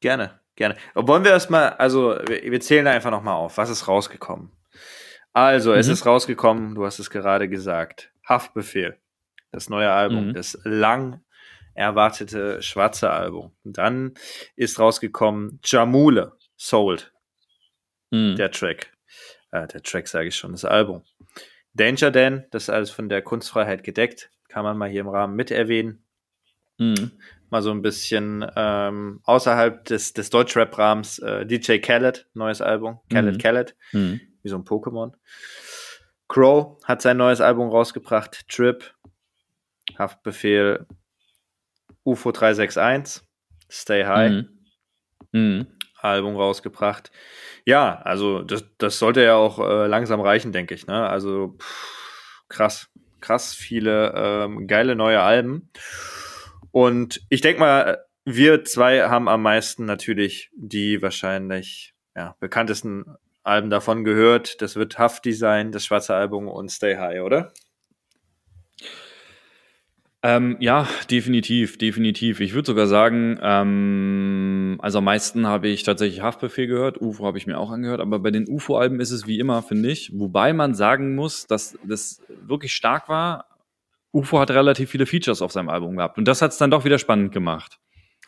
Gerne, 0.00 0.39
gerne. 0.60 0.76
Wollen 0.94 1.24
wir 1.24 1.32
erstmal, 1.32 1.70
also 1.70 2.16
wir, 2.26 2.60
zählen 2.60 2.84
da 2.84 2.92
einfach 2.92 3.10
nochmal 3.10 3.34
auf. 3.34 3.56
Was 3.58 3.70
ist 3.70 3.88
rausgekommen? 3.88 4.52
Also, 5.32 5.72
es 5.74 5.86
Mhm. 5.86 5.92
ist 5.94 6.06
rausgekommen, 6.06 6.74
du 6.74 6.84
hast 6.84 6.98
es 6.98 7.10
gerade 7.10 7.48
gesagt. 7.48 8.12
Haftbefehl. 8.28 8.98
Das 9.52 9.68
neue 9.68 9.90
Album, 9.90 10.28
Mhm. 10.28 10.34
das 10.34 10.58
lang 10.64 11.20
erwartete 11.74 12.60
schwarze 12.62 13.10
Album. 13.10 13.52
Dann 13.64 14.14
ist 14.56 14.78
rausgekommen 14.78 15.60
Jamule, 15.64 16.32
Sold. 16.56 17.12
Mhm. 18.10 18.34
der 18.36 18.50
Track. 18.50 18.92
Äh, 19.52 19.66
der 19.68 19.82
Track 19.82 20.08
sage 20.08 20.28
ich 20.28 20.36
schon, 20.36 20.52
das 20.52 20.64
Album. 20.64 21.04
Danger 21.74 22.10
Dan, 22.10 22.44
das 22.50 22.64
ist 22.64 22.70
alles 22.70 22.90
von 22.90 23.08
der 23.08 23.22
Kunstfreiheit 23.22 23.84
gedeckt, 23.84 24.30
kann 24.48 24.64
man 24.64 24.76
mal 24.76 24.88
hier 24.90 25.00
im 25.02 25.08
Rahmen 25.08 25.36
mit 25.36 25.52
erwähnen. 25.52 26.04
Mhm. 26.78 27.12
Mal 27.50 27.62
so 27.62 27.70
ein 27.72 27.82
bisschen 27.82 28.46
ähm, 28.56 29.20
außerhalb 29.24 29.84
des, 29.84 30.12
des 30.12 30.30
Deutschrap-Rahmens 30.30 31.18
äh, 31.18 31.44
DJ 31.46 31.78
Khaled, 31.78 32.26
neues 32.34 32.60
Album. 32.62 33.00
Khaled 33.12 33.34
Mhm. 33.34 33.38
Khaled, 33.38 33.76
Mhm. 33.92 34.20
wie 34.42 34.48
so 34.48 34.56
ein 34.56 34.64
Pokémon. 34.64 35.12
Crow 36.28 36.78
hat 36.84 37.02
sein 37.02 37.16
neues 37.16 37.40
Album 37.40 37.68
rausgebracht, 37.70 38.48
Trip, 38.48 38.94
Haftbefehl, 39.98 40.86
UFO 42.04 42.30
361, 42.32 43.22
Stay 43.70 44.04
High. 44.04 44.30
Mhm. 44.30 44.48
Mhm. 45.32 45.66
Album 46.00 46.36
rausgebracht. 46.36 47.10
Ja, 47.66 48.00
also 48.02 48.42
das, 48.42 48.64
das 48.78 48.98
sollte 48.98 49.22
ja 49.22 49.34
auch 49.34 49.58
äh, 49.58 49.86
langsam 49.86 50.20
reichen, 50.20 50.50
denke 50.52 50.74
ich. 50.74 50.86
Ne? 50.86 51.06
Also 51.08 51.56
pff, 51.60 52.44
krass, 52.48 52.88
krass 53.20 53.52
viele 53.52 54.12
ähm, 54.16 54.66
geile 54.66 54.96
neue 54.96 55.20
Alben. 55.20 55.70
Und 56.72 57.20
ich 57.28 57.40
denke 57.40 57.60
mal, 57.60 58.04
wir 58.24 58.64
zwei 58.64 59.08
haben 59.08 59.28
am 59.28 59.42
meisten 59.42 59.84
natürlich 59.84 60.50
die 60.54 61.02
wahrscheinlich 61.02 61.94
ja, 62.14 62.36
bekanntesten 62.40 63.04
Alben 63.42 63.70
davon 63.70 64.04
gehört. 64.04 64.60
Das 64.62 64.76
wird 64.76 64.98
Hafti 64.98 65.32
sein, 65.32 65.72
das 65.72 65.84
schwarze 65.84 66.14
Album 66.14 66.48
und 66.48 66.70
Stay 66.70 66.96
High, 66.96 67.22
oder? 67.22 67.52
Ähm, 70.22 70.58
ja, 70.60 70.86
definitiv, 71.10 71.78
definitiv. 71.78 72.40
Ich 72.40 72.52
würde 72.52 72.66
sogar 72.66 72.86
sagen, 72.86 73.38
ähm, 73.40 74.78
also 74.82 74.98
am 74.98 75.04
meisten 75.04 75.46
habe 75.46 75.68
ich 75.68 75.82
tatsächlich 75.82 76.20
Haftbefehl 76.20 76.66
gehört, 76.66 77.00
UFO 77.00 77.24
habe 77.24 77.38
ich 77.38 77.46
mir 77.46 77.56
auch 77.58 77.70
angehört, 77.70 78.00
aber 78.00 78.18
bei 78.18 78.30
den 78.30 78.46
UFO-Alben 78.46 79.00
ist 79.00 79.12
es 79.12 79.26
wie 79.26 79.38
immer, 79.38 79.62
finde 79.62 79.90
ich. 79.90 80.12
Wobei 80.14 80.52
man 80.52 80.74
sagen 80.74 81.14
muss, 81.14 81.46
dass 81.46 81.78
das 81.84 82.20
wirklich 82.28 82.74
stark 82.74 83.08
war. 83.08 83.46
UFO 84.12 84.40
hat 84.40 84.50
relativ 84.50 84.90
viele 84.90 85.06
Features 85.06 85.42
auf 85.42 85.52
seinem 85.52 85.68
Album 85.68 85.96
gehabt 85.96 86.18
und 86.18 86.26
das 86.26 86.42
hat 86.42 86.50
es 86.52 86.58
dann 86.58 86.70
doch 86.70 86.84
wieder 86.84 86.98
spannend 86.98 87.32
gemacht. 87.32 87.78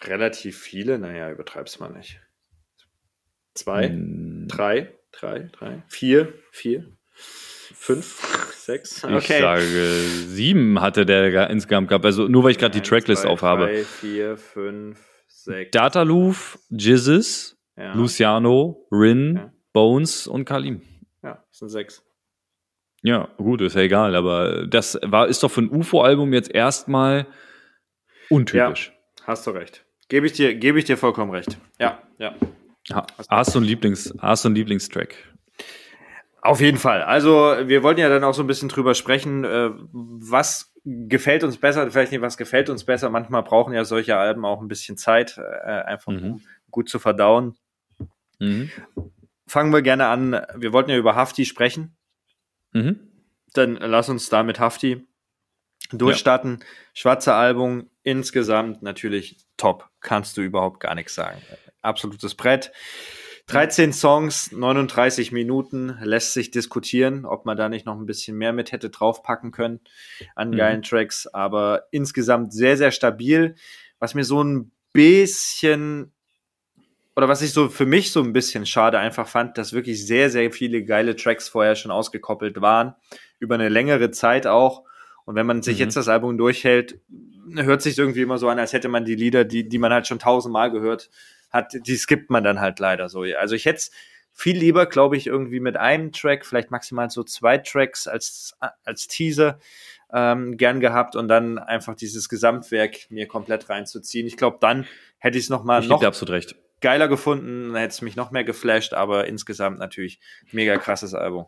Relativ 0.05 0.59
viele, 0.59 0.99
naja, 0.99 1.31
übertreib's 1.31 1.79
mal 1.81 1.91
nicht. 1.91 2.21
Zwei, 3.55 3.89
Hm, 3.89 4.47
drei, 4.49 4.93
drei, 5.13 5.51
drei, 5.53 5.83
vier, 5.89 6.33
vier, 6.51 6.87
fünf, 7.13 8.53
sechs. 8.55 9.05
Ich 9.05 9.27
sage, 9.29 9.89
sieben 10.27 10.81
hatte 10.81 11.05
der 11.05 11.51
insgesamt 11.51 11.89
gehabt, 11.89 12.05
also 12.05 12.29
nur 12.29 12.45
weil 12.45 12.53
ich 12.53 12.59
gerade 12.59 12.73
die 12.81 12.87
Tracklist 12.87 13.27
aufhabe. 13.27 13.67
Drei, 13.67 13.85
vier, 13.85 14.37
fünf, 14.39 14.99
sechs. 15.29 15.71
Dataloof, 15.73 16.59
Jizzes, 16.71 17.59
ja. 17.77 17.93
Luciano, 17.95 18.87
Rin, 18.91 19.35
Ja. 19.37 19.53
Bones 19.73 20.27
und 20.27 20.45
Kalim. 20.45 20.83
ja, 21.23 21.43
das 21.49 21.59
sind 21.59 21.69
sechs. 21.71 22.05
Ja, 23.03 23.29
gut, 23.37 23.61
ist 23.61 23.75
ja 23.75 23.83
egal, 23.83 24.15
aber 24.15 24.67
das 24.67 24.99
war, 25.03 25.27
ist 25.29 25.43
doch 25.43 25.51
für 25.51 25.63
ein 25.63 25.71
UFO-Album 25.71 26.33
jetzt 26.33 26.55
erstmal 26.55 27.27
untypisch. 28.29 28.93
Hast 29.25 29.47
du 29.47 29.51
recht. 29.51 29.85
Gebe 30.09 30.27
ich 30.27 30.33
dir, 30.33 30.55
gebe 30.55 30.79
ich 30.79 30.85
dir 30.85 30.97
vollkommen 30.97 31.31
recht. 31.33 31.57
Ja, 31.81 32.03
ja. 32.19 32.35
Ha, 32.93 33.07
hast 33.29 33.55
du 33.55 33.59
einen 33.59 33.67
Lieblings, 33.67 34.15
hast 34.19 34.45
du 34.45 34.49
einen 34.49 34.57
Lieblingstrack? 34.57 35.15
Auf 36.43 36.61
jeden 36.61 36.79
Fall. 36.79 37.03
Also 37.03 37.55
wir 37.65 37.83
wollten 37.85 38.01
ja 38.01 38.09
dann 38.09 38.25
auch 38.25 38.35
so 38.35 38.43
ein 38.43 38.49
bisschen 38.49 38.69
drüber 38.69 38.95
sprechen, 38.95 39.45
äh, 39.45 39.71
was 39.93 40.73
gefällt 40.85 41.45
uns 41.45 41.57
besser, 41.59 41.89
vielleicht 41.91 42.11
nicht, 42.11 42.21
was 42.21 42.37
gefällt 42.37 42.69
uns 42.69 42.85
besser. 42.85 43.11
Manchmal 43.11 43.45
brauchen 43.45 43.73
ja 43.73 43.85
solche 43.85 44.17
Alben 44.17 44.45
auch 44.45 44.61
ein 44.61 44.67
bisschen 44.67 44.97
Zeit, 44.97 45.39
äh, 45.39 45.71
einfach 45.71 46.13
Mhm. 46.13 46.25
um 46.33 46.43
gut 46.71 46.89
zu 46.89 46.99
verdauen. 46.99 47.55
Mhm. 48.41 48.71
Fangen 49.47 49.73
wir 49.73 49.83
gerne 49.83 50.07
an. 50.07 50.41
Wir 50.57 50.73
wollten 50.73 50.91
ja 50.91 50.97
über 50.97 51.15
Hafti 51.15 51.45
sprechen. 51.45 51.97
Mhm. 52.73 52.99
Dann 53.55 53.75
lass 53.77 54.09
uns 54.09 54.29
da 54.29 54.43
mit 54.43 54.59
Hafti 54.59 55.07
durchstarten. 55.91 56.61
Schwarze 56.95 57.35
Album 57.35 57.91
insgesamt 58.03 58.83
natürlich 58.83 59.37
top. 59.57 59.89
Kannst 60.01 60.37
du 60.37 60.43
überhaupt 60.43 60.81
gar 60.81 60.95
nichts 60.95 61.15
sagen. 61.15 61.41
Absolutes 61.83 62.35
Brett. 62.35 62.73
13 63.47 63.93
Songs, 63.93 64.53
39 64.53 65.33
Minuten, 65.33 65.99
lässt 66.01 66.33
sich 66.33 66.51
diskutieren, 66.53 67.27
ob 67.27 67.45
man 67.45 67.57
da 67.57 67.69
nicht 67.69 67.85
noch 67.85 67.99
ein 67.99 68.07
bisschen 68.07 68.39
mehr 68.39 68.53
mit 68.53 68.71
hätte 68.73 68.89
draufpacken 68.89 69.51
können 69.51 69.81
an 70.37 70.51
Mhm. 70.51 70.57
geilen 70.57 70.83
Tracks, 70.83 71.27
aber 71.27 71.87
insgesamt 71.91 72.53
sehr, 72.55 72.77
sehr 72.77 72.93
stabil. 72.93 73.57
Was 73.99 74.15
mir 74.15 74.25
so 74.25 74.43
ein 74.43 74.71
bisschen 74.93 76.13
oder 77.15 77.29
was 77.29 77.43
ich 77.43 77.53
so 77.53 77.69
für 77.69 77.87
mich 77.87 78.13
so 78.13 78.23
ein 78.23 78.33
bisschen 78.33 78.65
schade 78.67 78.99
einfach 78.99 79.29
fand, 79.29 79.59
dass 79.59 79.73
wirklich 79.73 80.07
sehr, 80.07 80.31
sehr 80.31 80.51
viele 80.51 80.85
geile 80.85 81.15
Tracks 81.17 81.49
vorher 81.49 81.75
schon 81.77 81.91
ausgekoppelt 81.91 82.61
waren, 82.61 82.95
über 83.39 83.55
eine 83.57 83.69
längere 83.69 84.11
Zeit 84.11 84.47
auch. 84.47 84.85
Und 85.25 85.35
wenn 85.35 85.47
man 85.47 85.63
sich 85.63 85.77
Mhm. 85.77 85.83
jetzt 85.85 85.97
das 85.97 86.09
Album 86.09 86.39
durchhält, 86.39 86.99
hört 87.55 87.83
sich 87.83 87.99
irgendwie 87.99 88.23
immer 88.23 88.39
so 88.39 88.49
an, 88.49 88.59
als 88.59 88.73
hätte 88.73 88.89
man 88.89 89.05
die 89.05 89.15
Lieder, 89.15 89.45
die, 89.45 89.69
die 89.69 89.79
man 89.79 89.93
halt 89.93 90.07
schon 90.07 90.19
tausendmal 90.19 90.71
gehört 90.71 91.11
hat, 91.51 91.75
die 91.87 91.97
skippt 91.97 92.31
man 92.31 92.43
dann 92.45 92.61
halt 92.61 92.79
leider 92.79 93.09
so. 93.09 93.25
Also 93.39 93.55
ich 93.55 93.67
hätte 93.67 93.77
es 93.77 93.91
viel 94.33 94.57
lieber, 94.57 94.87
glaube 94.87 95.19
ich, 95.19 95.27
irgendwie 95.27 95.61
mit 95.61 95.77
einem 95.77 96.13
Track, 96.13 96.47
vielleicht 96.47 96.71
maximal 96.71 97.11
so 97.11 97.23
zwei 97.23 97.59
Tracks 97.59 98.07
als, 98.09 98.57
als 98.85 99.07
Teaser 99.07 99.59
ähm, 100.13 100.57
gern 100.57 100.81
gehabt 100.81 101.15
und 101.17 101.29
dann 101.29 101.59
einfach 101.59 101.95
dieses 101.95 102.31
Gesamtwerk 102.31 103.11
mir 103.11 103.27
komplett 103.29 103.69
reinzuziehen. 103.69 104.27
Ich 104.27 104.39
glaube, 104.39 104.57
dann 104.61 104.87
hätte 105.19 105.37
ich 105.37 105.45
es 105.45 105.51
noch 105.51 105.65
mal 105.65 105.83
Ich 105.83 105.89
noch 105.89 106.03
absolut 106.03 106.33
recht. 106.33 106.57
Geiler 106.83 107.09
gefunden, 107.09 107.73
dann 107.73 107.77
hätte 107.81 107.93
es 107.93 108.03
mich 108.03 108.17
noch 108.17 108.31
mehr 108.31 108.45
geflasht, 108.45 108.93
aber 108.93 109.27
insgesamt 109.27 109.79
natürlich 109.79 110.21
mega 110.53 110.77
krasses 110.77 111.15
Album. 111.15 111.47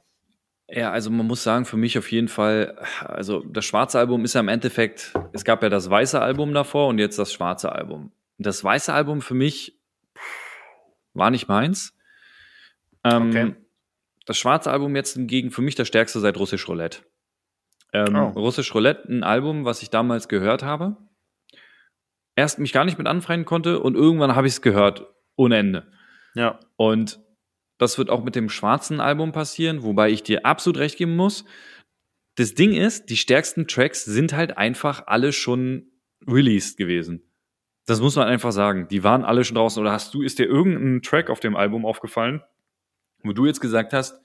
Ja, 0.68 0.90
also 0.92 1.10
man 1.10 1.26
muss 1.26 1.42
sagen, 1.42 1.66
für 1.66 1.76
mich 1.76 1.98
auf 1.98 2.10
jeden 2.10 2.28
Fall, 2.28 2.78
also 3.00 3.40
das 3.44 3.66
schwarze 3.66 3.98
Album 3.98 4.24
ist 4.24 4.32
ja 4.34 4.40
im 4.40 4.48
Endeffekt, 4.48 5.12
es 5.32 5.44
gab 5.44 5.62
ja 5.62 5.68
das 5.68 5.90
weiße 5.90 6.18
Album 6.20 6.54
davor 6.54 6.88
und 6.88 6.98
jetzt 6.98 7.18
das 7.18 7.32
schwarze 7.32 7.70
Album. 7.70 8.12
Das 8.38 8.64
weiße 8.64 8.92
Album 8.92 9.20
für 9.20 9.34
mich 9.34 9.78
war 11.12 11.30
nicht 11.30 11.48
meins. 11.48 11.94
Ähm, 13.04 13.28
Okay. 13.28 13.54
Das 14.26 14.38
schwarze 14.38 14.70
Album 14.70 14.96
jetzt 14.96 15.12
hingegen 15.16 15.50
für 15.50 15.60
mich 15.60 15.74
das 15.74 15.86
stärkste 15.86 16.18
seit 16.18 16.38
Russisch 16.38 16.66
Roulette. 16.66 17.00
Ähm, 17.92 18.16
Oh. 18.16 18.28
Russisch 18.30 18.74
Roulette, 18.74 19.06
ein 19.12 19.22
Album, 19.22 19.66
was 19.66 19.82
ich 19.82 19.90
damals 19.90 20.28
gehört 20.28 20.62
habe. 20.62 20.96
Erst 22.34 22.58
mich 22.58 22.72
gar 22.72 22.86
nicht 22.86 22.96
mit 22.96 23.06
anfreunden 23.06 23.44
konnte 23.44 23.80
und 23.80 23.94
irgendwann 23.96 24.34
habe 24.34 24.46
ich 24.46 24.54
es 24.54 24.62
gehört, 24.62 25.06
ohne 25.36 25.56
Ende. 25.58 25.92
Ja. 26.34 26.60
Und 26.76 27.20
das 27.78 27.98
wird 27.98 28.10
auch 28.10 28.22
mit 28.24 28.34
dem 28.36 28.48
schwarzen 28.48 29.00
Album 29.00 29.32
passieren, 29.32 29.82
wobei 29.82 30.10
ich 30.10 30.22
dir 30.22 30.46
absolut 30.46 30.78
recht 30.78 30.96
geben 30.96 31.16
muss. 31.16 31.44
Das 32.36 32.54
Ding 32.54 32.72
ist, 32.72 33.10
die 33.10 33.16
stärksten 33.16 33.66
Tracks 33.68 34.04
sind 34.04 34.32
halt 34.32 34.56
einfach 34.58 35.06
alle 35.06 35.32
schon 35.32 35.90
released 36.26 36.76
gewesen. 36.76 37.22
Das 37.86 38.00
muss 38.00 38.16
man 38.16 38.26
einfach 38.26 38.52
sagen. 38.52 38.88
Die 38.88 39.04
waren 39.04 39.24
alle 39.24 39.44
schon 39.44 39.56
draußen. 39.56 39.80
Oder 39.80 39.92
hast 39.92 40.14
du, 40.14 40.22
ist 40.22 40.38
dir 40.38 40.46
irgendein 40.46 41.02
Track 41.02 41.30
auf 41.30 41.40
dem 41.40 41.54
Album 41.54 41.84
aufgefallen, 41.84 42.42
wo 43.22 43.32
du 43.32 43.46
jetzt 43.46 43.60
gesagt 43.60 43.92
hast, 43.92 44.20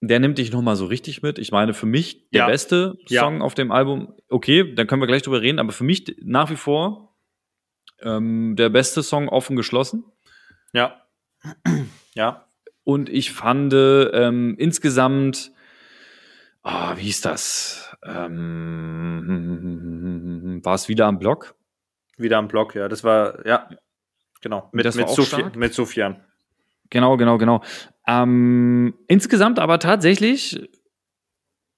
der 0.00 0.20
nimmt 0.20 0.38
dich 0.38 0.52
nochmal 0.52 0.76
so 0.76 0.86
richtig 0.86 1.22
mit? 1.22 1.38
Ich 1.38 1.50
meine, 1.52 1.74
für 1.74 1.86
mich 1.86 2.28
der 2.30 2.40
Ja. 2.40 2.46
beste 2.46 2.96
Ja. 3.08 3.20
Song 3.22 3.40
auf 3.42 3.54
dem 3.54 3.70
Album, 3.70 4.14
okay, 4.28 4.74
dann 4.74 4.86
können 4.86 5.00
wir 5.02 5.06
gleich 5.06 5.22
drüber 5.22 5.40
reden, 5.42 5.58
aber 5.58 5.72
für 5.72 5.84
mich 5.84 6.16
nach 6.22 6.50
wie 6.50 6.56
vor 6.56 7.13
ähm, 8.04 8.54
der 8.56 8.68
beste 8.68 9.02
Song 9.02 9.28
offen 9.28 9.56
geschlossen. 9.56 10.04
Ja. 10.72 11.02
Ja. 12.14 12.44
Und 12.84 13.08
ich 13.08 13.32
fand 13.32 13.72
ähm, 13.74 14.54
insgesamt, 14.58 15.52
ah, 16.62 16.96
wie 16.96 17.02
hieß 17.02 17.22
das? 17.22 17.96
Ähm, 18.04 19.40
war 20.62 20.74
es 20.74 20.88
wieder 20.88 21.06
am 21.06 21.18
Block? 21.18 21.54
Wieder 22.16 22.38
am 22.38 22.46
Block, 22.48 22.74
ja. 22.74 22.88
Das 22.88 23.02
war, 23.04 23.44
ja. 23.46 23.68
Genau. 24.40 24.68
Mit, 24.72 24.94
mit, 24.94 25.10
stark? 25.10 25.56
mit 25.56 25.72
Sufjan. 25.74 26.22
Genau, 26.90 27.16
genau, 27.16 27.38
genau. 27.38 27.62
Ähm, 28.06 28.94
insgesamt 29.08 29.58
aber 29.58 29.78
tatsächlich 29.78 30.68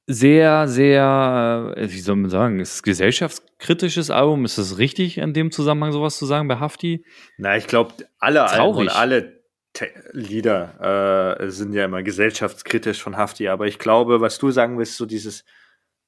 sehr, 0.06 0.68
sehr, 0.68 1.74
äh, 1.76 1.90
wie 1.90 2.00
soll 2.00 2.16
man 2.16 2.30
sagen, 2.30 2.60
ist 2.60 2.74
es 2.74 2.82
gesellschaftskritisches 2.82 4.10
Album? 4.10 4.44
Ist 4.44 4.58
es 4.58 4.78
richtig, 4.78 5.18
in 5.18 5.34
dem 5.34 5.50
Zusammenhang 5.50 5.92
sowas 5.92 6.16
zu 6.18 6.26
sagen 6.26 6.46
bei 6.46 6.56
Hafti? 6.56 7.04
Na, 7.38 7.56
ich 7.56 7.66
glaube, 7.66 7.92
alle 8.18 8.44
Alben 8.44 8.56
Traurig. 8.56 8.90
und 8.90 8.96
alle 8.96 9.42
Te 9.72 9.90
Lieder 10.12 11.38
äh, 11.40 11.50
sind 11.50 11.74
ja 11.74 11.84
immer 11.84 12.02
gesellschaftskritisch 12.02 13.02
von 13.02 13.16
Hafti, 13.16 13.48
aber 13.48 13.66
ich 13.66 13.78
glaube, 13.78 14.20
was 14.20 14.38
du 14.38 14.50
sagen 14.50 14.78
willst, 14.78 14.96
so 14.96 15.06
dieses 15.06 15.44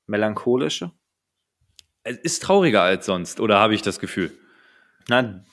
melancholische. 0.06 0.92
Es 2.04 2.16
ist 2.18 2.42
trauriger 2.42 2.82
als 2.82 3.04
sonst, 3.04 3.40
oder 3.40 3.58
habe 3.58 3.74
ich 3.74 3.82
das 3.82 3.98
Gefühl? 3.98 4.32
Na, 5.08 5.44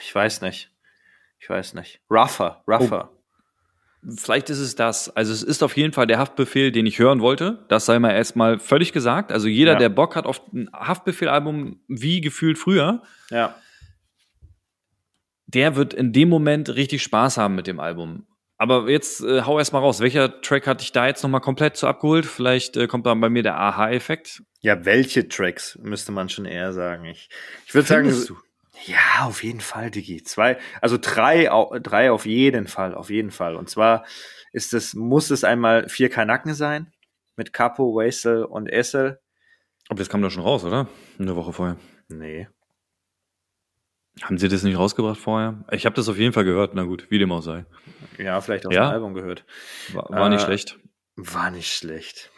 ich 0.00 0.14
weiß 0.14 0.40
nicht. 0.40 0.70
Ich 1.38 1.50
weiß 1.50 1.74
nicht. 1.74 2.00
Rougher, 2.10 2.62
rougher. 2.66 3.10
Vielleicht 4.16 4.50
ist 4.50 4.58
es 4.58 4.74
das. 4.76 5.08
Also 5.16 5.32
es 5.32 5.42
ist 5.42 5.62
auf 5.62 5.76
jeden 5.76 5.92
Fall 5.92 6.06
der 6.06 6.18
Haftbefehl, 6.18 6.72
den 6.72 6.84
ich 6.86 6.98
hören 6.98 7.20
wollte. 7.20 7.64
Das 7.68 7.86
sei 7.86 7.98
mal 7.98 8.10
erstmal 8.10 8.58
völlig 8.58 8.92
gesagt. 8.92 9.32
Also 9.32 9.48
jeder, 9.48 9.72
Ja. 9.72 9.78
der 9.78 9.88
Bock 9.88 10.14
hat 10.16 10.26
auf 10.26 10.42
ein 10.52 10.68
Haftbefehl-Album, 10.72 11.80
wie 11.88 12.20
gefühlt 12.20 12.58
früher, 12.58 13.02
Ja. 13.30 13.54
der 15.46 15.76
wird 15.76 15.94
in 15.94 16.12
dem 16.12 16.28
Moment 16.28 16.74
richtig 16.74 17.02
Spaß 17.02 17.38
haben 17.38 17.54
mit 17.54 17.66
dem 17.66 17.80
Album. 17.80 18.26
Aber 18.56 18.88
jetzt 18.88 19.20
äh, 19.22 19.42
hau 19.42 19.58
erst 19.58 19.72
mal 19.72 19.80
raus. 19.80 20.00
Welcher 20.00 20.40
Track 20.40 20.66
hat 20.66 20.80
dich 20.80 20.92
da 20.92 21.06
jetzt 21.06 21.22
nochmal 21.22 21.40
komplett 21.40 21.76
zu 21.76 21.86
abgeholt? 21.86 22.24
Vielleicht 22.24 22.76
äh, 22.76 22.86
kommt 22.86 23.04
dann 23.06 23.20
bei 23.20 23.28
mir 23.28 23.42
der 23.42 23.58
Aha-Effekt. 23.58 24.42
Ja, 24.60 24.84
welche 24.84 25.28
Tracks 25.28 25.78
müsste 25.82 26.12
man 26.12 26.28
schon 26.28 26.44
eher 26.46 26.72
sagen? 26.72 27.04
Ich, 27.06 27.28
ich 27.66 27.74
würde 27.74 27.88
sagen, 27.88 28.08
du? 28.28 28.36
Ja, 28.86 29.24
auf 29.26 29.42
jeden 29.42 29.60
Fall, 29.60 29.90
Digi. 29.90 30.22
Zwei, 30.22 30.58
also 30.80 30.98
drei, 31.00 31.48
drei 31.80 32.10
auf 32.10 32.26
jeden 32.26 32.66
Fall, 32.66 32.94
auf 32.94 33.10
jeden 33.10 33.30
Fall. 33.30 33.56
Und 33.56 33.68
zwar 33.70 34.04
ist 34.52 34.74
es, 34.74 34.94
muss 34.94 35.30
es 35.30 35.44
einmal 35.44 35.88
vier 35.88 36.10
Kanaken 36.10 36.54
sein 36.54 36.92
mit 37.36 37.52
Capo, 37.52 37.94
Wasel 37.96 38.44
und 38.44 38.68
Essel. 38.68 39.20
Aber 39.88 39.98
das 39.98 40.08
kam 40.08 40.22
doch 40.22 40.30
schon 40.30 40.42
raus, 40.42 40.64
oder? 40.64 40.88
Eine 41.18 41.36
Woche 41.36 41.52
vorher. 41.52 41.76
Nee. 42.08 42.48
Haben 44.22 44.38
sie 44.38 44.48
das 44.48 44.62
nicht 44.62 44.78
rausgebracht 44.78 45.18
vorher? 45.18 45.64
Ich 45.72 45.86
habe 45.86 45.96
das 45.96 46.08
auf 46.08 46.16
jeden 46.16 46.32
Fall 46.32 46.44
gehört. 46.44 46.74
Na 46.74 46.84
gut, 46.84 47.10
wie 47.10 47.18
dem 47.18 47.32
auch 47.32 47.42
sei. 47.42 47.66
Ja, 48.16 48.40
vielleicht 48.40 48.64
aus 48.66 48.72
Ja? 48.74 48.88
dem 48.88 48.92
Album 48.92 49.14
gehört. 49.14 49.44
War, 49.92 50.08
war 50.10 50.28
nicht 50.28 50.42
Äh, 50.42 50.46
schlecht. 50.46 50.78
War 51.16 51.50
nicht 51.50 51.72
schlecht. 51.74 52.30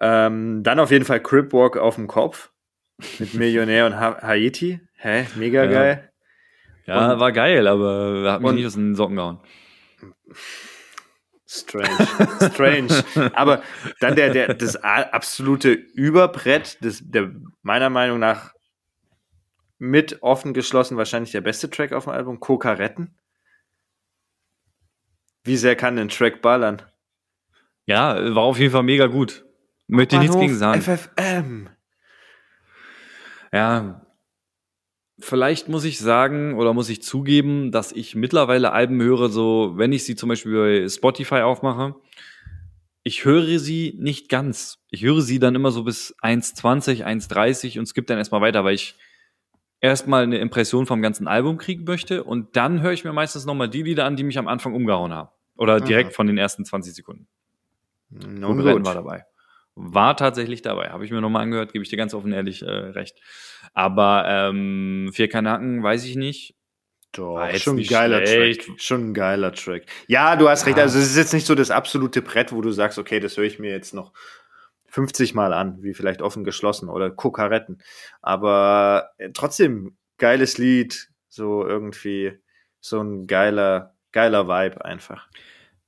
Ähm, 0.00 0.62
dann 0.62 0.78
auf 0.80 0.90
jeden 0.90 1.04
Fall 1.04 1.20
Cripwalk 1.20 1.76
auf 1.76 1.96
dem 1.96 2.06
Kopf 2.06 2.50
mit 3.18 3.34
Millionär 3.34 3.86
und 3.86 3.96
ha 3.98 4.20
Haiti. 4.22 4.80
Hä? 4.96 5.26
Mega 5.36 5.64
Ja. 5.64 5.70
geil. 5.70 6.12
Ja, 6.86 7.12
und- 7.12 7.20
war 7.20 7.32
geil, 7.32 7.66
aber 7.66 8.32
hat 8.32 8.42
mich 8.42 8.52
nicht 8.52 8.66
aus 8.66 8.74
den 8.74 8.94
Socken 8.94 9.16
gehauen. 9.16 9.40
Strange. 11.46 12.06
Strange. 12.52 13.04
Aber 13.34 13.62
dann 14.00 14.16
der, 14.16 14.30
der, 14.32 14.54
das 14.54 14.76
absolute 14.76 15.72
Überbrett, 15.72 16.78
das, 16.82 17.00
der 17.04 17.30
meiner 17.62 17.90
Meinung 17.90 18.18
nach 18.18 18.52
mit 19.78 20.22
offen 20.22 20.54
geschlossen 20.54 20.96
wahrscheinlich 20.96 21.32
der 21.32 21.40
beste 21.42 21.68
Track 21.70 21.92
auf 21.92 22.04
dem 22.04 22.12
Album, 22.12 22.40
Kokaretten. 22.40 23.18
Wie 25.44 25.56
sehr 25.56 25.76
kann 25.76 25.98
ein 25.98 26.08
Track 26.08 26.40
ballern? 26.40 26.80
Ja, 27.86 28.14
war 28.34 28.44
auf 28.44 28.58
jeden 28.58 28.72
Fall 28.72 28.82
mega 28.82 29.06
gut. 29.06 29.44
Möchte 29.86 30.16
ich 30.16 30.22
nichts 30.22 30.36
gegen 30.38 30.54
sagen. 30.56 30.80
FFM. 30.80 31.68
Ja, 33.54 34.04
vielleicht 35.20 35.68
muss 35.68 35.84
ich 35.84 35.98
sagen 35.98 36.54
oder 36.54 36.72
muss 36.74 36.88
ich 36.88 37.02
zugeben, 37.02 37.70
dass 37.70 37.92
ich 37.92 38.14
mittlerweile 38.16 38.72
Alben 38.72 39.00
höre, 39.00 39.28
so 39.28 39.74
wenn 39.76 39.92
ich 39.92 40.04
sie 40.04 40.16
zum 40.16 40.28
Beispiel 40.28 40.52
bei 40.82 40.88
Spotify 40.88 41.42
aufmache, 41.42 41.94
ich 43.04 43.24
höre 43.24 43.58
sie 43.58 43.94
nicht 43.98 44.28
ganz. 44.28 44.78
Ich 44.90 45.02
höre 45.04 45.20
sie 45.20 45.38
dann 45.38 45.54
immer 45.54 45.70
so 45.70 45.84
bis 45.84 46.16
1,20, 46.22 47.04
1,30 47.04 47.78
und 47.78 47.86
skippe 47.86 48.06
dann 48.06 48.18
erstmal 48.18 48.40
weiter, 48.40 48.64
weil 48.64 48.74
ich 48.74 48.96
erstmal 49.80 50.22
eine 50.24 50.38
Impression 50.38 50.86
vom 50.86 51.02
ganzen 51.02 51.28
Album 51.28 51.58
kriegen 51.58 51.84
möchte 51.84 52.24
und 52.24 52.56
dann 52.56 52.80
höre 52.80 52.92
ich 52.92 53.04
mir 53.04 53.12
meistens 53.12 53.44
nochmal 53.44 53.68
die 53.68 53.82
Lieder 53.82 54.06
an, 54.06 54.16
die 54.16 54.24
mich 54.24 54.38
am 54.38 54.48
Anfang 54.48 54.74
umgehauen 54.74 55.12
haben. 55.12 55.28
Oder 55.56 55.80
direkt 55.80 56.10
Mhm. 56.10 56.14
von 56.14 56.26
den 56.26 56.38
ersten 56.38 56.64
20 56.64 56.94
Sekunden. 56.94 57.28
Gut. 58.10 58.86
war 58.86 58.94
dabei. 58.94 59.24
War 59.76 60.16
tatsächlich 60.16 60.62
dabei. 60.62 60.90
Habe 60.90 61.04
ich 61.04 61.10
mir 61.10 61.20
nochmal 61.20 61.42
angehört, 61.42 61.72
gebe 61.72 61.82
ich 61.82 61.90
dir 61.90 61.96
ganz 61.96 62.14
offen 62.14 62.32
ehrlich 62.32 62.62
äh, 62.62 62.70
recht. 62.70 63.18
Aber 63.72 64.24
ähm, 64.28 65.10
vier 65.12 65.28
Kanaken 65.28 65.82
weiß 65.82 66.04
ich 66.04 66.16
nicht. 66.16 66.54
Doch, 67.12 67.34
War 67.34 67.54
schon 67.54 67.78
ein 67.78 67.86
geiler 67.86 68.26
schlecht. 68.26 68.66
Track. 68.66 68.80
Schon 68.80 69.10
ein 69.10 69.14
geiler 69.14 69.52
Track. 69.52 69.84
Ja, 70.08 70.36
du 70.36 70.48
hast 70.48 70.66
recht. 70.66 70.76
Ja. 70.78 70.84
Also, 70.84 70.98
es 70.98 71.06
ist 71.06 71.16
jetzt 71.16 71.32
nicht 71.32 71.46
so 71.46 71.54
das 71.54 71.70
absolute 71.70 72.22
Brett, 72.22 72.52
wo 72.52 72.60
du 72.60 72.70
sagst, 72.72 72.98
okay, 72.98 73.20
das 73.20 73.36
höre 73.36 73.44
ich 73.44 73.58
mir 73.58 73.70
jetzt 73.70 73.94
noch 73.94 74.12
50 74.88 75.34
Mal 75.34 75.52
an, 75.52 75.82
wie 75.82 75.94
vielleicht 75.94 76.22
offen 76.22 76.44
geschlossen 76.44 76.88
oder 76.88 77.10
Kokaretten. 77.10 77.82
Aber 78.22 79.10
äh, 79.18 79.30
trotzdem 79.32 79.96
geiles 80.18 80.58
Lied, 80.58 81.08
so 81.28 81.66
irgendwie 81.66 82.38
so 82.80 83.00
ein 83.00 83.26
geiler, 83.26 83.94
geiler 84.12 84.46
Vibe 84.46 84.84
einfach. 84.84 85.28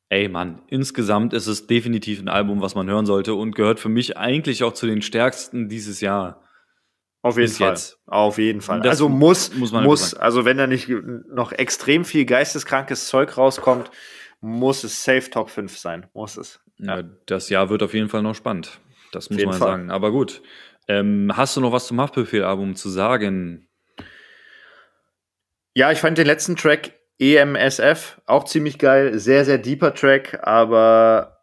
Ey 0.08 0.28
Mann, 0.28 0.62
insgesamt 0.68 1.32
ist 1.32 1.48
es 1.48 1.66
definitiv 1.66 2.20
ein 2.20 2.28
Album, 2.28 2.60
was 2.60 2.74
man 2.74 2.88
hören 2.88 3.06
sollte 3.06 3.34
und 3.34 3.56
gehört 3.56 3.80
für 3.80 3.88
mich 3.88 4.16
eigentlich 4.16 4.62
auch 4.62 4.72
zu 4.72 4.86
den 4.86 5.02
stärksten 5.02 5.68
dieses 5.68 6.00
Jahr. 6.00 6.42
Auf 7.22 7.36
jeden 7.36 7.48
Bis 7.48 7.58
Fall. 7.58 7.70
jetzt. 7.70 7.98
Auf 8.06 8.38
jeden 8.38 8.60
Fall. 8.60 8.80
Das 8.82 8.90
also 8.90 9.08
muss, 9.08 9.52
muss 9.54 9.72
man 9.72 9.82
muss, 9.82 10.14
also 10.14 10.44
wenn 10.44 10.58
da 10.58 10.68
nicht 10.68 10.88
noch 10.88 11.50
extrem 11.50 12.04
viel 12.04 12.24
geisteskrankes 12.24 13.08
Zeug 13.08 13.36
rauskommt, 13.36 13.90
muss 14.40 14.84
es 14.84 15.02
safe 15.02 15.28
Top 15.28 15.50
5 15.50 15.76
sein. 15.76 16.06
Muss 16.14 16.36
es. 16.36 16.60
Ja. 16.78 17.02
Das 17.26 17.48
Jahr 17.48 17.68
wird 17.68 17.82
auf 17.82 17.94
jeden 17.94 18.08
Fall 18.08 18.22
noch 18.22 18.34
spannend. 18.34 18.80
Das 19.10 19.28
muss 19.28 19.44
man 19.44 19.54
Fall. 19.54 19.68
sagen. 19.68 19.90
Aber 19.90 20.12
gut. 20.12 20.40
Ähm, 20.86 21.32
hast 21.34 21.56
du 21.56 21.60
noch 21.60 21.72
was 21.72 21.88
zum 21.88 22.00
Haftbefehl-Album 22.00 22.76
zu 22.76 22.90
sagen? 22.90 23.66
Ja, 25.74 25.90
ich 25.90 25.98
fand 25.98 26.16
den 26.16 26.26
letzten 26.26 26.54
Track 26.54 26.95
EMSF 27.18 28.20
auch 28.26 28.44
ziemlich 28.44 28.78
geil. 28.78 29.18
Sehr, 29.18 29.44
sehr 29.44 29.58
deeper 29.58 29.94
Track, 29.94 30.40
aber 30.46 31.42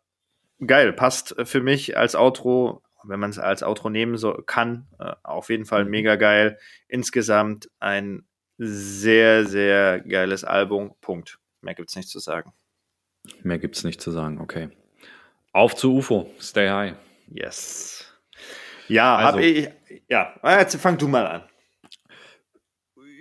geil. 0.66 0.94
Passt 0.94 1.36
für 1.46 1.62
mich 1.62 1.98
als 1.98 2.16
Outro, 2.16 2.82
wenn 3.04 3.20
man 3.20 3.32
es 3.32 3.40
als 3.40 3.64
Outro 3.64 3.90
nehmen 3.90 4.18
so, 4.18 4.34
kann. 4.46 4.88
Äh, 5.00 5.14
auf 5.24 5.50
jeden 5.50 5.66
Fall 5.66 5.86
Mhm. 5.86 5.92
mega 5.92 6.16
geil. 6.16 6.58
Insgesamt 6.88 7.70
ein 7.80 8.26
sehr, 8.58 9.46
sehr 9.46 10.00
geiles 10.02 10.44
Album. 10.44 10.96
Punkt. 11.02 11.40
Mehr 11.62 11.74
gibt's 11.74 11.96
nicht 11.96 12.10
zu 12.10 12.20
sagen. 12.20 12.54
Mehr 13.42 13.58
gibt's 13.58 13.84
nicht 13.84 14.00
zu 14.02 14.12
sagen, 14.12 14.40
okay. 14.42 14.70
Auf 15.54 15.76
zu 15.76 15.96
UFO, 15.98 16.30
stay 16.40 16.70
high. 16.70 16.94
Yes. 17.28 18.14
Ja, 18.88 19.16
Also- 19.18 19.38
hab 19.40 19.44
ich. 19.44 19.70
Ja, 20.10 20.34
jetzt 20.60 20.76
fang 20.76 20.98
du 20.98 21.08
mal 21.08 21.26
an. 21.26 21.44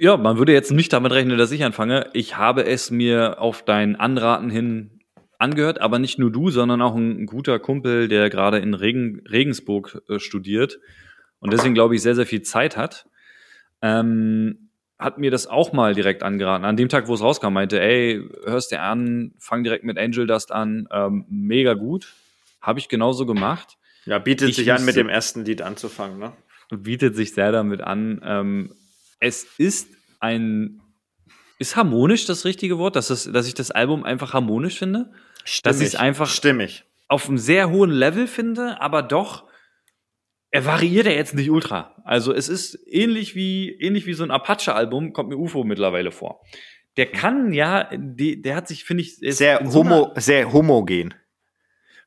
Ja, 0.02 0.16
man 0.16 0.36
würde 0.36 0.52
jetzt 0.52 0.72
nicht 0.72 0.92
damit 0.92 1.12
rechnen, 1.12 1.38
dass 1.38 1.52
ich 1.52 1.62
anfange. 1.62 2.10
Ich 2.12 2.36
habe 2.36 2.66
es 2.66 2.90
mir 2.90 3.40
auf 3.40 3.64
dein 3.64 3.94
Anraten 3.94 4.50
hin 4.50 4.98
angehört, 5.38 5.80
aber 5.80 6.00
nicht 6.00 6.18
nur 6.18 6.32
du, 6.32 6.50
sondern 6.50 6.82
auch 6.82 6.96
ein 6.96 7.24
guter 7.24 7.60
Kumpel, 7.60 8.08
der 8.08 8.28
gerade 8.28 8.58
in 8.58 8.74
Regen, 8.74 9.22
Regensburg 9.30 10.02
äh, 10.08 10.18
studiert 10.18 10.80
und 11.38 11.52
deswegen, 11.52 11.74
glaube 11.74 11.94
ich, 11.94 12.02
sehr, 12.02 12.16
sehr 12.16 12.26
viel 12.26 12.42
Zeit 12.42 12.76
hat. 12.76 13.06
Ähm, 13.80 14.70
hat 14.98 15.18
mir 15.18 15.30
das 15.30 15.46
auch 15.46 15.72
mal 15.72 15.94
direkt 15.94 16.24
angeraten. 16.24 16.64
An 16.64 16.76
dem 16.76 16.88
Tag, 16.88 17.06
wo 17.06 17.14
es 17.14 17.22
rauskam, 17.22 17.52
meinte, 17.52 17.80
ey, 17.80 18.28
hörst 18.44 18.72
dir 18.72 18.82
an, 18.82 19.34
fang 19.38 19.62
direkt 19.62 19.84
mit 19.84 19.98
Angel 19.98 20.26
Dust 20.26 20.50
an. 20.50 20.88
Ähm, 20.90 21.26
mega 21.28 21.74
gut. 21.74 22.12
Habe 22.60 22.80
ich 22.80 22.88
genauso 22.88 23.24
gemacht. 23.24 23.78
Ja, 24.04 24.18
bietet 24.18 24.48
Ich 24.48 24.56
sich 24.56 24.72
an, 24.72 24.84
mit 24.84 24.96
dem 24.96 25.08
ersten 25.08 25.44
Lied 25.44 25.62
anzufangen, 25.62 26.18
ne? 26.18 26.32
bietet 26.76 27.14
sich 27.14 27.34
sehr 27.34 27.52
damit 27.52 27.82
an. 27.82 28.20
Ähm, 28.24 28.72
es 29.22 29.44
ist 29.58 29.88
ein. 30.20 30.80
Ist 31.58 31.76
harmonisch 31.76 32.26
das 32.26 32.44
richtige 32.44 32.76
Wort, 32.78 32.96
dass, 32.96 33.08
es, 33.10 33.30
dass 33.30 33.46
ich 33.46 33.54
das 33.54 33.70
Album 33.70 34.02
einfach 34.02 34.34
harmonisch 34.34 34.78
finde? 34.78 35.12
Dass 35.62 35.80
ich's 35.80 35.94
einfach- 35.94 36.28
Stimmig. 36.28 36.84
Auf 37.06 37.28
einem 37.28 37.38
sehr 37.38 37.70
hohen 37.70 37.90
Level 37.90 38.26
finde, 38.26 38.80
aber 38.80 39.02
doch. 39.02 39.48
Er 40.50 40.66
variiert 40.66 41.06
ja 41.06 41.12
jetzt 41.12 41.34
nicht 41.34 41.50
ultra. 41.50 41.94
Also 42.04 42.32
es 42.34 42.48
ist 42.48 42.78
ähnlich 42.86 43.34
wie, 43.34 43.70
ähnlich 43.70 44.04
wie 44.06 44.12
so 44.12 44.22
ein 44.24 44.30
Apache-Album, 44.30 45.12
kommt 45.14 45.30
mir 45.30 45.38
UFO 45.38 45.64
mittlerweile 45.64 46.10
vor. 46.10 46.42
Der 46.98 47.06
kann 47.06 47.52
ja, 47.54 47.88
die, 47.96 48.42
der 48.42 48.56
hat 48.56 48.68
sich, 48.68 48.84
finde 48.84 49.02
ich, 49.02 49.16
Sehr, 49.16 49.64
so 49.64 49.78
homo, 49.80 50.12
sehr 50.16 50.52
homogen. 50.52 51.14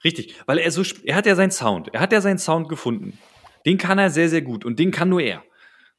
Richtig, 0.03 0.35
weil 0.45 0.59
er 0.59 0.69
so, 0.69 0.83
er 1.05 1.15
hat 1.15 1.25
ja 1.25 1.35
seinen 1.35 1.49
Sound, 1.49 1.91
er 1.93 2.01
hat 2.01 2.11
ja 2.13 2.21
seinen 2.21 2.37
Sound 2.37 2.69
gefunden. 2.69 3.17
Den 3.65 3.79
kann 3.79 3.97
er 3.97 4.11
sehr, 4.11 4.29
sehr 4.29 4.43
gut 4.43 4.63
und 4.63 4.77
den 4.77 4.91
kann 4.91 5.09
nur 5.09 5.21
er. 5.21 5.43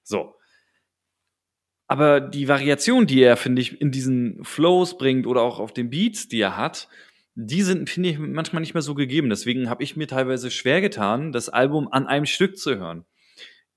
So. 0.04 0.35
Aber 1.88 2.20
die 2.20 2.48
Variation, 2.48 3.06
die 3.06 3.22
er, 3.22 3.36
finde 3.36 3.62
ich, 3.62 3.80
in 3.80 3.90
diesen 3.90 4.44
Flows 4.44 4.98
bringt 4.98 5.26
oder 5.26 5.42
auch 5.42 5.60
auf 5.60 5.72
den 5.72 5.90
Beats, 5.90 6.28
die 6.28 6.40
er 6.40 6.56
hat, 6.56 6.88
die 7.36 7.62
sind, 7.62 7.88
finde 7.88 8.08
ich, 8.08 8.18
manchmal 8.18 8.60
nicht 8.60 8.74
mehr 8.74 8.82
so 8.82 8.94
gegeben. 8.94 9.28
Deswegen 9.28 9.68
habe 9.70 9.84
ich 9.84 9.94
mir 9.94 10.08
teilweise 10.08 10.50
schwer 10.50 10.80
getan, 10.80 11.32
das 11.32 11.48
Album 11.48 11.88
an 11.90 12.06
einem 12.06 12.26
Stück 12.26 12.58
zu 12.58 12.76
hören. 12.76 13.04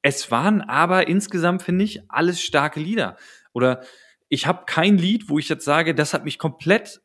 Es 0.02 0.32
waren 0.32 0.62
aber 0.62 1.08
insgesamt, 1.08 1.62
finde 1.62 1.84
ich, 1.84 2.02
alles 2.10 2.42
starke 2.42 2.80
Lieder. 2.80 3.18
Oder 3.54 3.84
ich 4.30 4.48
habe 4.48 4.64
kein 4.66 4.98
Lied, 4.98 5.30
wo 5.30 5.38
ich 5.38 5.50
jetzt 5.50 5.66
sage, 5.66 5.94
das 5.94 6.14
hat 6.14 6.24
mich 6.24 6.40
komplett, 6.40 7.02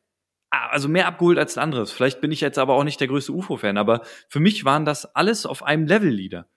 also 0.49 0.87
mehr 0.87 1.07
abgeholt 1.07 1.37
als 1.37 1.57
ein 1.57 1.63
anderes. 1.63 1.91
Vielleicht 1.91 2.21
bin 2.21 2.31
ich 2.31 2.39
jetzt 2.39 2.57
aber 2.57 2.75
auch 2.75 2.85
nicht 2.85 3.01
der 3.01 3.09
größte 3.09 3.33
UFO-Fan, 3.33 3.77
aber 3.77 4.01
für 4.29 4.39
mich 4.39 4.63
waren 4.63 4.85
das 4.85 5.05
alles 5.13 5.45
auf 5.45 5.61
einem 5.61 5.85
Level 5.85 6.09
Lieder. 6.09 6.47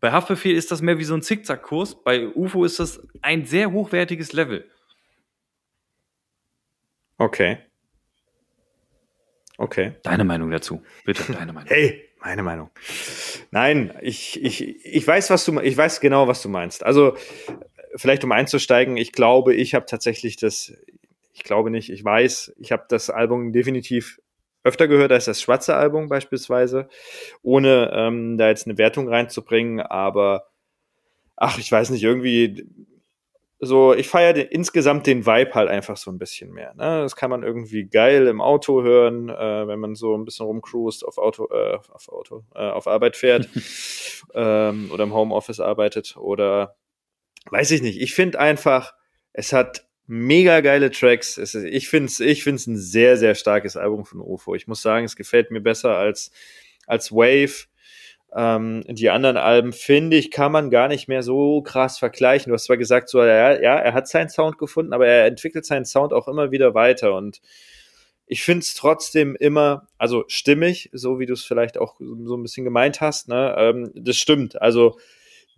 Bei 0.00 0.12
Haftbefehl 0.12 0.56
ist 0.56 0.70
das 0.70 0.82
mehr 0.82 0.98
wie 0.98 1.04
so 1.04 1.14
ein 1.14 1.22
Zickzackkurs. 1.22 2.02
Bei 2.02 2.28
UFO 2.28 2.64
ist 2.64 2.78
das 2.78 3.06
ein 3.22 3.44
sehr 3.46 3.72
hochwertiges 3.72 4.32
Level. 4.32 4.64
Okay. 7.18 7.58
Okay. 9.56 9.96
Deine 10.04 10.22
Meinung 10.24 10.50
dazu, 10.50 10.82
bitte, 11.04 11.32
deine 11.32 11.52
Meinung. 11.52 11.68
Hey, 11.68 12.08
meine 12.20 12.44
Meinung. 12.44 12.70
Nein, 13.50 13.92
ich, 14.00 14.42
ich, 14.42 14.84
ich 14.84 15.06
weiß, 15.06 15.30
was 15.30 15.44
du, 15.44 15.58
ich 15.60 15.76
weiß 15.76 16.00
genau, 16.00 16.28
was 16.28 16.42
du 16.42 16.48
meinst. 16.48 16.84
Also, 16.86 17.16
vielleicht 17.96 18.22
um 18.22 18.30
einzusteigen, 18.30 18.96
ich 18.96 19.12
glaube, 19.12 19.54
ich 19.54 19.74
habe 19.74 19.86
tatsächlich 19.86 20.36
das, 20.36 20.72
ich 21.32 21.42
glaube 21.42 21.70
nicht, 21.70 21.90
ich 21.90 22.04
weiß, 22.04 22.54
ich 22.58 22.70
habe 22.70 22.84
das 22.88 23.10
Album 23.10 23.52
definitiv 23.52 24.20
öfter 24.64 24.88
gehört 24.88 25.12
als 25.12 25.26
das 25.26 25.40
schwarze 25.40 25.76
Album 25.76 26.08
beispielsweise, 26.08 26.88
ohne 27.42 27.90
ähm, 27.92 28.38
da 28.38 28.48
jetzt 28.48 28.66
eine 28.66 28.78
Wertung 28.78 29.08
reinzubringen, 29.08 29.80
aber 29.80 30.48
ach, 31.36 31.58
ich 31.58 31.70
weiß 31.70 31.90
nicht, 31.90 32.02
irgendwie 32.02 32.66
so, 33.60 33.92
ich 33.92 34.08
feiere 34.08 34.34
den, 34.34 34.46
insgesamt 34.48 35.06
den 35.06 35.26
Vibe 35.26 35.54
halt 35.54 35.68
einfach 35.68 35.96
so 35.96 36.12
ein 36.12 36.18
bisschen 36.18 36.52
mehr. 36.52 36.74
Ne? 36.74 37.02
Das 37.02 37.16
kann 37.16 37.30
man 37.30 37.42
irgendwie 37.42 37.86
geil 37.86 38.28
im 38.28 38.40
Auto 38.40 38.82
hören, 38.82 39.28
äh, 39.28 39.66
wenn 39.66 39.80
man 39.80 39.96
so 39.96 40.16
ein 40.16 40.24
bisschen 40.24 40.46
rumcruist, 40.46 41.04
auf 41.04 41.18
Auto, 41.18 41.48
äh, 41.50 41.78
auf 41.90 42.08
Auto, 42.08 42.44
äh, 42.54 42.70
auf 42.70 42.86
Arbeit 42.86 43.16
fährt 43.16 43.48
ähm, 44.34 44.90
oder 44.92 45.04
im 45.04 45.14
Homeoffice 45.14 45.58
arbeitet 45.58 46.16
oder 46.16 46.76
weiß 47.50 47.72
ich 47.72 47.82
nicht. 47.82 48.00
Ich 48.00 48.14
finde 48.14 48.38
einfach, 48.38 48.94
es 49.32 49.52
hat 49.52 49.87
mega 50.08 50.60
geile 50.60 50.90
Tracks. 50.90 51.38
Ist, 51.38 51.54
ich 51.54 51.88
finde 51.88 52.06
es 52.06 52.18
ich 52.18 52.42
find's 52.42 52.66
ein 52.66 52.76
sehr, 52.76 53.16
sehr 53.16 53.34
starkes 53.34 53.76
Album 53.76 54.04
von 54.04 54.20
UFO. 54.20 54.54
Ich 54.54 54.66
muss 54.66 54.82
sagen, 54.82 55.04
es 55.04 55.14
gefällt 55.14 55.50
mir 55.50 55.60
besser 55.60 55.96
als, 55.96 56.32
als 56.86 57.12
Wave. 57.12 57.66
Ähm, 58.34 58.84
die 58.88 59.10
anderen 59.10 59.36
Alben, 59.36 59.72
finde 59.72 60.16
ich, 60.16 60.30
kann 60.30 60.52
man 60.52 60.70
gar 60.70 60.88
nicht 60.88 61.08
mehr 61.08 61.22
so 61.22 61.62
krass 61.62 61.98
vergleichen. 61.98 62.50
Du 62.50 62.54
hast 62.54 62.64
zwar 62.64 62.76
gesagt, 62.76 63.08
so, 63.08 63.22
ja, 63.22 63.58
ja, 63.60 63.78
er 63.78 63.94
hat 63.94 64.08
seinen 64.08 64.28
Sound 64.28 64.58
gefunden, 64.58 64.92
aber 64.92 65.06
er 65.06 65.26
entwickelt 65.26 65.64
seinen 65.64 65.86
Sound 65.86 66.12
auch 66.12 66.28
immer 66.28 66.50
wieder 66.50 66.74
weiter 66.74 67.14
und 67.14 67.40
ich 68.28 68.42
finde 68.42 68.60
es 68.60 68.74
trotzdem 68.74 69.36
immer, 69.36 69.88
also 69.96 70.24
stimmig, 70.28 70.90
so 70.92 71.18
wie 71.18 71.24
du 71.24 71.32
es 71.32 71.44
vielleicht 71.44 71.78
auch 71.78 71.98
so 71.98 72.36
ein 72.36 72.42
bisschen 72.42 72.64
gemeint 72.64 73.00
hast, 73.00 73.28
ne? 73.28 73.54
Ähm, 73.58 73.90
das 73.94 74.16
stimmt. 74.16 74.60
Also 74.60 74.98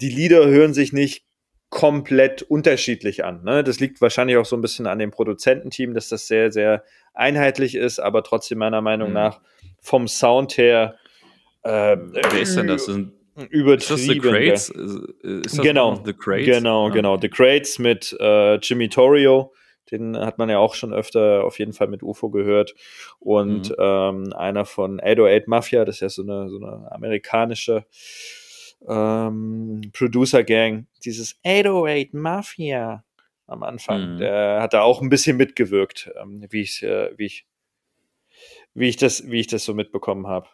die 0.00 0.08
Lieder 0.08 0.46
hören 0.46 0.72
sich 0.72 0.92
nicht 0.92 1.24
komplett 1.70 2.42
unterschiedlich 2.42 3.24
an. 3.24 3.42
Ne? 3.44 3.62
Das 3.64 3.80
liegt 3.80 4.00
wahrscheinlich 4.00 4.36
auch 4.36 4.44
so 4.44 4.56
ein 4.56 4.60
bisschen 4.62 4.86
an 4.86 4.98
dem 4.98 5.10
Produzententeam, 5.12 5.94
dass 5.94 6.08
das 6.08 6.26
sehr, 6.26 6.50
sehr 6.52 6.84
einheitlich 7.14 7.74
ist, 7.76 7.98
aber 8.00 8.22
trotzdem 8.24 8.58
meiner 8.58 8.80
Meinung 8.82 9.08
Mhm. 9.08 9.14
nach 9.14 9.40
vom 9.80 10.06
Sound 10.08 10.56
her 10.58 10.96
äh, 11.62 11.96
Wer 11.98 12.40
ist 12.40 12.56
denn 12.56 12.66
das? 12.68 12.86
Sind, 12.86 13.12
übertrieben. 13.50 13.76
ist 13.78 13.90
das 13.90 14.00
The 14.02 14.18
Crates? 14.18 14.72
Genau, 15.62 16.02
The 16.04 16.12
Crates? 16.14 16.46
Genau, 16.46 16.88
Ja. 16.88 16.94
genau. 16.94 17.18
The 17.20 17.28
Crates 17.28 17.78
mit 17.78 18.16
äh, 18.18 18.54
Jimmy 18.56 18.88
Torrio, 18.88 19.52
den 19.90 20.16
hat 20.16 20.38
man 20.38 20.48
ja 20.48 20.58
auch 20.58 20.74
schon 20.74 20.92
öfter 20.94 21.44
auf 21.44 21.58
jeden 21.58 21.72
Fall 21.74 21.88
mit 21.88 22.02
UFO 22.02 22.30
gehört. 22.30 22.74
Und 23.18 23.68
Mhm. 23.70 23.74
ähm, 23.78 24.32
einer 24.32 24.64
von 24.64 25.00
808 25.02 25.48
Mafia, 25.48 25.84
das 25.84 25.96
ist 25.96 26.00
ja 26.00 26.08
so 26.08 26.22
eine, 26.22 26.48
so 26.48 26.56
eine 26.56 26.90
amerikanische 26.92 27.84
ähm, 28.88 29.90
Producer-Gang. 29.92 30.86
Dieses 31.04 31.38
808 31.44 32.14
Mafia 32.14 33.04
am 33.46 33.62
Anfang, 33.62 34.14
Mhm. 34.14 34.18
der 34.18 34.62
hat 34.62 34.72
da 34.74 34.82
auch 34.82 35.02
ein 35.02 35.08
bisschen 35.08 35.36
mitgewirkt, 35.36 36.10
ähm, 36.20 36.46
wie 36.50 36.62
ich, 36.62 36.82
äh, 36.82 37.10
wie 37.16 37.26
ich, 37.26 37.46
wie 38.74 38.88
ich 38.88 38.96
das, 38.96 39.28
wie 39.30 39.40
ich 39.40 39.48
das 39.48 39.64
so 39.64 39.74
mitbekommen 39.74 40.26
habe. 40.26 40.48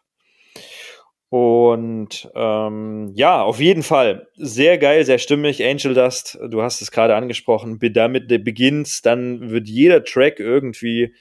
Und 1.28 2.30
ähm, 2.36 3.10
ja, 3.14 3.42
auf 3.42 3.58
jeden 3.58 3.82
Fall 3.82 4.28
sehr 4.36 4.78
geil, 4.78 5.04
sehr 5.04 5.18
stimmig. 5.18 5.64
Angel 5.64 5.92
Dust, 5.92 6.38
du 6.48 6.62
hast 6.62 6.80
es 6.80 6.90
gerade 6.92 7.16
angesprochen. 7.16 7.78
Damit 7.92 8.28
beginnt, 8.44 9.04
dann 9.04 9.50
wird 9.50 9.68
jeder 9.68 10.04
Track 10.04 10.38
irgendwie, 10.38 11.14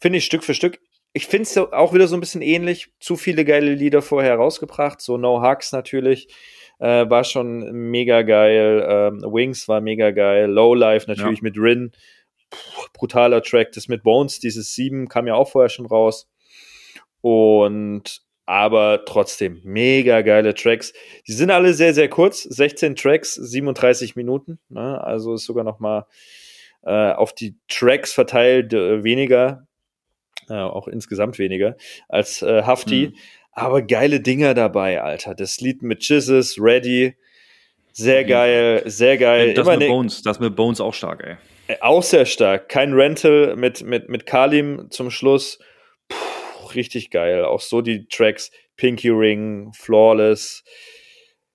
finde 0.00 0.18
ich, 0.18 0.24
Stück 0.24 0.44
für 0.44 0.54
Stück. 0.54 0.80
Ich 1.14 1.26
finde 1.26 1.42
es 1.42 1.56
auch 1.58 1.92
wieder 1.92 2.08
so 2.08 2.16
ein 2.16 2.20
bisschen 2.20 2.40
ähnlich. 2.42 2.88
Zu 3.00 3.16
viele 3.16 3.44
geile 3.44 3.74
Lieder 3.74 4.00
vorher 4.02 4.36
rausgebracht. 4.36 5.00
So 5.00 5.16
No 5.18 5.42
Hugs 5.42 5.72
natürlich. 5.72 6.28
äh, 6.78 7.08
war 7.08 7.22
schon 7.22 7.70
mega 7.90 8.22
geil. 8.22 8.84
Ähm, 8.88 9.20
Wings 9.32 9.68
war 9.68 9.80
mega 9.80 10.10
geil. 10.10 10.46
Lowlife 10.50 11.08
natürlich 11.08 11.38
Ja. 11.38 11.42
mit 11.44 11.56
Rin. 11.56 11.92
Puh, 12.50 12.86
brutaler 12.94 13.40
Track. 13.42 13.72
Das 13.72 13.86
mit 13.88 14.02
Bones, 14.02 14.40
dieses 14.40 14.74
7 14.74 15.06
kam 15.08 15.26
ja 15.28 15.34
auch 15.34 15.48
vorher 15.50 15.68
schon 15.68 15.86
raus. 15.86 16.28
Und 17.20 18.22
aber 18.46 19.04
trotzdem 19.06 19.60
mega 19.62 20.22
geile 20.22 20.54
Tracks. 20.54 20.92
Die 21.28 21.32
sind 21.32 21.50
alle 21.52 21.74
sehr, 21.74 21.94
sehr 21.94 22.08
kurz. 22.08 22.42
16 22.42 22.96
Tracks, 22.96 23.34
37 23.34 24.16
Minuten. 24.16 24.58
Ne? 24.68 25.00
Also 25.02 25.34
ist 25.34 25.44
sogar 25.44 25.62
noch 25.62 25.78
mal 25.78 26.06
äh, 26.82 27.12
auf 27.12 27.32
die 27.32 27.56
Tracks 27.68 28.12
verteilt 28.12 28.72
äh, 28.72 29.04
weniger, 29.04 29.68
äh, 30.48 30.54
auch 30.54 30.88
insgesamt 30.88 31.38
weniger 31.38 31.76
als 32.08 32.42
äh, 32.42 32.62
Hafti. 32.62 33.08
Mhm. 33.12 33.18
Aber 33.52 33.82
geile 33.82 34.20
Dinger 34.20 34.54
dabei, 34.54 35.02
Alter. 35.02 35.34
Das 35.34 35.60
Lied 35.60 35.82
mit 35.82 36.02
Jesus, 36.08 36.56
Ready, 36.58 37.14
sehr 37.92 38.22
Mhm. 38.24 38.28
geil, 38.28 38.82
sehr 38.86 39.18
geil. 39.18 39.54
das 39.54 39.66
Immer 39.66 39.76
mit 39.76 39.88
ne, 39.88 39.94
Bones, 39.94 40.22
das 40.22 40.40
mit 40.40 40.56
Bones 40.56 40.80
auch 40.80 40.94
stark, 40.94 41.22
ey. 41.24 41.36
äh, 41.68 41.76
auch 41.80 42.02
sehr 42.02 42.24
stark. 42.24 42.68
Kein 42.70 42.92
Rental 42.94 43.54
mit, 43.56 43.82
mit, 43.82 44.08
mit 44.08 44.24
Kalim 44.26 44.86
zum 44.90 45.10
Schluss. 45.10 45.58
Puh, 46.08 46.66
richtig 46.74 47.10
geil. 47.10 47.44
Auch 47.44 47.60
so 47.60 47.82
die 47.82 48.06
Tracks 48.08 48.50
Pinky 48.76 49.10
Ring, 49.10 49.70
Flawless. 49.74 50.64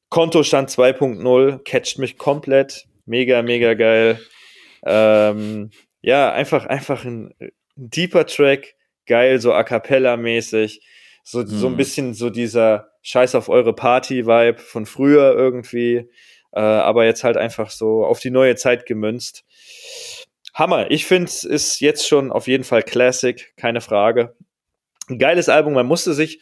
Kontostand 0.10 0.70
2.0 0.70 1.64
catcht 1.64 1.98
mich 2.00 2.18
komplett. 2.18 2.86
Mega, 3.06 3.42
mega 3.42 3.74
geil. 3.74 4.20
Ähm, 4.86 5.72
ja, 6.02 6.32
einfach, 6.32 6.66
einfach 6.68 7.04
ein, 7.04 7.34
ein 7.40 7.52
deeper 7.76 8.26
Track. 8.26 8.76
Geil, 9.08 9.40
so 9.40 9.54
a 9.54 9.64
cappella-mäßig. 9.64 10.82
So, 11.24 11.46
so 11.46 11.68
ein 11.68 11.72
Hm. 11.72 11.78
bisschen 11.78 12.14
so 12.14 12.30
dieser 12.30 12.92
Scheiß 13.02 13.36
auf 13.36 13.50
eure 13.50 13.74
Party-Vibe 13.74 14.60
von 14.60 14.86
früher 14.86 15.34
irgendwie. 15.36 16.10
Äh, 16.54 16.60
aber 16.60 17.06
jetzt 17.06 17.24
halt 17.24 17.38
einfach 17.38 17.70
so 17.70 18.06
auf 18.06 18.20
die 18.20 18.30
neue 18.32 18.56
Zeit 18.56 18.86
gemünzt. 18.86 19.44
Hammer. 20.54 20.90
Ich 20.90 21.06
finde, 21.06 21.26
es 21.26 21.44
ist 21.44 21.82
jetzt 21.82 22.08
schon 22.08 22.32
auf 22.32 22.48
jeden 22.48 22.64
Fall 22.64 22.82
Classic, 22.82 23.54
keine 23.58 23.82
Frage. 23.82 24.36
Ein 25.10 25.20
geiles 25.20 25.50
Album. 25.50 25.74
Man 25.74 25.86
musste 25.86 26.14
sich, 26.14 26.40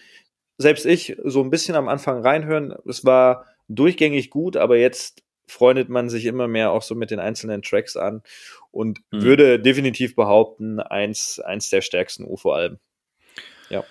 selbst 0.58 0.86
ich, 0.86 1.18
so 1.24 1.42
ein 1.42 1.50
bisschen 1.50 1.76
am 1.76 1.90
Anfang 1.90 2.22
reinhören. 2.22 2.74
Es 2.88 3.04
war 3.04 3.46
durchgängig 3.68 4.30
gut, 4.30 4.56
aber 4.56 4.78
jetzt 4.78 5.24
freundet 5.48 5.90
man 5.90 6.10
sich 6.10 6.26
immer 6.26 6.48
mehr 6.48 6.72
auch 6.72 6.82
so 6.82 6.96
mit 6.96 7.12
den 7.12 7.20
einzelnen 7.20 7.62
Tracks 7.62 7.96
an 7.98 8.22
und 8.72 9.00
Mhm. 9.12 9.22
würde 9.22 9.60
definitiv 9.60 10.16
behaupten, 10.16 10.80
eins, 10.80 11.40
eins 11.40 11.70
der 11.70 11.82
stärksten 11.82 12.26
UFO-Alben. 12.26 12.80
Ja. 13.70 13.84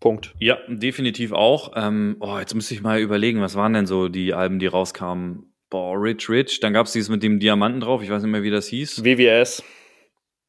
Punkt. 0.00 0.34
Ja, 0.40 0.58
definitiv 0.68 1.32
auch. 1.32 1.72
Ähm, 1.76 2.16
oh, 2.20 2.38
jetzt 2.38 2.54
müsste 2.54 2.74
ich 2.74 2.82
mal 2.82 2.98
überlegen, 3.00 3.40
was 3.40 3.54
waren 3.54 3.72
denn 3.72 3.86
so 3.86 4.08
die 4.08 4.34
Alben, 4.34 4.58
die 4.58 4.66
rauskamen? 4.66 5.52
Boah, 5.70 5.94
Rich 5.94 6.28
Rich. 6.28 6.60
Dann 6.60 6.72
gab 6.72 6.86
es 6.86 6.92
dieses 6.92 7.08
mit 7.08 7.22
dem 7.22 7.38
Diamanten 7.38 7.80
drauf. 7.80 8.02
Ich 8.02 8.10
weiß 8.10 8.22
nicht 8.22 8.32
mehr, 8.32 8.42
wie 8.42 8.50
das 8.50 8.66
hieß. 8.66 8.96
VVS, 9.04 9.62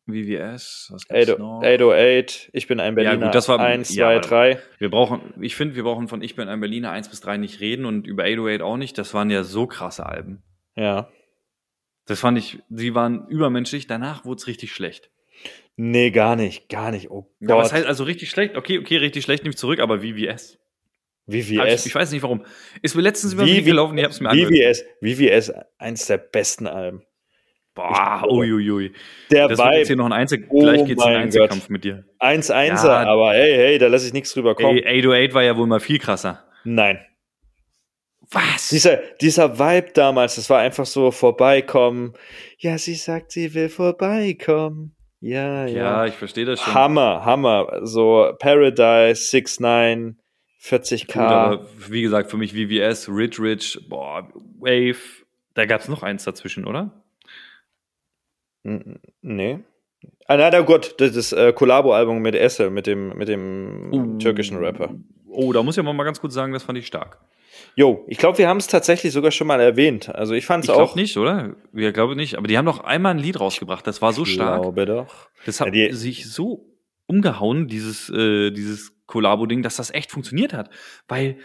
VVS. 0.05 0.89
Was 0.91 1.07
gibt's 1.07 1.29
808, 1.29 1.39
noch? 1.39 1.61
808, 1.63 2.49
ich 2.53 2.67
bin 2.67 2.79
ein 2.79 2.95
Berliner. 2.95 3.25
gut, 3.27 3.35
das 3.35 3.47
war- 3.47 3.59
1, 3.59 3.93
ja, 3.95 4.05
2, 4.07 4.15
aber- 4.15 4.21
3. 4.27 4.59
Wir 4.79 4.89
brauchen, 4.89 5.33
ich 5.41 5.55
finde, 5.55 5.75
wir 5.75 5.83
brauchen 5.83 6.07
von 6.07 6.21
Ich 6.21 6.35
bin 6.35 6.47
ein 6.49 6.59
Berliner 6.59 6.91
1 6.91 7.09
bis 7.09 7.21
3 7.21 7.37
nicht 7.37 7.59
reden 7.61 7.85
und 7.85 8.05
über 8.07 8.23
808 8.25 8.61
auch 8.61 8.77
nicht. 8.77 8.97
Das 8.97 9.13
waren 9.13 9.29
ja 9.29 9.43
so 9.43 9.65
krasse 9.67 10.05
Alben. 10.05 10.43
Ja. 10.75 11.09
Das 12.05 12.19
fand 12.19 12.37
ich, 12.37 12.59
sie 12.69 12.93
waren 12.95 13.27
übermenschlich. 13.29 13.87
Danach 13.87 14.25
wurde 14.25 14.39
es 14.39 14.47
richtig 14.47 14.73
schlecht. 14.73 15.09
Nee, 15.77 16.11
gar 16.11 16.35
nicht, 16.35 16.67
gar 16.69 16.91
nicht. 16.91 17.09
Oh 17.09 17.31
Ja, 17.39 17.47
Gott. 17.47 17.57
was 17.57 17.73
heißt 17.73 17.85
also 17.87 18.03
richtig 18.03 18.29
schlecht? 18.29 18.55
Okay, 18.57 18.79
okay, 18.79 18.97
richtig 18.97 19.23
schlecht 19.23 19.43
nehme 19.43 19.51
ich 19.51 19.57
zurück, 19.57 19.79
aber 19.79 19.99
VVS. 20.01 20.59
Hab 21.25 21.33
Ich, 21.33 21.47
VVS. 21.47 21.85
ich 21.85 21.95
weiß 21.95 22.11
nicht 22.11 22.21
warum. 22.23 22.45
Ist 22.81 22.95
mir 22.95 23.01
letztens 23.01 23.33
über 23.33 23.45
den 23.45 23.63
gelaufen, 23.63 23.97
ich 23.97 24.03
hab's 24.03 24.19
mir 24.19 24.29
angehört. 24.29 24.51
VVS, 24.53 24.85
VVS, 25.01 25.53
eins 25.77 26.05
der 26.07 26.17
besten 26.17 26.67
Alben. 26.67 27.03
Boah, 27.75 28.23
uiuiui. 28.29 28.93
Der 29.31 29.47
Das 29.47 29.57
wird 29.57 29.73
jetzt 29.73 29.87
hier 29.87 29.95
Vibe, 29.95 29.97
noch 29.97 30.05
ein 30.05 30.13
Einzel 30.13 30.45
Oh 30.49 30.59
gleich 30.59 30.85
geht's 30.85 31.03
in 31.03 31.09
einen 31.09 31.23
Einzelkampf 31.23 31.69
mit 31.69 31.83
dir. 31.83 32.03
1-1er, 32.19 32.85
Ja. 32.85 33.07
aber 33.07 33.33
hey, 33.33 33.55
hey, 33.55 33.77
da 33.79 33.87
lasse 33.87 34.05
ich 34.07 34.13
nichts 34.13 34.31
drüber 34.33 34.53
kommen. 34.55 34.77
Ey, 34.77 34.99
808 35.01 35.33
war 35.33 35.43
ja 35.43 35.57
wohl 35.57 35.65
mal 35.67 35.79
viel 35.79 35.97
krasser. 35.97 36.43
Nein. 36.63 36.99
Was? 38.31 38.69
Dieser, 38.69 38.97
dieser 39.21 39.59
Vibe 39.59 39.91
damals, 39.93 40.35
das 40.35 40.49
war 40.49 40.59
einfach 40.59 40.85
so 40.85 41.11
vorbeikommen. 41.11 42.13
Ja, 42.57 42.77
sie 42.77 42.95
sagt, 42.95 43.31
sie 43.31 43.53
will 43.53 43.69
vorbeikommen. 43.69 44.95
Ja, 45.19 45.65
ja, 45.65 45.77
ja. 45.77 46.05
ich 46.05 46.15
verstehe 46.15 46.45
das 46.45 46.59
schon. 46.61 46.73
Hammer, 46.73 47.23
Hammer. 47.25 47.79
So 47.83 48.33
Paradise, 48.39 49.29
6-9, 49.35 50.15
40k. 50.61 51.05
Gut, 51.05 51.15
aber 51.17 51.67
wie 51.89 52.01
gesagt, 52.01 52.29
für 52.29 52.37
mich 52.37 52.53
VVS, 52.53 53.09
Rich 53.09 53.39
Rich, 53.39 53.79
boah, 53.89 54.27
Wave, 54.59 54.97
da 55.53 55.65
gab's 55.65 55.87
noch 55.87 56.03
eins 56.03 56.23
dazwischen, 56.23 56.65
oder? 56.65 57.02
Nee. 58.63 59.59
Ah, 60.27 60.37
nein, 60.37 60.53
oh 60.59 60.63
Gott, 60.63 60.95
das 60.99 61.15
ist 61.15 61.31
äh, 61.33 61.53
Kollabo-Album 61.53 62.19
mit 62.21 62.35
Esse, 62.35 62.69
mit 62.69 62.87
dem, 62.87 63.09
mit 63.17 63.27
dem 63.27 63.91
Uh. 63.93 64.17
türkischen 64.17 64.57
Rapper. 64.57 64.93
Oh, 65.29 65.51
da 65.53 65.63
muss 65.63 65.75
ich 65.75 65.79
aber 65.79 65.93
mal 65.93 66.03
ganz 66.03 66.19
kurz 66.21 66.33
sagen, 66.33 66.53
das 66.53 66.63
fand 66.63 66.77
ich 66.77 66.87
stark. 66.87 67.19
Jo, 67.75 68.03
ich 68.07 68.17
glaube, 68.17 68.37
wir 68.37 68.47
haben 68.47 68.57
es 68.57 68.67
tatsächlich 68.67 69.13
sogar 69.13 69.31
schon 69.31 69.47
mal 69.47 69.59
erwähnt. 69.59 70.13
Also 70.13 70.33
ich 70.33 70.45
fand 70.45 70.63
Ich 70.63 70.69
es 70.69 70.75
glaube 70.75 70.91
auch. 70.91 70.95
nicht, 70.95 71.17
oder? 71.17 71.55
Wir 71.71 71.91
glaube 71.91 72.15
nicht. 72.15 72.37
Aber 72.37 72.47
die 72.47 72.57
haben 72.57 72.65
doch 72.65 72.83
einmal 72.83 73.13
ein 73.13 73.19
Lied 73.19 73.39
rausgebracht. 73.39 73.85
Das 73.87 74.01
war 74.01 74.13
so 74.13 74.25
stark. 74.25 74.61
glaube 74.61 74.85
doch. 74.85 75.29
Das 75.45 75.59
hat 75.59 75.73
Ja, 75.73 75.91
sich 75.93 76.29
so 76.29 76.65
umgehauen, 77.07 77.67
dieses, 77.67 78.09
äh, 78.09 78.51
dieses 78.51 78.93
Kollabo-Ding, 79.07 79.61
dass 79.63 79.75
das 79.75 79.91
echt 79.91 80.11
funktioniert 80.11 80.53
hat. 80.53 80.69
Weil 81.07 81.37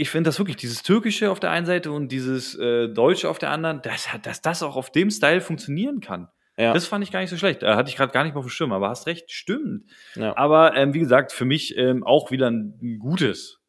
ich 0.00 0.08
finde 0.08 0.28
das 0.28 0.38
wirklich, 0.38 0.56
dieses 0.56 0.82
Türkische 0.82 1.30
auf 1.30 1.40
der 1.40 1.50
einen 1.50 1.66
Seite 1.66 1.92
und 1.92 2.10
dieses 2.10 2.58
äh, 2.58 2.88
Deutsche 2.88 3.28
auf 3.28 3.38
der 3.38 3.50
anderen, 3.50 3.82
dass, 3.82 4.08
dass 4.22 4.40
das 4.40 4.62
auch 4.62 4.76
auf 4.76 4.90
dem 4.90 5.10
Style 5.10 5.42
funktionieren 5.42 6.00
kann. 6.00 6.28
Ja. 6.56 6.72
Das 6.72 6.86
fand 6.86 7.04
ich 7.04 7.12
gar 7.12 7.20
nicht 7.20 7.28
so 7.28 7.36
schlecht. 7.36 7.62
Da 7.62 7.76
hatte 7.76 7.90
ich 7.90 7.96
gerade 7.96 8.12
gar 8.12 8.24
nicht 8.24 8.32
mal 8.32 8.40
auf 8.40 8.46
dem 8.46 8.50
Schirm, 8.50 8.72
aber 8.72 8.88
hast 8.88 9.06
recht, 9.06 9.30
stimmt. 9.30 9.84
ja. 10.14 10.34
Aber 10.38 10.74
ähm, 10.74 10.94
wie 10.94 11.00
gesagt, 11.00 11.32
für 11.32 11.44
mich 11.44 11.76
ähm, 11.76 12.02
auch 12.02 12.30
wieder 12.30 12.50
ein, 12.50 12.78
ein 12.82 12.98
gutes, 12.98 13.60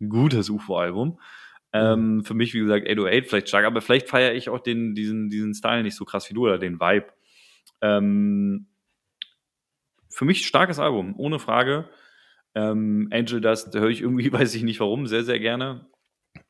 ein 0.00 0.08
gutes 0.08 0.50
UFO-Album. 0.50 1.20
Ähm, 1.72 2.24
für 2.24 2.34
mich, 2.34 2.52
wie 2.52 2.60
gesagt, 2.60 2.88
808 2.88 3.28
vielleicht 3.28 3.48
stark, 3.48 3.64
aber 3.64 3.80
vielleicht 3.80 4.08
feiere 4.08 4.34
ich 4.34 4.48
auch 4.48 4.60
den, 4.60 4.96
diesen, 4.96 5.30
diesen 5.30 5.54
Style 5.54 5.84
nicht 5.84 5.96
so 5.96 6.04
krass 6.04 6.28
wie 6.28 6.34
du 6.34 6.42
oder 6.42 6.58
den 6.58 6.80
Vibe. 6.80 7.06
Ähm, 7.80 8.66
für 10.08 10.24
mich 10.24 10.46
starkes 10.46 10.80
Album, 10.80 11.14
ohne 11.16 11.38
Frage. 11.38 11.88
Ähm, 12.56 13.08
Angel 13.12 13.40
Dust 13.40 13.72
höre 13.74 13.90
ich 13.90 14.00
irgendwie, 14.00 14.32
weiß 14.32 14.54
ich 14.54 14.62
nicht 14.64 14.80
warum, 14.80 15.06
sehr, 15.06 15.22
sehr 15.24 15.38
gerne. 15.38 15.86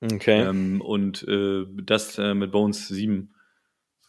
Okay. 0.01 0.41
Ähm, 0.43 0.81
und 0.81 1.23
äh, 1.29 1.65
das 1.83 2.17
äh, 2.19 2.33
mit 2.35 2.53
Bones 2.53 2.89
7 2.89 3.35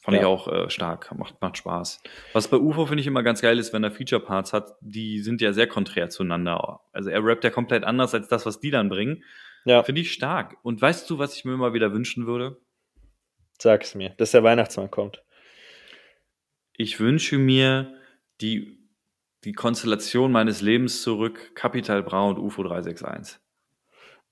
fand 0.02 0.16
Ja. 0.16 0.22
ich 0.22 0.26
auch 0.28 0.48
äh, 0.48 0.70
stark, 0.70 1.14
macht, 1.18 1.42
macht 1.42 1.58
Spaß. 1.58 2.02
Was 2.34 2.48
bei 2.48 2.58
UFO 2.58 2.86
finde 2.86 3.02
ich 3.02 3.08
immer 3.08 3.24
ganz 3.24 3.42
geil 3.42 3.58
ist, 3.60 3.74
wenn 3.74 3.84
er 3.84 3.92
Feature-Parts 3.92 4.54
hat, 4.54 4.76
die 4.82 5.20
sind 5.20 5.42
ja 5.42 5.54
sehr 5.54 5.68
konträr 5.68 6.10
zueinander. 6.10 6.80
Also 6.94 7.10
er 7.10 7.24
rappt 7.26 7.44
ja 7.44 7.50
komplett 7.50 7.84
anders 7.84 8.14
als 8.14 8.28
das, 8.28 8.46
was 8.46 8.60
die 8.60 8.72
dann 8.72 8.90
bringen. 8.90 9.24
ja, 9.66 9.84
Finde 9.84 10.02
ich 10.02 10.14
stark. 10.14 10.56
Und 10.64 10.82
weißt 10.82 11.10
du, 11.10 11.18
was 11.18 11.36
ich 11.36 11.46
mir 11.46 11.54
immer 11.54 11.74
wieder 11.74 11.92
wünschen 11.94 12.26
würde? 12.28 12.58
sag's 13.60 13.96
mir, 13.96 14.10
dass 14.18 14.32
der 14.32 14.44
Weihnachtsmann 14.44 14.92
kommt. 14.92 15.24
Ich 16.74 17.00
wünsche 17.00 17.40
mir 17.40 17.92
die, 18.40 18.78
die 19.48 19.54
Konstellation 19.54 20.30
meines 20.30 20.62
Lebens 20.62 21.02
zurück, 21.04 21.56
Capital 21.56 22.04
Bra 22.04 22.26
und 22.26 22.38
UFO 22.38 22.64
361. 22.64 23.40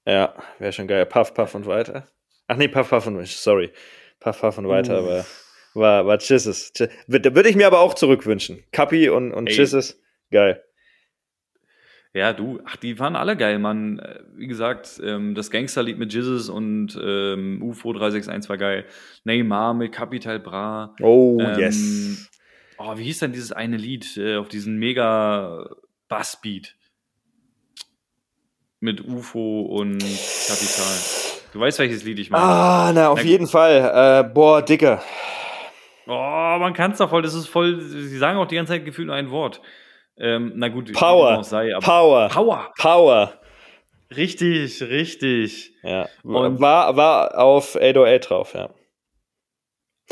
Ja, 0.05 0.36
wäre 0.59 0.74
schon 0.74 0.88
geil. 0.88 1.05
Puff, 1.05 1.34
Puff 1.34 1.55
und 1.55 1.66
weiter. 1.66 2.05
Ach 2.47 2.57
nee, 2.57 2.68
Puff, 2.68 2.89
Puff 2.89 3.07
und 3.07 3.26
sorry. 3.26 3.72
Puff, 4.20 4.41
Puff 4.41 4.57
und 4.57 4.68
weiter, 4.68 4.97
aber 4.97 5.26
war, 5.74 6.05
war 6.05 6.20
Jesus. 6.20 6.74
Da 6.74 6.88
würde 7.07 7.47
ich 7.47 7.55
mir 7.55 7.66
aber 7.66 7.80
auch 7.80 7.93
zurückwünschen. 7.93 8.66
Kapi 8.74 9.07
und, 9.07 9.32
und 9.32 9.47
Ey. 9.47 9.55
Jesus, 9.55 9.97
geil. 10.32 10.61
Ja, 12.13 12.34
du, 12.34 12.59
ach, 12.66 12.76
die 12.76 12.99
waren 12.99 13.16
alle 13.16 13.38
geil, 13.38 13.57
Mann. 13.57 13.99
Äh, 13.99 14.20
Wie 14.36 14.47
gesagt, 14.47 14.99
ähm, 15.01 15.34
das 15.34 15.49
Gangsterlied 15.49 15.97
mit 15.97 16.13
Jizzes 16.13 16.49
und 16.49 16.99
ähm, 17.01 17.61
UFO 17.61 17.93
361 17.93 18.49
war 18.49 18.57
geil. 18.57 18.84
Neymar 19.24 19.74
mit 19.74 19.93
Capital 19.93 20.41
Bra. 20.41 20.93
Oh, 21.01 21.38
Ähm, 21.39 21.57
yes. 21.57 22.30
Oh, 22.78 22.97
wie 22.97 23.03
hieß 23.03 23.19
denn 23.19 23.32
dieses 23.32 23.51
eine 23.51 23.78
Lied 23.78 24.17
äh, 24.17 24.36
auf 24.38 24.47
diesen 24.49 24.78
mega 24.78 25.69
Bassbeat? 26.07 26.76
Mit 28.80 29.03
UFO 29.05 29.61
und 29.61 29.99
Kapital. 29.99 30.97
Du 31.53 31.59
weißt, 31.59 31.80
welches 31.80 32.03
Lied 32.03 32.19
ich 32.19 32.30
meine. 32.30 32.43
Ah, 32.43 32.91
na, 32.93 33.09
auf 33.09 33.19
Na, 33.23 33.26
jeden 33.30 33.47
Fall. 33.47 34.23
Äh, 34.26 34.30
boah, 34.34 34.61
Dicker. 34.61 35.01
Oh, 36.07 36.11
man 36.59 36.73
kann 36.73 36.91
es 36.91 36.99
doch 36.99 37.09
voll, 37.09 37.21
das 37.23 37.34
ist 37.34 37.47
voll, 37.47 37.82
sie 37.82 38.17
sagen 38.17 38.38
auch 38.38 38.45
die 38.45 38.55
ganze 38.55 38.73
Zeit 38.73 38.86
gefühlt 38.86 39.07
nur 39.07 39.15
ein 39.15 39.32
Wort. 39.32 39.61
Ähm, 40.17 40.53
na 40.55 40.67
gut, 40.67 40.93
Power. 40.93 41.43
sei, 41.43 41.76
aber 41.76 41.84
Power. 41.86 42.30
Power. 42.30 42.73
Power. 42.78 43.34
Richtig, 44.15 44.84
richtig. 44.84 45.73
Ja. 45.82 46.07
Und- 46.23 46.59
war, 46.59 46.95
war 46.95 47.38
auf 47.39 47.76
808 47.76 48.30
drauf, 48.30 48.53
ja. 48.53 48.69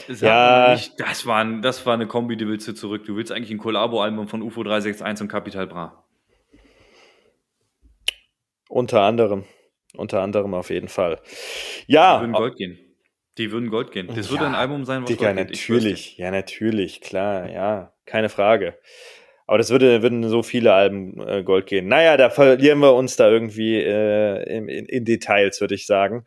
Sag 0.07 0.21
Ja. 0.21 0.73
nicht, 0.73 0.99
das, 0.99 1.25
war, 1.25 1.45
das 1.61 1.85
war 1.85 1.93
eine 1.93 2.07
Kombi, 2.07 2.35
die 2.35 2.47
willst 2.47 2.67
du 2.67 2.73
zurück. 2.73 3.05
Du 3.05 3.15
willst 3.15 3.31
eigentlich 3.31 3.51
ein 3.51 3.57
Kollabo-Album 3.59 4.27
von 4.27 4.41
UFO 4.41 4.63
361 4.63 5.23
und 5.23 5.27
Capital 5.29 5.67
Bra. 5.67 6.03
Unter 8.69 9.01
anderem. 9.01 9.43
unter 9.95 10.21
anderem 10.21 10.53
auf 10.55 10.69
jeden 10.71 10.87
Fall. 10.87 11.19
Ja. 11.85 12.15
Die 12.17 12.21
würden 12.23 12.33
Gold 12.33 12.55
gehen. 12.57 12.79
Die 13.37 13.51
würden 13.51 13.69
Gold 13.69 13.91
gehen. 13.91 14.07
Das 14.07 14.25
Ja, 14.27 14.31
würde 14.31 14.45
ein 14.47 14.55
Album 14.55 14.85
sein, 14.85 15.03
was 15.03 15.09
Digga, 15.09 15.33
Gold 15.33 15.49
natürlich. 15.49 16.17
Ja, 16.17 16.31
natürlich, 16.31 17.01
klar, 17.01 17.49
ja, 17.49 17.93
keine 18.05 18.29
Frage. 18.29 18.77
Aber 19.45 19.57
das 19.57 19.69
würde, 19.69 20.01
würden 20.01 20.27
so 20.29 20.41
viele 20.41 20.73
Alben 20.73 21.19
äh, 21.27 21.43
Gold 21.43 21.67
gehen. 21.67 21.87
Naja, 21.87 22.15
da 22.17 22.29
verlieren 22.29 22.79
wir 22.79 22.93
uns 22.93 23.15
da 23.15 23.29
irgendwie 23.29 23.75
äh, 23.75 24.43
in, 24.55 24.67
in, 24.69 24.85
in 24.85 25.05
Details, 25.05 25.59
würde 25.61 25.75
ich 25.75 25.85
sagen. 25.85 26.25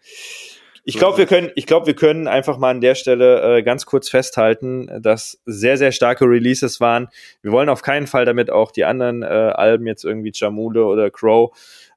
Ich 0.88 0.98
glaube, 0.98 1.18
wir 1.18 1.24
es. 1.24 1.28
können, 1.28 1.50
ich 1.56 1.66
glaube, 1.66 1.86
wir 1.86 1.96
können 1.96 2.28
einfach 2.28 2.58
mal 2.58 2.70
an 2.70 2.80
der 2.80 2.94
Stelle 2.94 3.58
äh, 3.58 3.62
ganz 3.64 3.86
kurz 3.86 4.08
festhalten, 4.08 4.88
dass 5.02 5.40
sehr, 5.44 5.76
sehr 5.78 5.90
starke 5.90 6.26
Releases 6.26 6.80
waren. 6.80 7.08
Wir 7.42 7.50
wollen 7.50 7.68
auf 7.68 7.82
keinen 7.82 8.06
Fall 8.06 8.24
damit 8.24 8.50
auch 8.50 8.70
die 8.70 8.84
anderen 8.84 9.22
äh, 9.22 9.26
Alben 9.26 9.88
jetzt 9.88 10.04
irgendwie 10.04 10.30
Jamule 10.32 10.84
oder 10.84 11.10
Crow 11.10 11.50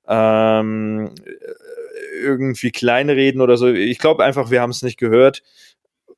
ähm, 0.08 1.14
äh, 1.24 2.20
irgendwie 2.24 2.72
kleinreden 2.72 3.42
oder 3.42 3.58
so. 3.58 3.68
Ich 3.68 4.00
glaube 4.00 4.24
einfach, 4.24 4.50
wir 4.50 4.60
haben 4.60 4.72
es 4.72 4.82
nicht 4.82 4.98
gehört. 4.98 5.44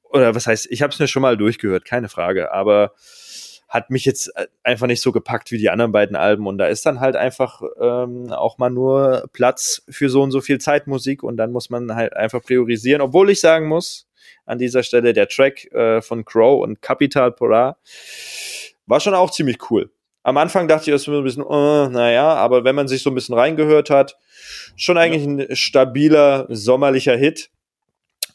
Oder 0.04 0.34
was 0.34 0.48
heißt, 0.48 0.68
ich 0.72 0.82
habe 0.82 0.94
es 0.94 1.00
mir 1.00 1.08
schon 1.08 1.22
mal 1.22 1.36
durchgehört, 1.36 1.84
keine 1.84 2.08
Frage. 2.08 2.54
Aber 2.54 2.94
hat 3.72 3.90
mich 3.90 4.04
jetzt 4.04 4.28
äh, 4.36 4.48
einfach 4.64 4.86
nicht 4.86 5.02
so 5.02 5.14
gepackt 5.14 5.50
wie 5.52 5.58
die 5.58 5.70
anderen 5.70 5.94
beiden 5.94 6.18
Alben. 6.18 6.46
Und 6.46 6.58
da 6.58 6.68
ist 6.68 6.86
dann 6.86 7.00
halt 7.00 7.16
einfach 7.16 7.62
ähm, 7.80 8.30
auch 8.30 8.58
mal 8.58 8.70
nur 8.70 9.30
Platz 9.32 9.82
für 9.90 10.10
so 10.10 10.22
und 10.22 10.32
so 10.32 10.42
viel 10.42 10.60
Zeitmusik. 10.60 11.24
Und 11.24 11.38
dann 11.38 11.54
muss 11.54 11.70
man 11.70 11.96
halt 11.96 12.14
einfach 12.14 12.44
priorisieren. 12.44 13.02
Obwohl 13.02 13.30
ich 13.30 13.40
sagen 13.40 13.70
muss, 13.70 14.08
an 14.46 14.60
dieser 14.60 14.84
Stelle 14.84 15.14
der 15.14 15.30
Track 15.30 15.72
äh, 15.72 16.02
von 16.02 16.26
Crow 16.26 16.62
und 16.62 16.82
Capital 16.82 17.32
Polar 17.32 17.78
war 18.88 19.00
schon 19.00 19.14
auch 19.14 19.32
ziemlich 19.32 19.72
cool. 19.72 19.90
Am 20.24 20.36
Anfang 20.36 20.68
dachte 20.68 20.92
ich, 20.92 20.94
das 20.94 21.04
ist 21.04 21.08
ein 21.08 21.24
bisschen, 21.24 21.44
äh, 21.44 21.88
naja, 21.88 22.28
aber 22.36 22.66
wenn 22.66 22.76
man 22.76 22.90
sich 22.90 23.02
so 23.02 23.10
ein 23.10 23.16
bisschen 23.16 23.36
reingehört 23.36 23.90
hat, 23.90 24.18
schon 24.76 24.98
eigentlich 24.98 25.24
ein 25.24 25.56
stabiler 25.56 26.46
sommerlicher 26.50 27.16
Hit. 27.16 27.50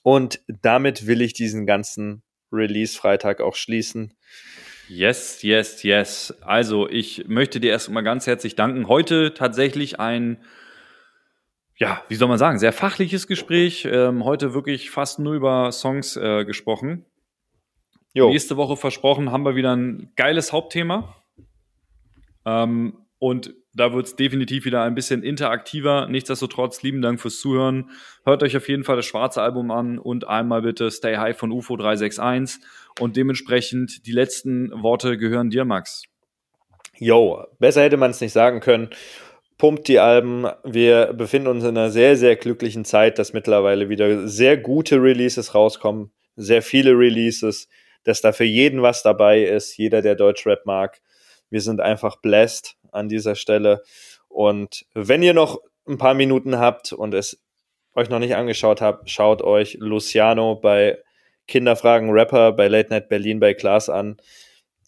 Und 0.03 0.41
damit 0.49 1.07
will 1.07 1.21
ich 1.21 1.35
diesen 1.35 1.67
ganzen 1.67 2.23
Release-Freitag 2.51 3.43
auch 3.43 3.55
schließen. 3.55 4.15
Yes, 4.89 5.43
yes, 5.43 5.83
yes. 5.83 6.35
Also, 6.43 6.89
ich 6.89 7.27
möchte 7.27 7.59
dir 7.61 7.71
erstmal 7.71 8.05
ganz 8.05 8.27
herzlich 8.27 8.55
danken. 8.55 8.89
Heute 8.89 9.35
tatsächlich 9.35 9.99
ein, 9.99 10.39
ja, 11.77 12.03
wie 12.09 12.15
soll 12.15 12.29
man 12.29 12.39
sagen, 12.39 12.59
sehr 12.59 12.73
fachliches 12.73 13.27
Gespräch. 13.27 13.87
Ähm, 13.91 14.25
heute 14.25 14.55
wirklich 14.55 14.91
fast 14.91 15.19
nur 15.19 15.35
über 15.35 15.73
Songs 15.73 16.17
äh, 16.17 16.45
gesprochen. 16.45 17.05
Jo, 18.15 18.31
Nächste 18.31 18.57
Woche 18.57 18.77
versprochen, 18.77 19.33
haben 19.33 19.45
wir 19.45 19.57
wieder 19.57 19.75
ein 19.75 20.13
geiles 20.17 20.53
Hauptthema. 20.53 21.17
Ähm, 22.45 22.99
und 23.19 23.55
da 23.77 23.93
wird 23.93 24.07
es 24.07 24.17
definitiv 24.17 24.65
wieder 24.65 24.83
ein 24.83 24.95
bisschen 24.95 25.23
interaktiver. 25.23 26.09
Nichtsdestotrotz, 26.09 26.83
lieben 26.83 27.03
Dank 27.03 27.21
fürs 27.21 27.41
Zuhören. 27.41 27.91
Hört 28.25 28.43
euch 28.43 28.57
auf 28.57 28.69
jeden 28.69 28.85
Fall 28.85 28.97
das 28.97 29.05
schwarze 29.05 29.43
Album 29.43 29.71
an 29.71 29.99
und 29.99 30.27
einmal 30.27 30.63
bitte 30.63 30.91
Stay 30.91 31.17
High 31.17 31.37
von 31.37 31.53
UFO 31.53 31.77
361. 31.77 32.65
Und 32.99 33.17
dementsprechend 33.17 34.07
die 34.07 34.13
letzten 34.13 34.71
Worte 34.83 35.19
gehören 35.19 35.51
dir, 35.51 35.67
Max. 35.67 36.05
yo, 36.99 37.45
besser 37.59 37.83
hätte 37.83 37.99
man 37.99 38.13
es 38.13 38.21
nicht 38.23 38.33
sagen 38.33 38.61
können. 38.61 38.89
Pumpt 39.59 39.89
die 39.89 39.99
Alben. 39.99 40.47
Wir 40.65 41.13
befinden 41.13 41.49
uns 41.49 41.65
in 41.65 41.71
einer 41.71 41.91
sehr, 41.91 42.17
sehr 42.17 42.37
glücklichen 42.37 42.87
Zeit, 42.87 43.19
dass 43.19 43.35
mittlerweile 43.35 43.91
wieder 43.91 44.27
sehr 44.27 44.57
gute 44.57 45.03
Releases 45.03 45.55
rauskommen. 45.55 46.13
Sehr 46.37 46.63
viele 46.63 46.93
Releases, 46.93 47.69
dass 48.05 48.23
da 48.23 48.33
für 48.33 48.45
jeden 48.45 48.81
was 48.81 49.03
dabei 49.03 49.43
ist. 49.43 49.77
Jeder, 49.77 50.01
der 50.01 50.15
Deutschrap 50.15 50.65
mag. 50.65 51.01
Wir 51.49 51.61
sind 51.61 51.81
einfach 51.81 52.17
blessed 52.17 52.76
an 52.97 53.09
dieser 53.09 53.35
Stelle. 53.35 53.83
Und 54.29 54.87
wenn 54.95 55.23
ihr 55.23 55.35
noch 55.35 55.61
ein 55.87 55.99
paar 55.99 56.15
Minuten 56.15 56.59
habt 56.59 56.93
und 56.93 57.15
es 57.15 57.41
euch 57.95 58.11
noch 58.11 58.19
nicht 58.19 58.35
angeschaut 58.35 58.81
habt, 58.81 59.09
schaut 59.11 59.43
euch 59.43 59.79
Luciano 59.81 60.57
bei 60.57 60.99
Kinderfragen 61.47 62.11
Rapper 62.11 62.53
bei 62.53 62.69
Late 62.69 62.91
Night 62.91 63.09
Berlin 63.09 63.41
bei 63.41 63.55
Klaas 63.55 63.89
an. 63.89 64.17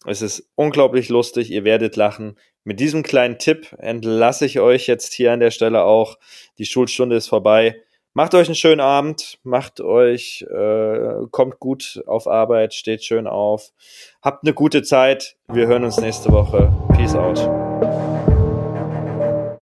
Es 0.05 0.21
ist 0.21 0.49
unglaublich 0.55 1.09
lustig, 1.09 1.51
ihr 1.51 1.63
werdet 1.63 1.95
lachen. 1.95 2.37
Mit 2.63 2.79
diesem 2.79 3.03
kleinen 3.03 3.39
Tipp 3.39 3.75
entlasse 3.79 4.45
ich 4.45 4.59
euch 4.59 4.87
jetzt 4.87 5.13
hier 5.13 5.31
an 5.31 5.39
der 5.39 5.51
Stelle 5.51 5.83
auch. 5.83 6.17
Die 6.57 6.65
Schulstunde 6.65 7.15
ist 7.15 7.27
vorbei. 7.27 7.81
Macht 8.13 8.33
euch 8.33 8.47
einen 8.47 8.55
schönen 8.55 8.81
Abend, 8.81 9.39
macht 9.43 9.81
euch, 9.81 10.43
äh, 10.49 11.27
kommt 11.31 11.59
gut 11.59 12.01
auf 12.07 12.27
Arbeit, 12.27 12.73
steht 12.73 13.03
schön 13.03 13.27
auf. 13.27 13.71
Habt 14.21 14.43
eine 14.43 14.53
gute 14.53 14.81
Zeit. 14.81 15.37
Wir 15.47 15.67
hören 15.67 15.83
uns 15.83 15.97
nächste 15.97 16.31
Woche. 16.31 16.73
Peace 16.95 17.15
out. 17.15 18.08